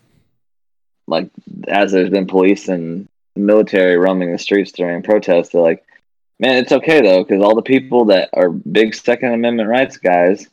[1.06, 1.30] like
[1.66, 5.84] as there's been police and military roaming the streets during protests, they're like,
[6.38, 10.48] man, it's okay though because all the people that are big Second Amendment rights guys,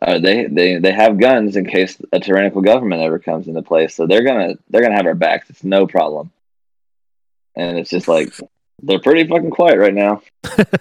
[0.00, 3.94] uh, they they they have guns in case a tyrannical government ever comes into place,
[3.94, 5.50] so they're gonna they're gonna have our backs.
[5.50, 6.32] It's no problem.
[7.54, 8.32] And it's just like
[8.82, 10.22] they're pretty fucking quiet right now.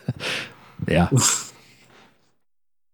[0.87, 1.09] yeah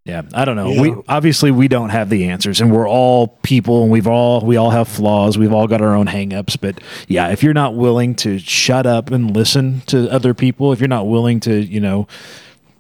[0.04, 0.72] yeah i don't know.
[0.72, 0.82] Yeah.
[0.82, 4.58] we obviously we don't have the answers and we're all people and we've all we
[4.58, 5.38] all have flaws.
[5.38, 9.12] We've all got our own hangups but yeah if you're not willing to shut up
[9.12, 12.08] and listen to other people if you're not willing to you know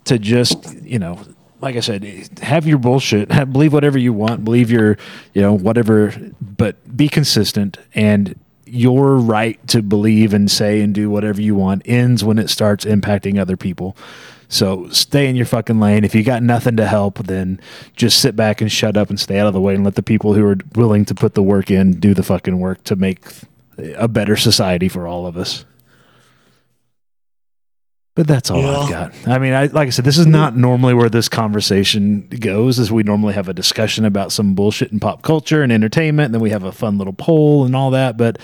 [0.05, 1.19] to just you know
[1.61, 2.03] like i said
[2.41, 4.97] have your bullshit have, believe whatever you want believe your
[5.33, 8.35] you know whatever but be consistent and
[8.65, 12.85] your right to believe and say and do whatever you want ends when it starts
[12.85, 13.97] impacting other people
[14.51, 16.03] so stay in your fucking lane.
[16.03, 17.61] If you got nothing to help, then
[17.95, 20.03] just sit back and shut up and stay out of the way and let the
[20.03, 23.21] people who are willing to put the work in do the fucking work to make
[23.95, 25.63] a better society for all of us.
[28.13, 29.13] But that's all I've got.
[29.25, 32.77] I mean, I like I said, this is not normally where this conversation goes.
[32.77, 36.33] As we normally have a discussion about some bullshit in pop culture and entertainment, and
[36.33, 38.17] then we have a fun little poll and all that.
[38.17, 38.37] But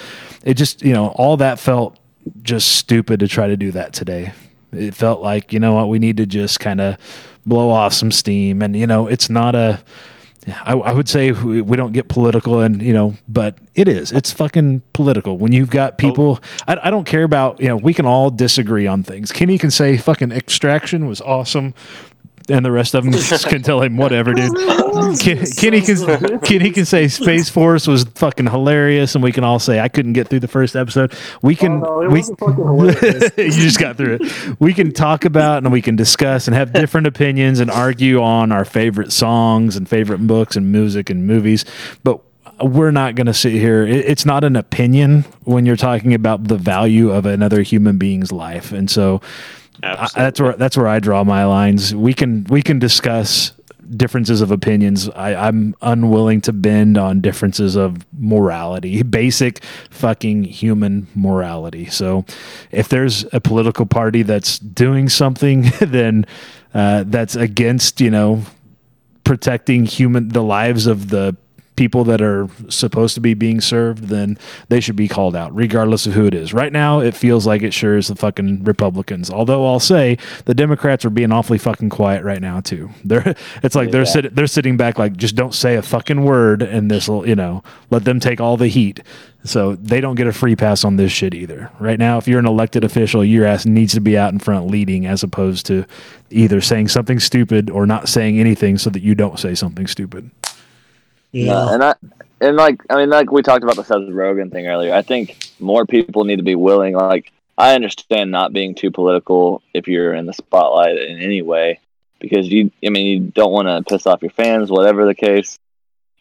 [0.45, 1.99] it just, you know, all that felt
[2.43, 4.31] just stupid to try to do that today.
[4.72, 6.98] It felt like, you know what, we need to just kind of
[7.45, 8.61] blow off some steam.
[8.61, 9.81] And, you know, it's not a,
[10.64, 14.11] I, I would say we, we don't get political and, you know, but it is.
[14.11, 15.38] It's fucking political.
[15.38, 15.95] When you've got oh.
[15.98, 19.31] people, I, I don't care about, you know, we can all disagree on things.
[19.31, 21.73] Kenny can say fucking extraction was awesome.
[22.49, 24.55] And the rest of them just can tell him whatever, dude.
[25.19, 29.59] Ken, Kenny can Kenny can say Space Force was fucking hilarious, and we can all
[29.59, 31.13] say I couldn't get through the first episode.
[31.41, 31.83] We can.
[31.85, 33.31] Oh, no, we, wasn't fucking hilarious.
[33.37, 34.59] you just got through it.
[34.59, 38.51] We can talk about and we can discuss and have different opinions and argue on
[38.51, 41.65] our favorite songs and favorite books and music and movies,
[42.03, 42.21] but
[42.61, 43.85] we're not going to sit here.
[43.85, 48.71] It's not an opinion when you're talking about the value of another human being's life,
[48.71, 49.21] and so
[49.83, 51.93] I, that's where that's where I draw my lines.
[51.93, 53.51] We can we can discuss
[53.95, 55.09] differences of opinions.
[55.09, 61.85] I, I'm unwilling to bend on differences of morality, basic fucking human morality.
[61.85, 62.25] So,
[62.71, 66.25] if there's a political party that's doing something, then
[66.73, 68.43] uh, that's against you know
[69.23, 71.35] protecting human the lives of the
[71.77, 74.37] people that are supposed to be being served, then
[74.67, 76.53] they should be called out, regardless of who it is.
[76.53, 79.29] Right now, it feels like it sure is the fucking Republicans.
[79.31, 82.89] Although I'll say the Democrats are being awfully fucking quiet right now too.
[83.05, 84.11] They're it's like they're Yeah.
[84.11, 87.35] sit, they're sitting back like just don't say a fucking word, and this will you
[87.35, 88.99] know let them take all the heat.
[89.43, 91.71] So they don't get a free pass on this shit either.
[91.79, 94.67] Right now, if you're an elected official, your ass needs to be out in front
[94.67, 95.85] leading, as opposed to
[96.31, 100.31] either saying something stupid or not saying anything so that you don't say something stupid.
[101.31, 101.95] Yeah, and I
[102.41, 104.93] and like I mean, like we talked about the Seth Rogen thing earlier.
[104.93, 106.93] I think more people need to be willing.
[106.93, 111.79] Like I understand not being too political if you're in the spotlight in any way,
[112.19, 112.71] because you.
[112.85, 115.59] I mean, you don't want to piss off your fans, whatever the case.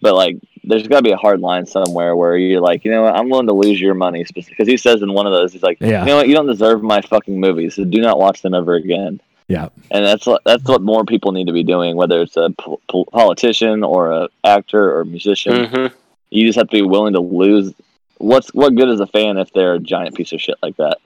[0.03, 3.03] But like, there's got to be a hard line somewhere where you're like, you know
[3.05, 5.63] what, I'm willing to lose your money because he says in one of those, he's
[5.63, 6.01] like, Yeah.
[6.01, 8.75] you know what, you don't deserve my fucking movies, so do not watch them ever
[8.75, 9.69] again Yeah.
[9.93, 12.81] and that's what that's what more people need to be doing whether it's a po-
[12.89, 15.93] po- politician or a actor or musician Mhm.
[16.31, 17.73] you just have to be willing to lose
[18.19, 20.99] what's what good is a fan if they're a giant piece of shit like that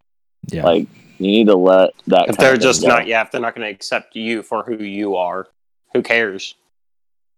[0.50, 0.64] Yeah.
[0.64, 0.86] like
[1.18, 3.70] you need to let that If they're just not, yeah, if they're not going to
[3.74, 5.46] accept you for who you are,
[5.92, 6.54] who cares?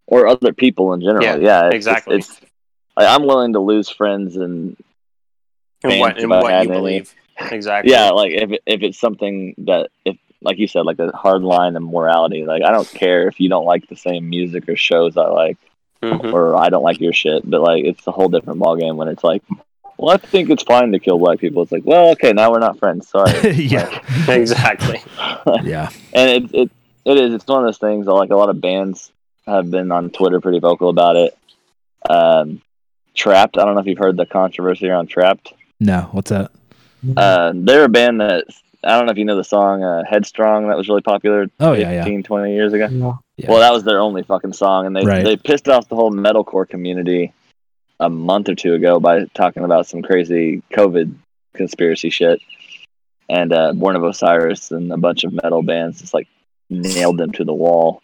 [0.06, 2.16] or other people in general Yeah, yeah, it's- exactly.
[2.18, 2.40] it's,
[2.96, 4.76] like, i'm willing to lose friends and
[5.82, 6.68] And what, and what you any.
[6.68, 7.12] believe.
[7.50, 7.90] Exactly.
[7.90, 11.76] yeah like if, if it's something that if like you said like a hard line
[11.76, 15.16] of morality like i don't care if you don't like the same music or shows
[15.16, 15.56] i like
[16.02, 16.32] Mhm.
[16.32, 17.48] or I don't like your shit.
[17.48, 19.40] But like, it's a whole different ballgame when it's like,
[19.96, 21.62] well, I think it's fine to kill black people.
[21.62, 23.06] It's like, well, okay, now we're not friends.
[23.08, 23.50] Sorry.
[23.52, 24.00] yeah.
[24.28, 25.00] Exactly.
[25.62, 25.90] Yeah.
[26.12, 26.70] and it, it
[27.04, 27.34] it is.
[27.34, 28.06] It's one of those things.
[28.06, 29.12] That, like a lot of bands
[29.46, 31.38] have been on Twitter pretty vocal about it.
[32.10, 32.60] Um,
[33.14, 33.56] Trapt.
[33.56, 35.52] I don't know if you've heard the controversy around Trapt.
[35.78, 36.08] No.
[36.10, 36.50] What's that?
[37.16, 38.46] Uh, they're a band that
[38.84, 41.46] I don't know if you know the song uh, Headstrong that was really popular.
[41.60, 42.22] Oh, yeah, yeah.
[42.22, 43.18] 20 years ago.
[43.36, 43.48] Yeah.
[43.50, 45.24] Well, that was their only fucking song, and they Right.
[45.24, 47.32] they pissed off the whole metalcore community
[48.00, 51.14] a month or two ago by talking about some crazy COVID
[51.54, 52.40] conspiracy shit.
[53.28, 56.28] And uh, Born of Osiris and a bunch of metal bands just like
[56.68, 58.02] nailed them to the wall.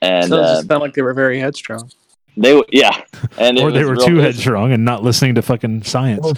[0.00, 1.90] And so it uh, just felt like they were very headstrong.
[2.36, 3.02] they, w- yeah,
[3.38, 6.32] and or they were too headstrong and not listening to fucking science.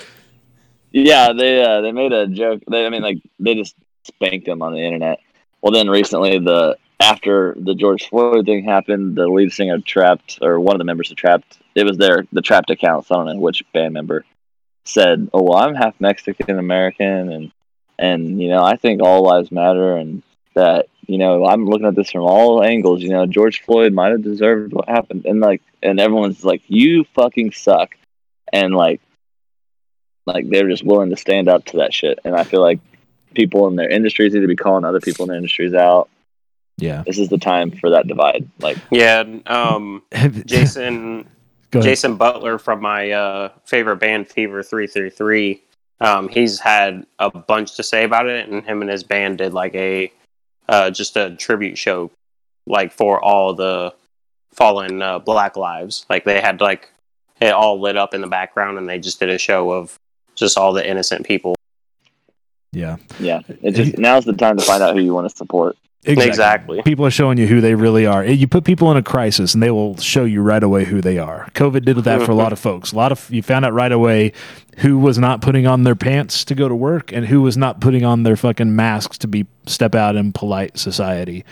[0.93, 2.63] Yeah, they uh, they made a joke.
[2.69, 5.21] They, I mean, like they just spanked him on the internet.
[5.61, 10.61] Well, then recently, the after the George Floyd thing happened, the lead singer Trapt or
[10.61, 13.07] one of the members of Trapt, it was their the Trapt account.
[13.07, 14.25] So I don't know which band member
[14.85, 17.53] said, "Oh, well, I'm half Mexican American, and
[17.99, 20.23] and you know, I think all lives matter, and
[20.55, 23.03] that you know, I'm looking at this from all angles.
[23.03, 27.05] You know, George Floyd might have deserved what happened, and like, and everyone's like, you
[27.15, 27.95] fucking suck,
[28.53, 29.01] and like."
[30.29, 32.19] Like they're just willing to stand up to that shit.
[32.25, 32.79] And I feel like
[33.35, 36.09] people in their industries need to be calling other people in their industries out.
[36.77, 37.03] Yeah.
[37.05, 38.49] This is the time for that divide.
[38.61, 39.25] Like, Yeah.
[39.47, 40.03] Um,
[40.47, 41.29] Jason
[41.71, 45.63] Jason Butler from my uh, favorite band, Fever Three Three Three.
[46.01, 49.53] Um, he's had a bunch to say about it, and him and his band did
[49.53, 50.13] like a
[50.69, 52.11] uh, just a tribute show,
[52.67, 53.95] like for all the
[54.53, 56.07] fallen uh, Black lives.
[56.09, 56.91] Like they had like
[57.41, 59.99] it all lit up in the background, and they just did a show of
[60.39, 61.55] just all the innocent people.
[62.73, 62.97] Yeah.
[63.19, 65.77] yeah, it just now's the time to find out who you want to support.
[66.05, 66.81] Exactly.
[66.83, 68.25] People are showing you who they really are.
[68.25, 71.19] You put people in a crisis, and they will show you right away who they
[71.19, 71.49] are.
[71.55, 72.93] COVID did that for a lot of folks.
[72.93, 74.33] A lot of you found out right away
[74.79, 77.81] who was not putting on their pants to go to work, and who was not
[77.81, 81.45] putting on their fucking masks to be step out in polite society.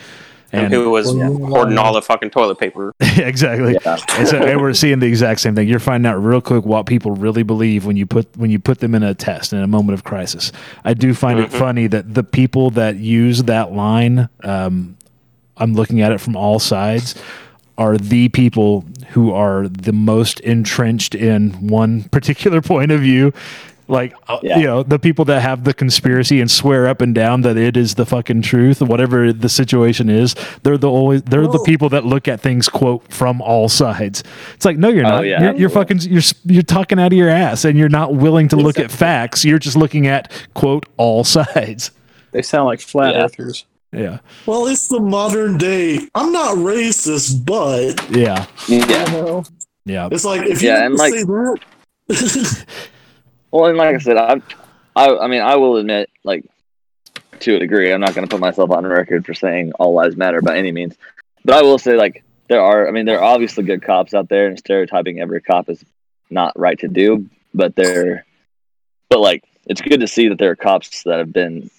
[0.53, 2.95] And, who was hoarding all the fucking toilet paper?
[3.01, 3.77] exactly.
[3.85, 5.69] And so and we're seeing the exact same thing.
[5.69, 8.79] You're finding out real quick what people really believe when you put when you put
[8.79, 10.53] them in a test in a moment of crisis.
[10.85, 11.59] I do find it Mhm.
[11.59, 14.97] funny that the people that use that line, um,
[15.57, 17.15] I'm looking at it from all sides,
[17.79, 23.33] are the people who are the most entrenched in one particular point of view.
[23.89, 24.59] Like, uh, Yeah.
[24.59, 27.77] you know, the people that have the conspiracy and swear up and down that it
[27.77, 30.35] is the fucking truth, whatever the situation is,
[30.65, 34.25] they're the always they're the people that look at things quote from all sides.
[34.55, 35.27] It's like, no, you're Oh, not.
[35.27, 35.43] yeah.
[35.43, 38.57] You're, you're fucking you're you're talking out of your ass, and you're not willing to
[38.57, 39.45] look at facts.
[39.45, 41.93] You're just looking at quote all sides.
[42.33, 43.25] They sound like flat Yeah.
[43.25, 43.65] earthers.
[43.93, 46.01] Yeah, Well, it's the modern day.
[46.15, 49.43] I'm not racist, but yeah, Yeah.
[49.87, 50.09] yeah.
[50.11, 51.59] it's like if you Yeah, and, like- say that.
[53.57, 54.43] Well, and like I said, I,
[54.95, 56.45] I, I mean, I will admit, like,
[57.41, 60.15] to a degree, I'm not going to put myself on record for saying all lives
[60.15, 60.95] matter by any means,
[61.43, 64.29] but I will say, like, there are, I mean, there are obviously good cops out
[64.29, 65.83] there, and stereotyping every cop is
[66.29, 68.27] not right to do, but they're,
[69.09, 71.71] but like, it's good to see that there are cops that have been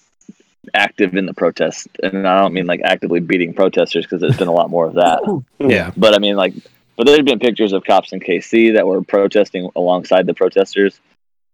[0.74, 4.48] active in the protests, and I don't mean like actively beating protesters because there's been
[4.48, 5.20] a lot more of that.
[5.60, 5.92] Yeah.
[5.96, 6.54] But I mean, like,
[6.96, 11.00] but there's been pictures of cops in KC that were protesting alongside the protesters,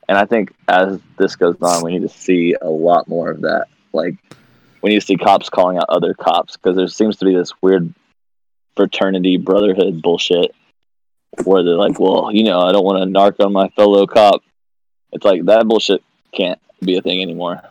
[0.09, 3.43] and I think as this goes on, we need to see a lot more of
[3.43, 3.67] that.
[3.93, 4.17] Like,
[4.83, 7.53] we need to see cops calling out other cops because there seems to be this
[7.63, 7.93] weird
[8.77, 10.55] fraternity brotherhood bullshit
[11.45, 14.43] where they're like, well, you know, I don't want to narc on my fellow cop.
[15.13, 16.03] It's like that bullshit
[16.33, 17.63] can't be a thing anymore.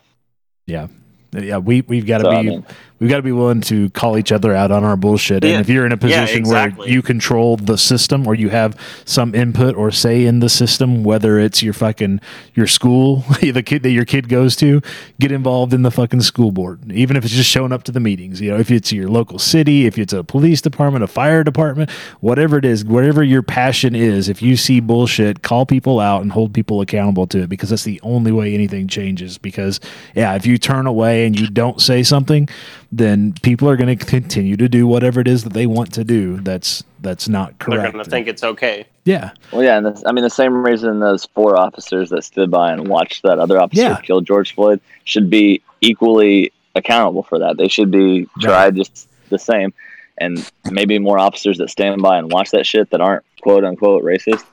[0.66, 0.88] Yeah,
[1.32, 2.66] Yeah, we we've got to So, be I mean-
[3.04, 5.44] we've got to be willing to call each other out on our bullshit.
[5.44, 5.50] Yeah.
[5.50, 6.78] And if you're in a Yeah, position exactly.
[6.78, 11.04] where you control the system or you have some input or say in the system,
[11.04, 12.22] whether it's your fucking
[12.54, 14.80] your school, the kid that your kid goes to,
[15.20, 16.90] get involved in the fucking school board.
[16.90, 18.40] Even if it's just showing up to the meetings.
[18.40, 21.90] You know, if it's your local city, if it's a police department, a fire department,
[22.20, 26.32] whatever it is, whatever your passion is, if you see bullshit, call people out and
[26.32, 29.36] hold people accountable to it because that's the only way anything changes.
[29.36, 29.78] Because
[30.14, 32.48] yeah, if you turn away and you don't say something,
[32.96, 36.04] then people are going to continue to do whatever it is that they want to
[36.04, 36.36] do.
[36.40, 37.82] That's that's not correct.
[37.82, 38.86] They're going to think it's okay.
[39.04, 42.50] yeah, Well, yeah, and this, I mean, the same reason those four officers that stood
[42.50, 44.00] by and watched that other officer Yeah.
[44.00, 47.58] kill George Floyd should be equally accountable for that.
[47.58, 49.74] They should be tried just the same.
[50.18, 54.04] And maybe more officers that stand by and watch that shit that aren't quote unquote
[54.04, 54.44] racist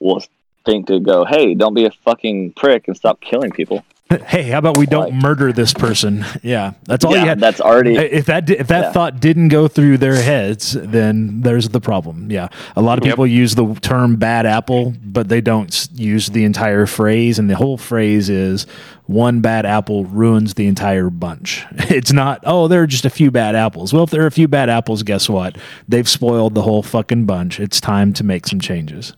[0.00, 0.22] will
[0.64, 3.84] think to go, hey, don't be a fucking prick and stop killing people.
[4.26, 6.24] hey, how about we don't Like- murder this person?
[6.42, 7.40] Yeah, that's all yeah, you had.
[7.40, 7.96] that's already.
[7.96, 8.92] If that di- if that Yeah.
[8.92, 12.28] thought didn't go through their heads, then there's the problem.
[12.30, 13.12] Yeah, a lot of Yep.
[13.12, 17.38] people use the term "bad apple," but they don't use the entire phrase.
[17.38, 18.66] And the whole phrase is
[19.06, 21.66] one bad apple ruins the entire bunch.
[21.90, 23.92] It's not oh, there are just a few bad apples.
[23.92, 25.56] Well, if there are a few bad apples, guess what?
[25.88, 27.60] They've spoiled the whole fucking bunch.
[27.60, 29.12] It's time to make some changes.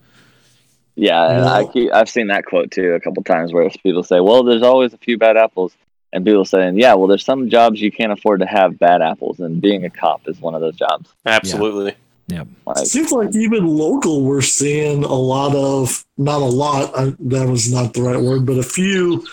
[1.00, 4.20] Yeah, and I keep, I've seen that quote too a couple times where people say,
[4.20, 5.74] "Well, there's always a few bad apples,"
[6.12, 9.40] and people saying, "Yeah, well, there's some jobs you can't afford to have bad apples,
[9.40, 11.94] and being a cop is one of those jobs." Absolutely.
[12.28, 17.14] yeah Like, Seems like even local, we're seeing a lot of, not a lot, I,
[17.18, 19.24] that was not the right word, but a few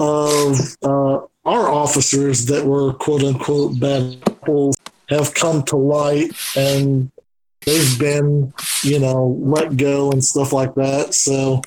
[0.00, 4.76] of uh, our officers that were quote unquote bad apples
[5.08, 7.12] have come to light and
[7.66, 11.12] they've been, you know, let go and stuff like that.
[11.14, 11.62] So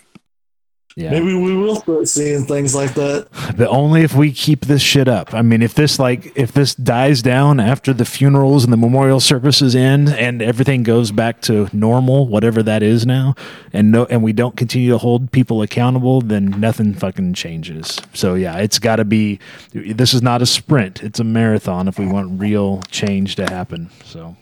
[0.95, 1.11] Yeah.
[1.11, 3.27] maybe we will start seeing things like that.
[3.57, 5.34] But only if we keep this shit up.
[5.34, 9.19] I mean, if this like if this dies down after the funerals and the memorial
[9.19, 13.35] services end and everything goes back to normal, whatever that is now,
[13.73, 17.99] and no and we don't continue to hold people accountable, then nothing fucking changes.
[18.13, 19.39] So yeah, it's got to be
[19.73, 23.89] this is not a sprint, it's a marathon if we want real change to happen.
[24.05, 24.38] So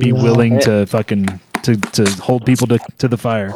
[0.00, 0.22] be Yeah.
[0.22, 1.26] willing to fucking
[1.62, 3.54] to to hold people to to the fire.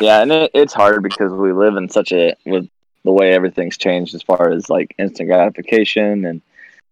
[0.00, 2.68] yeah, and it, it's hard because we live in such a with
[3.04, 6.42] the way everything's changed as far as like instant gratification and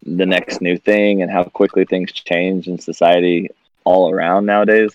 [0.04, 3.50] the next new thing and how quickly things change in society
[3.84, 4.90] all around nowadays.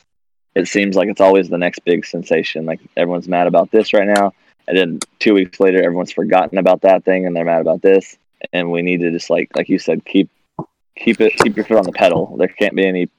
[0.55, 2.65] It seems like it's always the next big sensation.
[2.65, 4.33] Like everyone's mad about this right now,
[4.67, 8.17] and then two weeks later, everyone's forgotten about that thing and they're mad about this.
[8.51, 10.29] And we need to just like like you said, keep
[10.95, 12.35] keep it keep your foot on the pedal.
[12.37, 13.09] There can't be any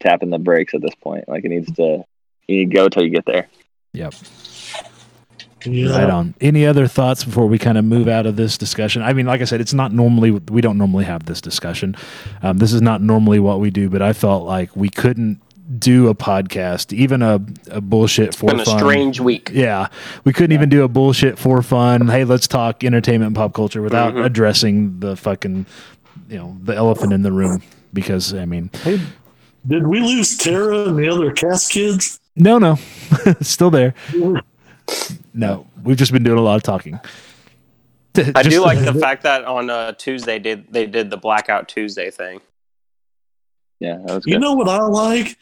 [0.00, 1.28] tapping the brakes at this point.
[1.28, 2.04] Like it needs to
[2.46, 3.48] you need to go till you get there.
[3.92, 4.14] Yep.
[5.66, 5.98] Yeah.
[5.98, 6.34] Right on.
[6.42, 9.00] Any other thoughts before we kind of move out of this discussion?
[9.00, 11.96] I mean, like I said, it's not normally we don't normally have this discussion.
[12.42, 15.40] Um, this is not normally what we do, but I felt like we couldn't
[15.78, 17.40] do a podcast, even a,
[17.70, 19.50] a bullshit for Been a strange week.
[19.54, 19.88] Yeah,
[20.24, 22.08] we couldn't even do a bullshit for fun.
[22.08, 24.26] Hey, let's talk entertainment and pop culture without Mhm.
[24.26, 25.64] addressing the fucking,
[26.34, 27.62] you know, the elephant in the room.
[27.92, 29.00] Because I mean, Hey,
[29.66, 32.18] did we lose Tara and the other cast kids?
[32.34, 32.76] no, no,
[33.40, 33.94] still there.
[35.32, 36.98] No, we've just been doing a lot of talking.
[38.34, 42.10] I do like the fact that on uh, Tuesday did they did the Blackout Tuesday
[42.10, 42.40] thing.
[43.78, 45.38] Yeah, that was You know what I like?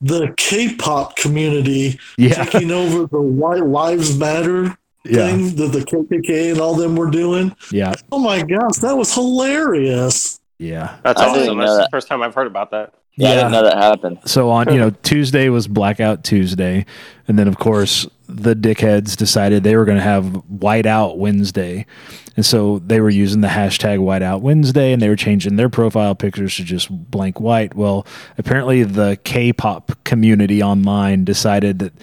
[0.00, 4.78] The K-pop community yeah, taking over the White Lives Matter
[5.08, 5.26] Yeah.
[5.26, 7.54] thing that the KKK and all them were doing.
[7.72, 7.94] Yeah.
[8.12, 10.40] Oh my gosh, that was hilarious.
[10.58, 10.96] Yeah.
[11.04, 11.58] That's I awesome.
[11.58, 12.94] know That's the first time I've heard about that.
[13.16, 14.18] Yeah, I didn't know that happened.
[14.26, 16.86] So on, you know, Tuesday was Blackout Tuesday,
[17.26, 21.84] and then of course the dickheads decided they were going to have Whiteout Wednesday,
[22.36, 26.14] and so they were using the hashtag Whiteout Wednesday, and they were changing their profile
[26.14, 27.74] pictures to just blank white.
[27.74, 28.06] Well,
[28.36, 31.94] apparently the K-pop community online decided that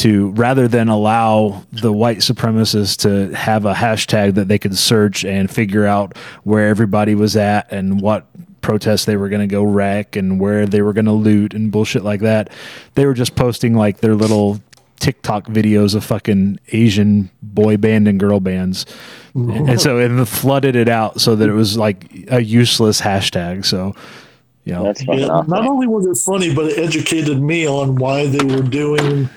[0.00, 5.24] to rather than allow the white supremacists to have a hashtag that they could search
[5.24, 8.26] and figure out where everybody was at and what
[8.62, 11.70] protests they were going to go wreck and where they were going to loot and
[11.70, 12.50] bullshit like that.
[12.94, 14.60] They were just posting like their little
[15.00, 18.86] TikTok videos of fucking Asian boy band and girl bands.
[19.34, 23.64] And so it flooded it out so that it was like a useless hashtag.
[23.66, 23.94] So,
[24.64, 25.50] you know, That's Yeah, awesome.
[25.50, 29.28] not only was it funny, but it educated me on why they were doing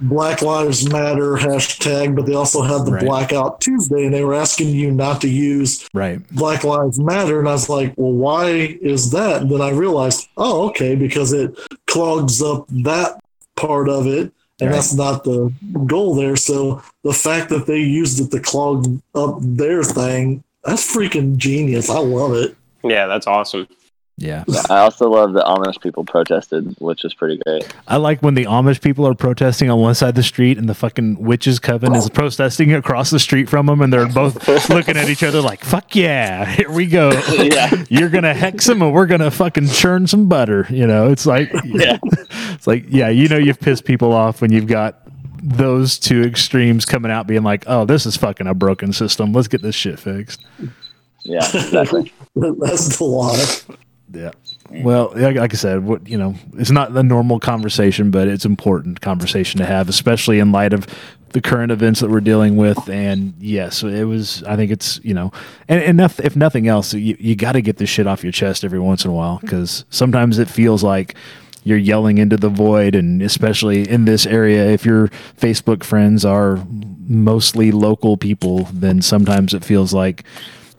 [0.00, 3.04] Black Lives Matter hashtag, but they also had the Right.
[3.04, 6.20] Blackout Tuesday, and they were asking you not to use right.
[6.34, 7.38] Black Lives Matter.
[7.38, 8.48] And I was like, well, why
[8.80, 9.42] is that?
[9.42, 13.20] And then I realized, oh, okay, because it clogs up that
[13.56, 14.32] part of it.
[14.60, 14.72] And Right.
[14.76, 15.52] that's not the
[15.86, 16.36] goal there.
[16.36, 21.88] So the fact that they used it to clog up their thing, that's freaking genius.
[21.88, 22.56] I love it.
[22.84, 23.66] Yeah, that's awesome.
[24.20, 24.44] Yeah.
[24.68, 27.66] I also love that Amish people protested, which was pretty great.
[27.88, 30.68] I like when the Amish people are protesting on one side of the street and
[30.68, 34.98] the fucking witches coven is protesting across the street from them and they're both looking
[34.98, 37.10] at each other like, fuck yeah, here we go.
[37.40, 37.84] Yeah.
[37.88, 40.66] You're going to hex them and we're going to fucking churn some butter.
[40.68, 41.98] You know, it's like, Yeah.
[42.52, 45.00] it's like, yeah, you know, you've pissed people off when you've got
[45.42, 49.32] those two extremes coming out being like, oh, this is fucking a broken system.
[49.32, 50.44] Let's get this shit fixed.
[51.24, 52.12] Yeah, exactly.
[52.36, 53.76] That's the lie.
[54.12, 54.30] Yeah.
[54.70, 54.84] Mm.
[54.84, 59.00] Well, like I said, what you know, it's not the normal conversation, but it's important
[59.00, 60.86] conversation to have, especially in light of
[61.32, 62.88] the current events that we're dealing with.
[62.88, 64.42] And yes, it was.
[64.44, 65.32] I think it's you know,
[65.68, 68.32] and, and if, if nothing else, you you got to get this shit off your
[68.32, 71.14] chest every once in a while because sometimes it feels like
[71.62, 75.08] you're yelling into the void, and especially in this area, if your
[75.38, 76.64] Facebook friends are
[77.06, 80.24] mostly local people, then sometimes it feels like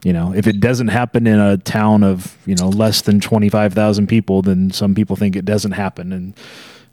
[0.03, 4.07] you know if it doesn't happen in a town of you know less than 25,000
[4.07, 6.11] people then some people think it doesn't happen.
[6.14, 6.34] And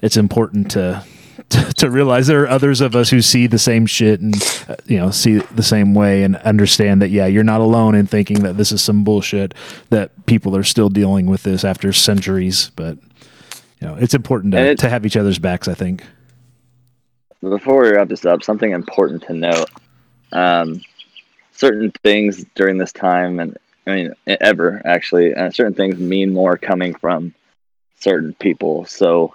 [0.03, 1.05] it's important to
[1.51, 4.35] to, to realize there are others of us who see the same shit and
[4.69, 7.95] uh, you know see it the same way and understand that yeah you're not alone
[7.95, 9.55] in thinking that this is some bullshit
[9.91, 12.71] that people are still dealing with this after centuries.
[12.77, 12.99] But
[13.81, 16.03] you know it's important to, it- to have each other's backs i think.
[17.41, 19.71] Before we wrap this up, something important to note.
[20.33, 20.83] Um,
[21.59, 23.57] certain things during this time, and
[23.87, 27.35] I mean, ever actually, uh, certain things mean more coming from
[27.99, 28.85] certain people.
[28.85, 29.35] So,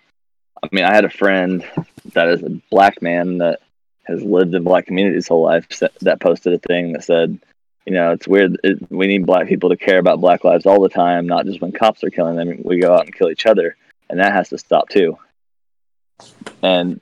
[0.61, 1.65] I mean, I had a friend
[2.13, 3.59] that is a black man that
[4.03, 5.67] has lived in black communities whole life
[6.01, 7.39] that posted a thing that said,
[7.85, 8.57] you know, it's weird.
[8.63, 11.59] It, we need black people to care about black lives all the time, not just
[11.59, 12.61] when cops are killing them.
[12.63, 13.75] We go out and kill each other,
[14.09, 15.17] and that has to stop too.
[16.61, 17.01] And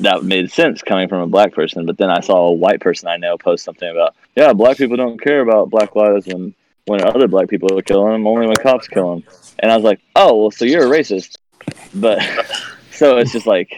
[0.00, 1.86] that made sense coming from a black person.
[1.86, 4.96] But then I saw a white person I know post something about, yeah, black people
[4.96, 6.54] don't care about black lives when
[6.86, 9.24] when other black people are killing them, only when cops kill them.
[9.58, 11.36] And I was like, oh, well, so you're a racist.
[11.94, 12.22] But
[12.90, 13.74] so it's just like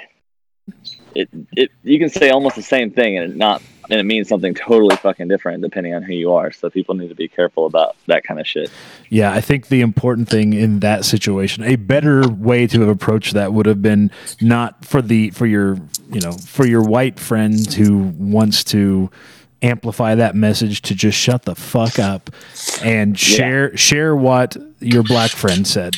[1.15, 4.55] it it you can say almost the same thing and not and it means something
[4.55, 6.53] totally fucking different depending on who you are.
[6.53, 8.71] So people need to be careful about that kind of shit.
[9.09, 13.35] Yeah, I think the important thing in that situation, a better way to have approached
[13.35, 14.11] that would have been
[14.41, 15.77] not for the for your
[16.13, 19.11] you know for your white friend who wants to
[19.63, 22.31] amplify that message to just shut the fuck up
[22.83, 25.95] and share share what your black friend said.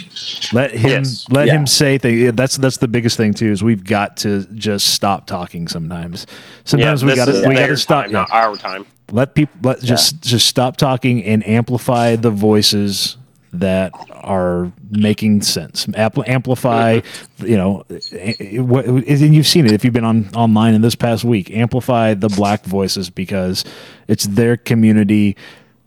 [0.52, 1.26] Let him Yes.
[1.30, 1.54] let Yeah.
[1.54, 2.32] him say things.
[2.34, 3.50] That's that's the biggest thing too.
[3.52, 6.26] Is we've got to just stop talking sometimes.
[6.64, 8.04] Sometimes we got to we got to stop.
[8.04, 8.84] time, Yeah not our time.
[9.12, 13.16] let people let just just stop talking and amplify the voices
[13.52, 15.86] that are making sense.
[15.86, 17.00] Ampl- amplify
[17.38, 20.82] you know eh, eh, what and you've seen it if you've been on online in
[20.82, 21.50] this past week.
[21.50, 23.64] Amplify the black voices because
[24.08, 25.36] it's their community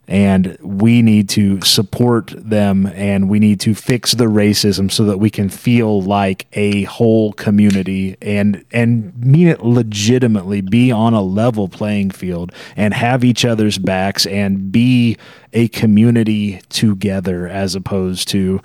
[0.08, 5.18] and we need to support them and we need to fix the racism so that
[5.18, 11.22] we can feel like a whole community and and mean it legitimately be on a
[11.22, 15.16] level playing field and have each other's backs and be
[15.52, 18.60] a community together as opposed to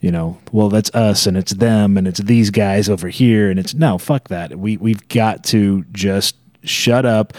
[0.00, 3.58] you know well that's us and it's them and it's these guys over here and
[3.58, 4.58] it's no fuck that.
[4.58, 7.32] We we've got to just shut up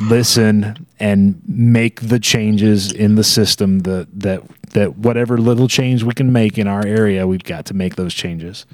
[0.00, 6.14] listen and make the changes in the system that that that whatever little change we
[6.14, 8.66] can make in our area we've got to make those changes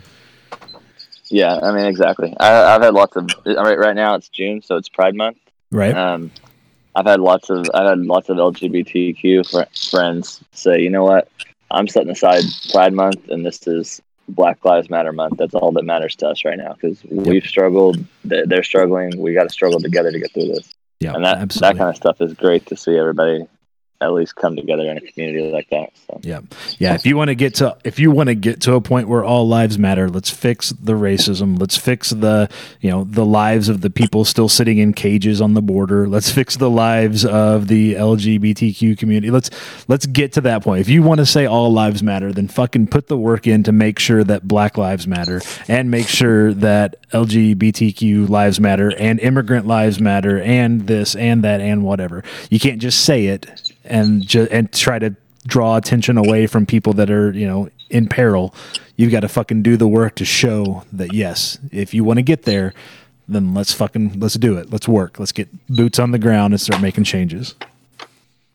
[1.29, 2.35] Yeah, I mean exactly.
[2.39, 3.29] I, I've had lots of.
[3.45, 5.39] Mean, right now it's June, so it's Pride Month.
[5.73, 5.93] Right.
[5.93, 6.31] Um,
[6.95, 11.29] I've had lots of I've had lots of LGBTQ fr- friends say, you know what,
[11.71, 15.37] I'm setting aside Pride Month, and this is Black Lives Matter month.
[15.37, 17.99] That's all that matters to us right now because we've struggled.
[18.25, 19.21] They're struggling.
[19.21, 20.75] We got to struggle together to get through this.
[21.01, 21.75] Yeah, and that absolutely.
[21.75, 23.47] that kind of stuff is great to see everybody
[24.01, 25.91] at least come together in a community like that.
[26.07, 26.41] So Yeah.
[26.79, 26.95] Yeah.
[26.95, 29.25] If you want to get to if you want to get to a point where
[29.25, 31.59] all lives matter, let's fix the racism.
[31.59, 32.51] Let's fix the
[32.81, 36.07] you know the lives of the people still sitting in cages on the border.
[36.07, 39.31] Let's fix the lives of the LGBTQ community.
[39.31, 39.51] Let's
[39.89, 40.83] let's get to that point.
[40.83, 43.73] If you want to say all lives matter, then fucking put the work in to
[43.73, 49.67] make sure that Black lives matter and make sure that LGBTQ lives matter and immigrant
[49.67, 52.23] lives matter and this and that and whatever.
[52.51, 53.47] You can't just say it
[53.89, 55.15] and ju- and try to
[55.47, 58.55] draw attention away from people that are you know in peril.
[58.97, 62.23] You've got to fucking do the work to show that yes, if you want to
[62.23, 62.73] get there,
[63.29, 64.71] then let's fucking let's do it.
[64.71, 65.19] Let's work.
[65.19, 67.55] Let's get boots on the ground and start making changes.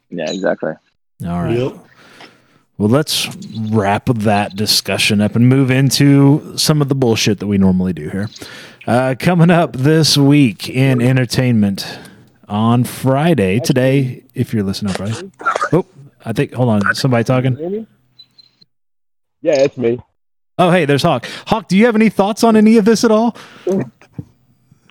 [0.09, 0.73] yeah, exactly.
[1.25, 1.57] All right.
[1.57, 1.73] Yep.
[2.77, 3.29] Well, let's
[3.69, 8.09] wrap that discussion up and move into some of the bullshit that we normally do
[8.09, 8.27] here.
[8.87, 11.85] Uh, coming up this week in entertainment
[12.51, 15.31] on Friday, today, if you're listening on Friday.
[15.71, 15.85] Oh,
[16.25, 17.87] I think, hold on, somebody talking?
[19.41, 19.99] Yeah, it's me.
[20.59, 21.25] Oh, hey, there's Hawk.
[21.47, 23.35] Hawk, do you have any thoughts on any of this at all?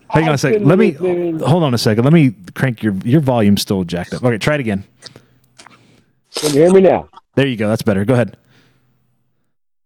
[0.09, 0.67] Hang on a second.
[0.67, 2.03] Let me hold on a second.
[2.03, 4.25] Let me crank your your volume's still jacked up.
[4.25, 4.83] Okay, try it again.
[6.35, 7.09] Can you hear me now?
[7.37, 7.69] There you go.
[7.69, 8.05] That's better.
[8.05, 8.37] Go ahead.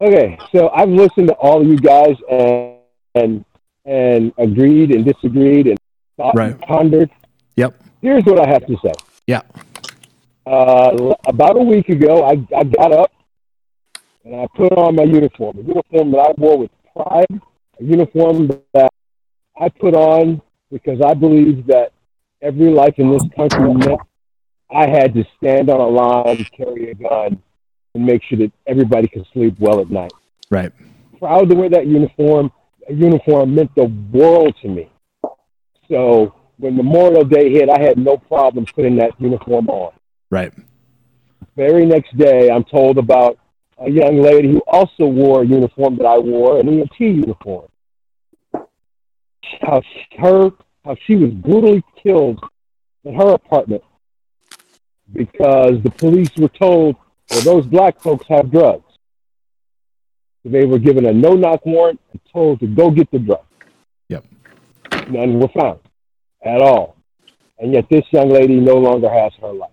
[0.00, 2.78] Okay, so I've listened to all of you guys and
[3.14, 3.44] and
[3.84, 5.78] and agreed and disagreed and
[6.16, 6.52] thought Right.
[6.52, 7.10] and pondered.
[7.56, 7.82] Yep.
[8.02, 8.92] Here's what I have to say.
[9.26, 9.42] Yeah.
[10.46, 13.12] Uh, about a week ago, I, I got up
[14.24, 17.40] and I put on my uniform, a uniform that I wore with pride,
[17.80, 18.90] a uniform that
[19.58, 21.92] I put on because I believe that
[22.42, 24.00] every life in this country meant
[24.70, 27.40] I had to stand on a line, carry a gun,
[27.94, 30.12] and make sure that everybody could sleep well at night.
[30.50, 30.72] Right.
[31.18, 32.50] Proud to wear that uniform.
[32.88, 34.90] A uniform meant the world to me.
[35.88, 39.92] So when Memorial Day hit, I had no problem putting that uniform on
[40.30, 40.52] Right.
[41.56, 43.38] very next day, I'm told about
[43.78, 47.68] a young lady who also wore a uniform that I wore, an EMT uniform.
[49.60, 49.82] How
[50.18, 50.50] her,
[50.84, 52.40] how she was brutally killed
[53.04, 53.82] in her apartment
[55.12, 56.96] because the police were told,
[57.30, 58.84] well, those black folks have drugs.
[60.44, 63.46] They were given a no-knock warrant and told to go get the drugs.
[64.08, 64.24] Yep.
[65.08, 65.80] None were found
[66.44, 66.96] at all.
[67.58, 69.70] And yet this young lady no longer has her life.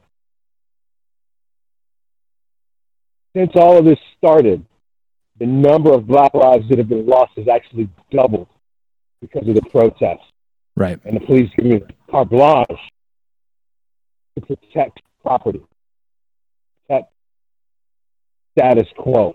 [3.36, 4.66] since all of this started,
[5.40, 8.48] the number of black lives that have been lost has actually doubled
[9.22, 10.26] because of the protests.
[10.76, 11.00] Right.
[11.06, 12.68] And the police giving carte blanche
[14.36, 15.62] to protect property,
[16.88, 17.12] protect
[18.58, 19.34] status quo.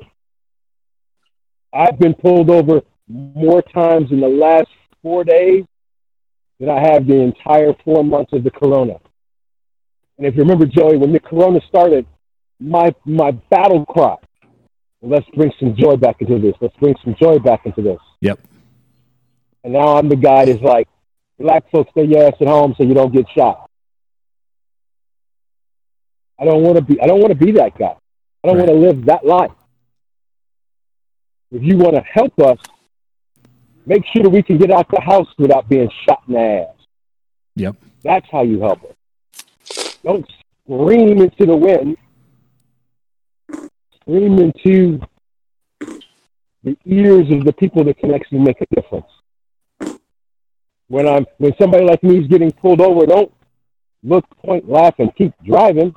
[1.72, 4.68] I've been pulled over more times in the last
[5.02, 5.64] four days
[6.58, 8.96] than I have the entire four months of the corona.
[10.18, 12.06] And if you remember, Joey, when the corona started,
[12.58, 14.16] my my battle cry.
[15.02, 16.54] Let's bring some joy back into this.
[16.60, 17.98] Let's bring some joy back into this.
[18.22, 18.40] Yep.
[19.62, 20.88] And now I'm the guy that's like,
[21.38, 23.68] black folks stay your ass at home so you don't get shot.
[26.38, 27.00] I don't want to be.
[27.00, 27.94] I don't want to be that guy.
[28.44, 28.68] I don't Right.
[28.68, 29.52] want to live that life.
[31.50, 32.58] If you want to help us,
[33.86, 36.76] make sure that we can get out the house without being shot in the ass.
[37.54, 37.76] Yep.
[38.02, 39.44] That's how you help us.
[40.04, 40.26] Don't
[40.64, 41.96] scream into the wind.
[44.00, 45.00] Scream into
[46.62, 49.06] the ears of the people that can actually make a difference.
[50.88, 53.32] When I'm when somebody like me is getting pulled over, don't
[54.02, 55.94] look, point, laugh, and keep driving.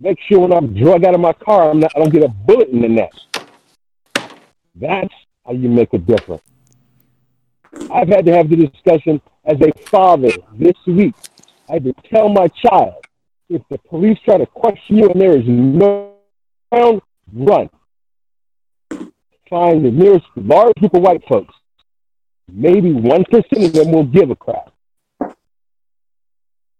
[0.00, 2.28] Make sure when I'm drug out of my car, I'm not, I don't get a
[2.28, 3.10] bullet in the neck.
[4.76, 5.14] That's
[5.48, 6.42] how you make a difference.
[7.90, 11.14] I've had to have the discussion as a father this week.
[11.68, 13.04] I had to tell my child
[13.48, 16.16] if the police try to question you and there is no
[16.70, 17.00] ground,
[17.32, 17.70] run.
[19.48, 21.54] Find the nearest large group of white folks.
[22.50, 24.72] Maybe 1% of them will give a crap.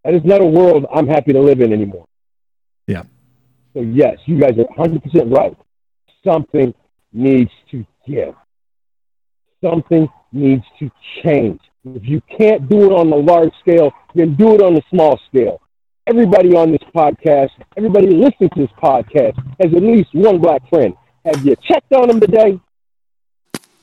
[0.04, 2.06] That is not a world I'm happy to live in anymore.
[2.86, 3.04] Yeah.
[3.72, 5.56] So, yes, you guys are 100% right.
[6.24, 6.74] Something
[7.12, 8.34] needs to give
[9.62, 10.90] something needs to
[11.22, 11.60] change.
[11.84, 15.18] If you can't do it on a large scale, then do it on a small
[15.28, 15.60] scale.
[16.06, 20.94] Everybody on this podcast, everybody listening to this podcast has at least one black friend.
[21.24, 22.58] Have you checked on them today?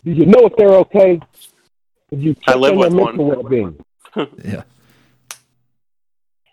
[0.04, 1.20] Do you know if they're okay?
[2.12, 3.18] Have you checked I live on their one.
[3.18, 3.80] mental well-being?
[4.44, 4.64] yeah.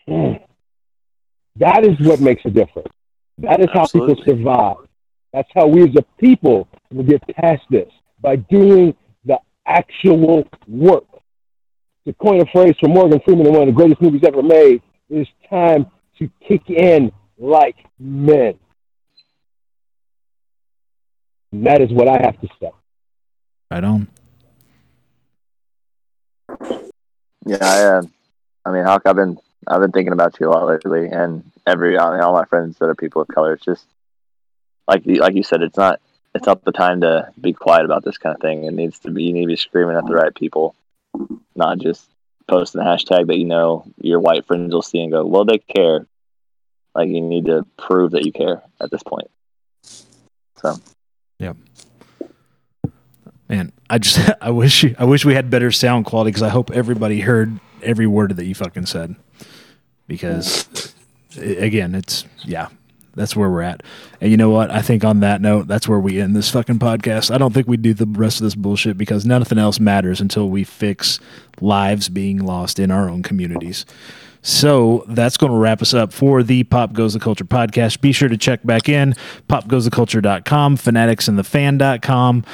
[0.08, 0.42] Mm.
[1.56, 2.88] That is what makes a difference.
[3.38, 4.76] That is how people survive.
[5.32, 7.90] That's how we as a people will get past this
[8.20, 8.94] by doing
[9.66, 11.04] actual work.
[12.06, 14.82] To coin a phrase from Morgan Freeman in one of the greatest movies ever made,
[15.08, 15.86] it is time
[16.18, 18.58] to kick in like men.
[21.52, 22.70] And that is what I have to say.
[23.70, 24.08] Right on.
[27.46, 28.02] Yeah, I, uh,
[28.64, 31.98] I mean, Hawk, I've been I've been thinking about you a lot lately, and every
[31.98, 33.52] I mean, all my friends that are people of color.
[33.52, 33.84] It's just
[34.88, 36.00] like you, like you said, it's not
[36.34, 38.64] it's not the time to be quiet about this kind of thing.
[38.64, 40.74] It needs to be you need to be screaming at the right people,
[41.54, 42.08] not just
[42.48, 45.58] posting a hashtag that you know your white friends will see and go, well, they
[45.58, 46.06] care.
[46.94, 49.30] Like you need to prove that you care at this point.
[50.62, 50.76] So
[51.38, 51.54] yeah.
[53.48, 56.70] Man, I just I wish I wish we had better sound quality because I hope
[56.70, 59.16] everybody heard every word that you fucking said.
[60.06, 60.94] Because
[61.36, 62.68] again, it's yeah,
[63.14, 63.82] that's where we're at.
[64.20, 64.70] And you know what?
[64.70, 67.34] I think on that note, that's where we end this fucking podcast.
[67.34, 70.48] I don't think we do the rest of this bullshit because nothing else matters until
[70.48, 71.20] we fix
[71.60, 73.84] lives being lost in our own communities.
[74.42, 78.00] So that's going to wrap us up for the Pop Goes the Culture podcast.
[78.00, 79.14] Be sure to check back in
[79.48, 82.44] popgoestheculture.com, fanaticsandthefan.com,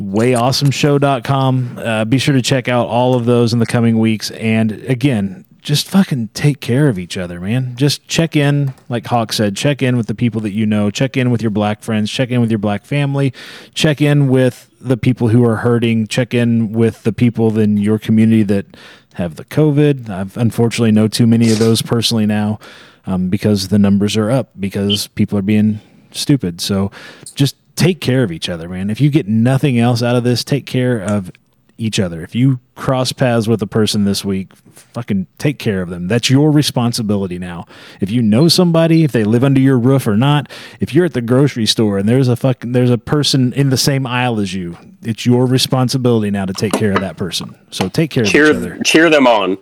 [0.00, 1.78] wayawesomeshow.com.
[1.78, 4.30] Uh, be sure to check out all of those in the coming weeks.
[4.32, 7.74] And again, just fucking take care of each other, man.
[7.74, 11.16] Just check in, like Hawk said, check in with the people that you know, check
[11.16, 13.32] in with your black friends, check in with your black family,
[13.72, 17.98] check in with the people who are hurting, check in with the people in your
[17.98, 18.66] community that
[19.14, 20.10] have the COVID.
[20.10, 22.58] I've unfortunately know too many of those personally now
[23.06, 25.80] um, because the numbers are up because people are being
[26.10, 26.60] stupid.
[26.60, 26.90] So
[27.34, 28.90] just take care of each other, man.
[28.90, 31.32] If you get nothing else out of this, take care of
[31.76, 32.22] each other.
[32.22, 36.08] If you cross paths with a person this week, fucking take care of them.
[36.08, 37.66] That's your responsibility now.
[38.00, 41.14] If you know somebody, if they live under your roof or not, if you're at
[41.14, 44.54] the grocery store and there's a fucking there's a person in the same aisle as
[44.54, 47.56] you, it's your responsibility now to take care of that person.
[47.70, 48.74] So take care of each other.
[48.74, 49.58] Cheer, cheer them on.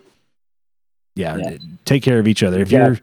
[1.14, 2.60] Yeah, take care of each other.
[2.60, 2.98] If you're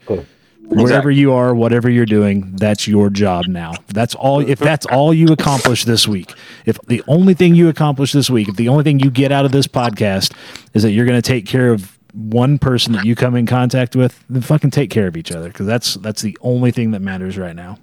[0.72, 0.84] Exactly.
[0.84, 3.74] wherever you are, whatever you're doing, that's your job now.
[3.88, 4.40] That's all.
[4.40, 6.34] If that's all you accomplish this week,
[6.66, 9.46] if the only thing you accomplish this week, if the only thing you get out
[9.46, 10.34] of this podcast
[10.76, 13.96] is that you're going to take care of one person that you come in contact
[13.96, 17.02] with, then fucking take care of each other because that's that's the only thing that
[17.02, 17.80] matters right now.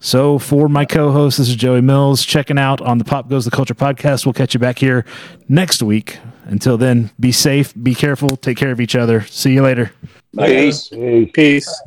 [0.00, 3.52] So for my co-host, this is Joey Mills checking out on the Pop Goes the
[3.52, 4.26] Culture podcast.
[4.26, 5.04] We'll catch you back here
[5.48, 6.18] next week.
[6.44, 9.22] Until then, be safe, be careful, take care of each other.
[9.26, 9.92] See you later.
[10.36, 10.88] Peace.
[10.88, 11.30] Peace.
[11.32, 11.82] Peace.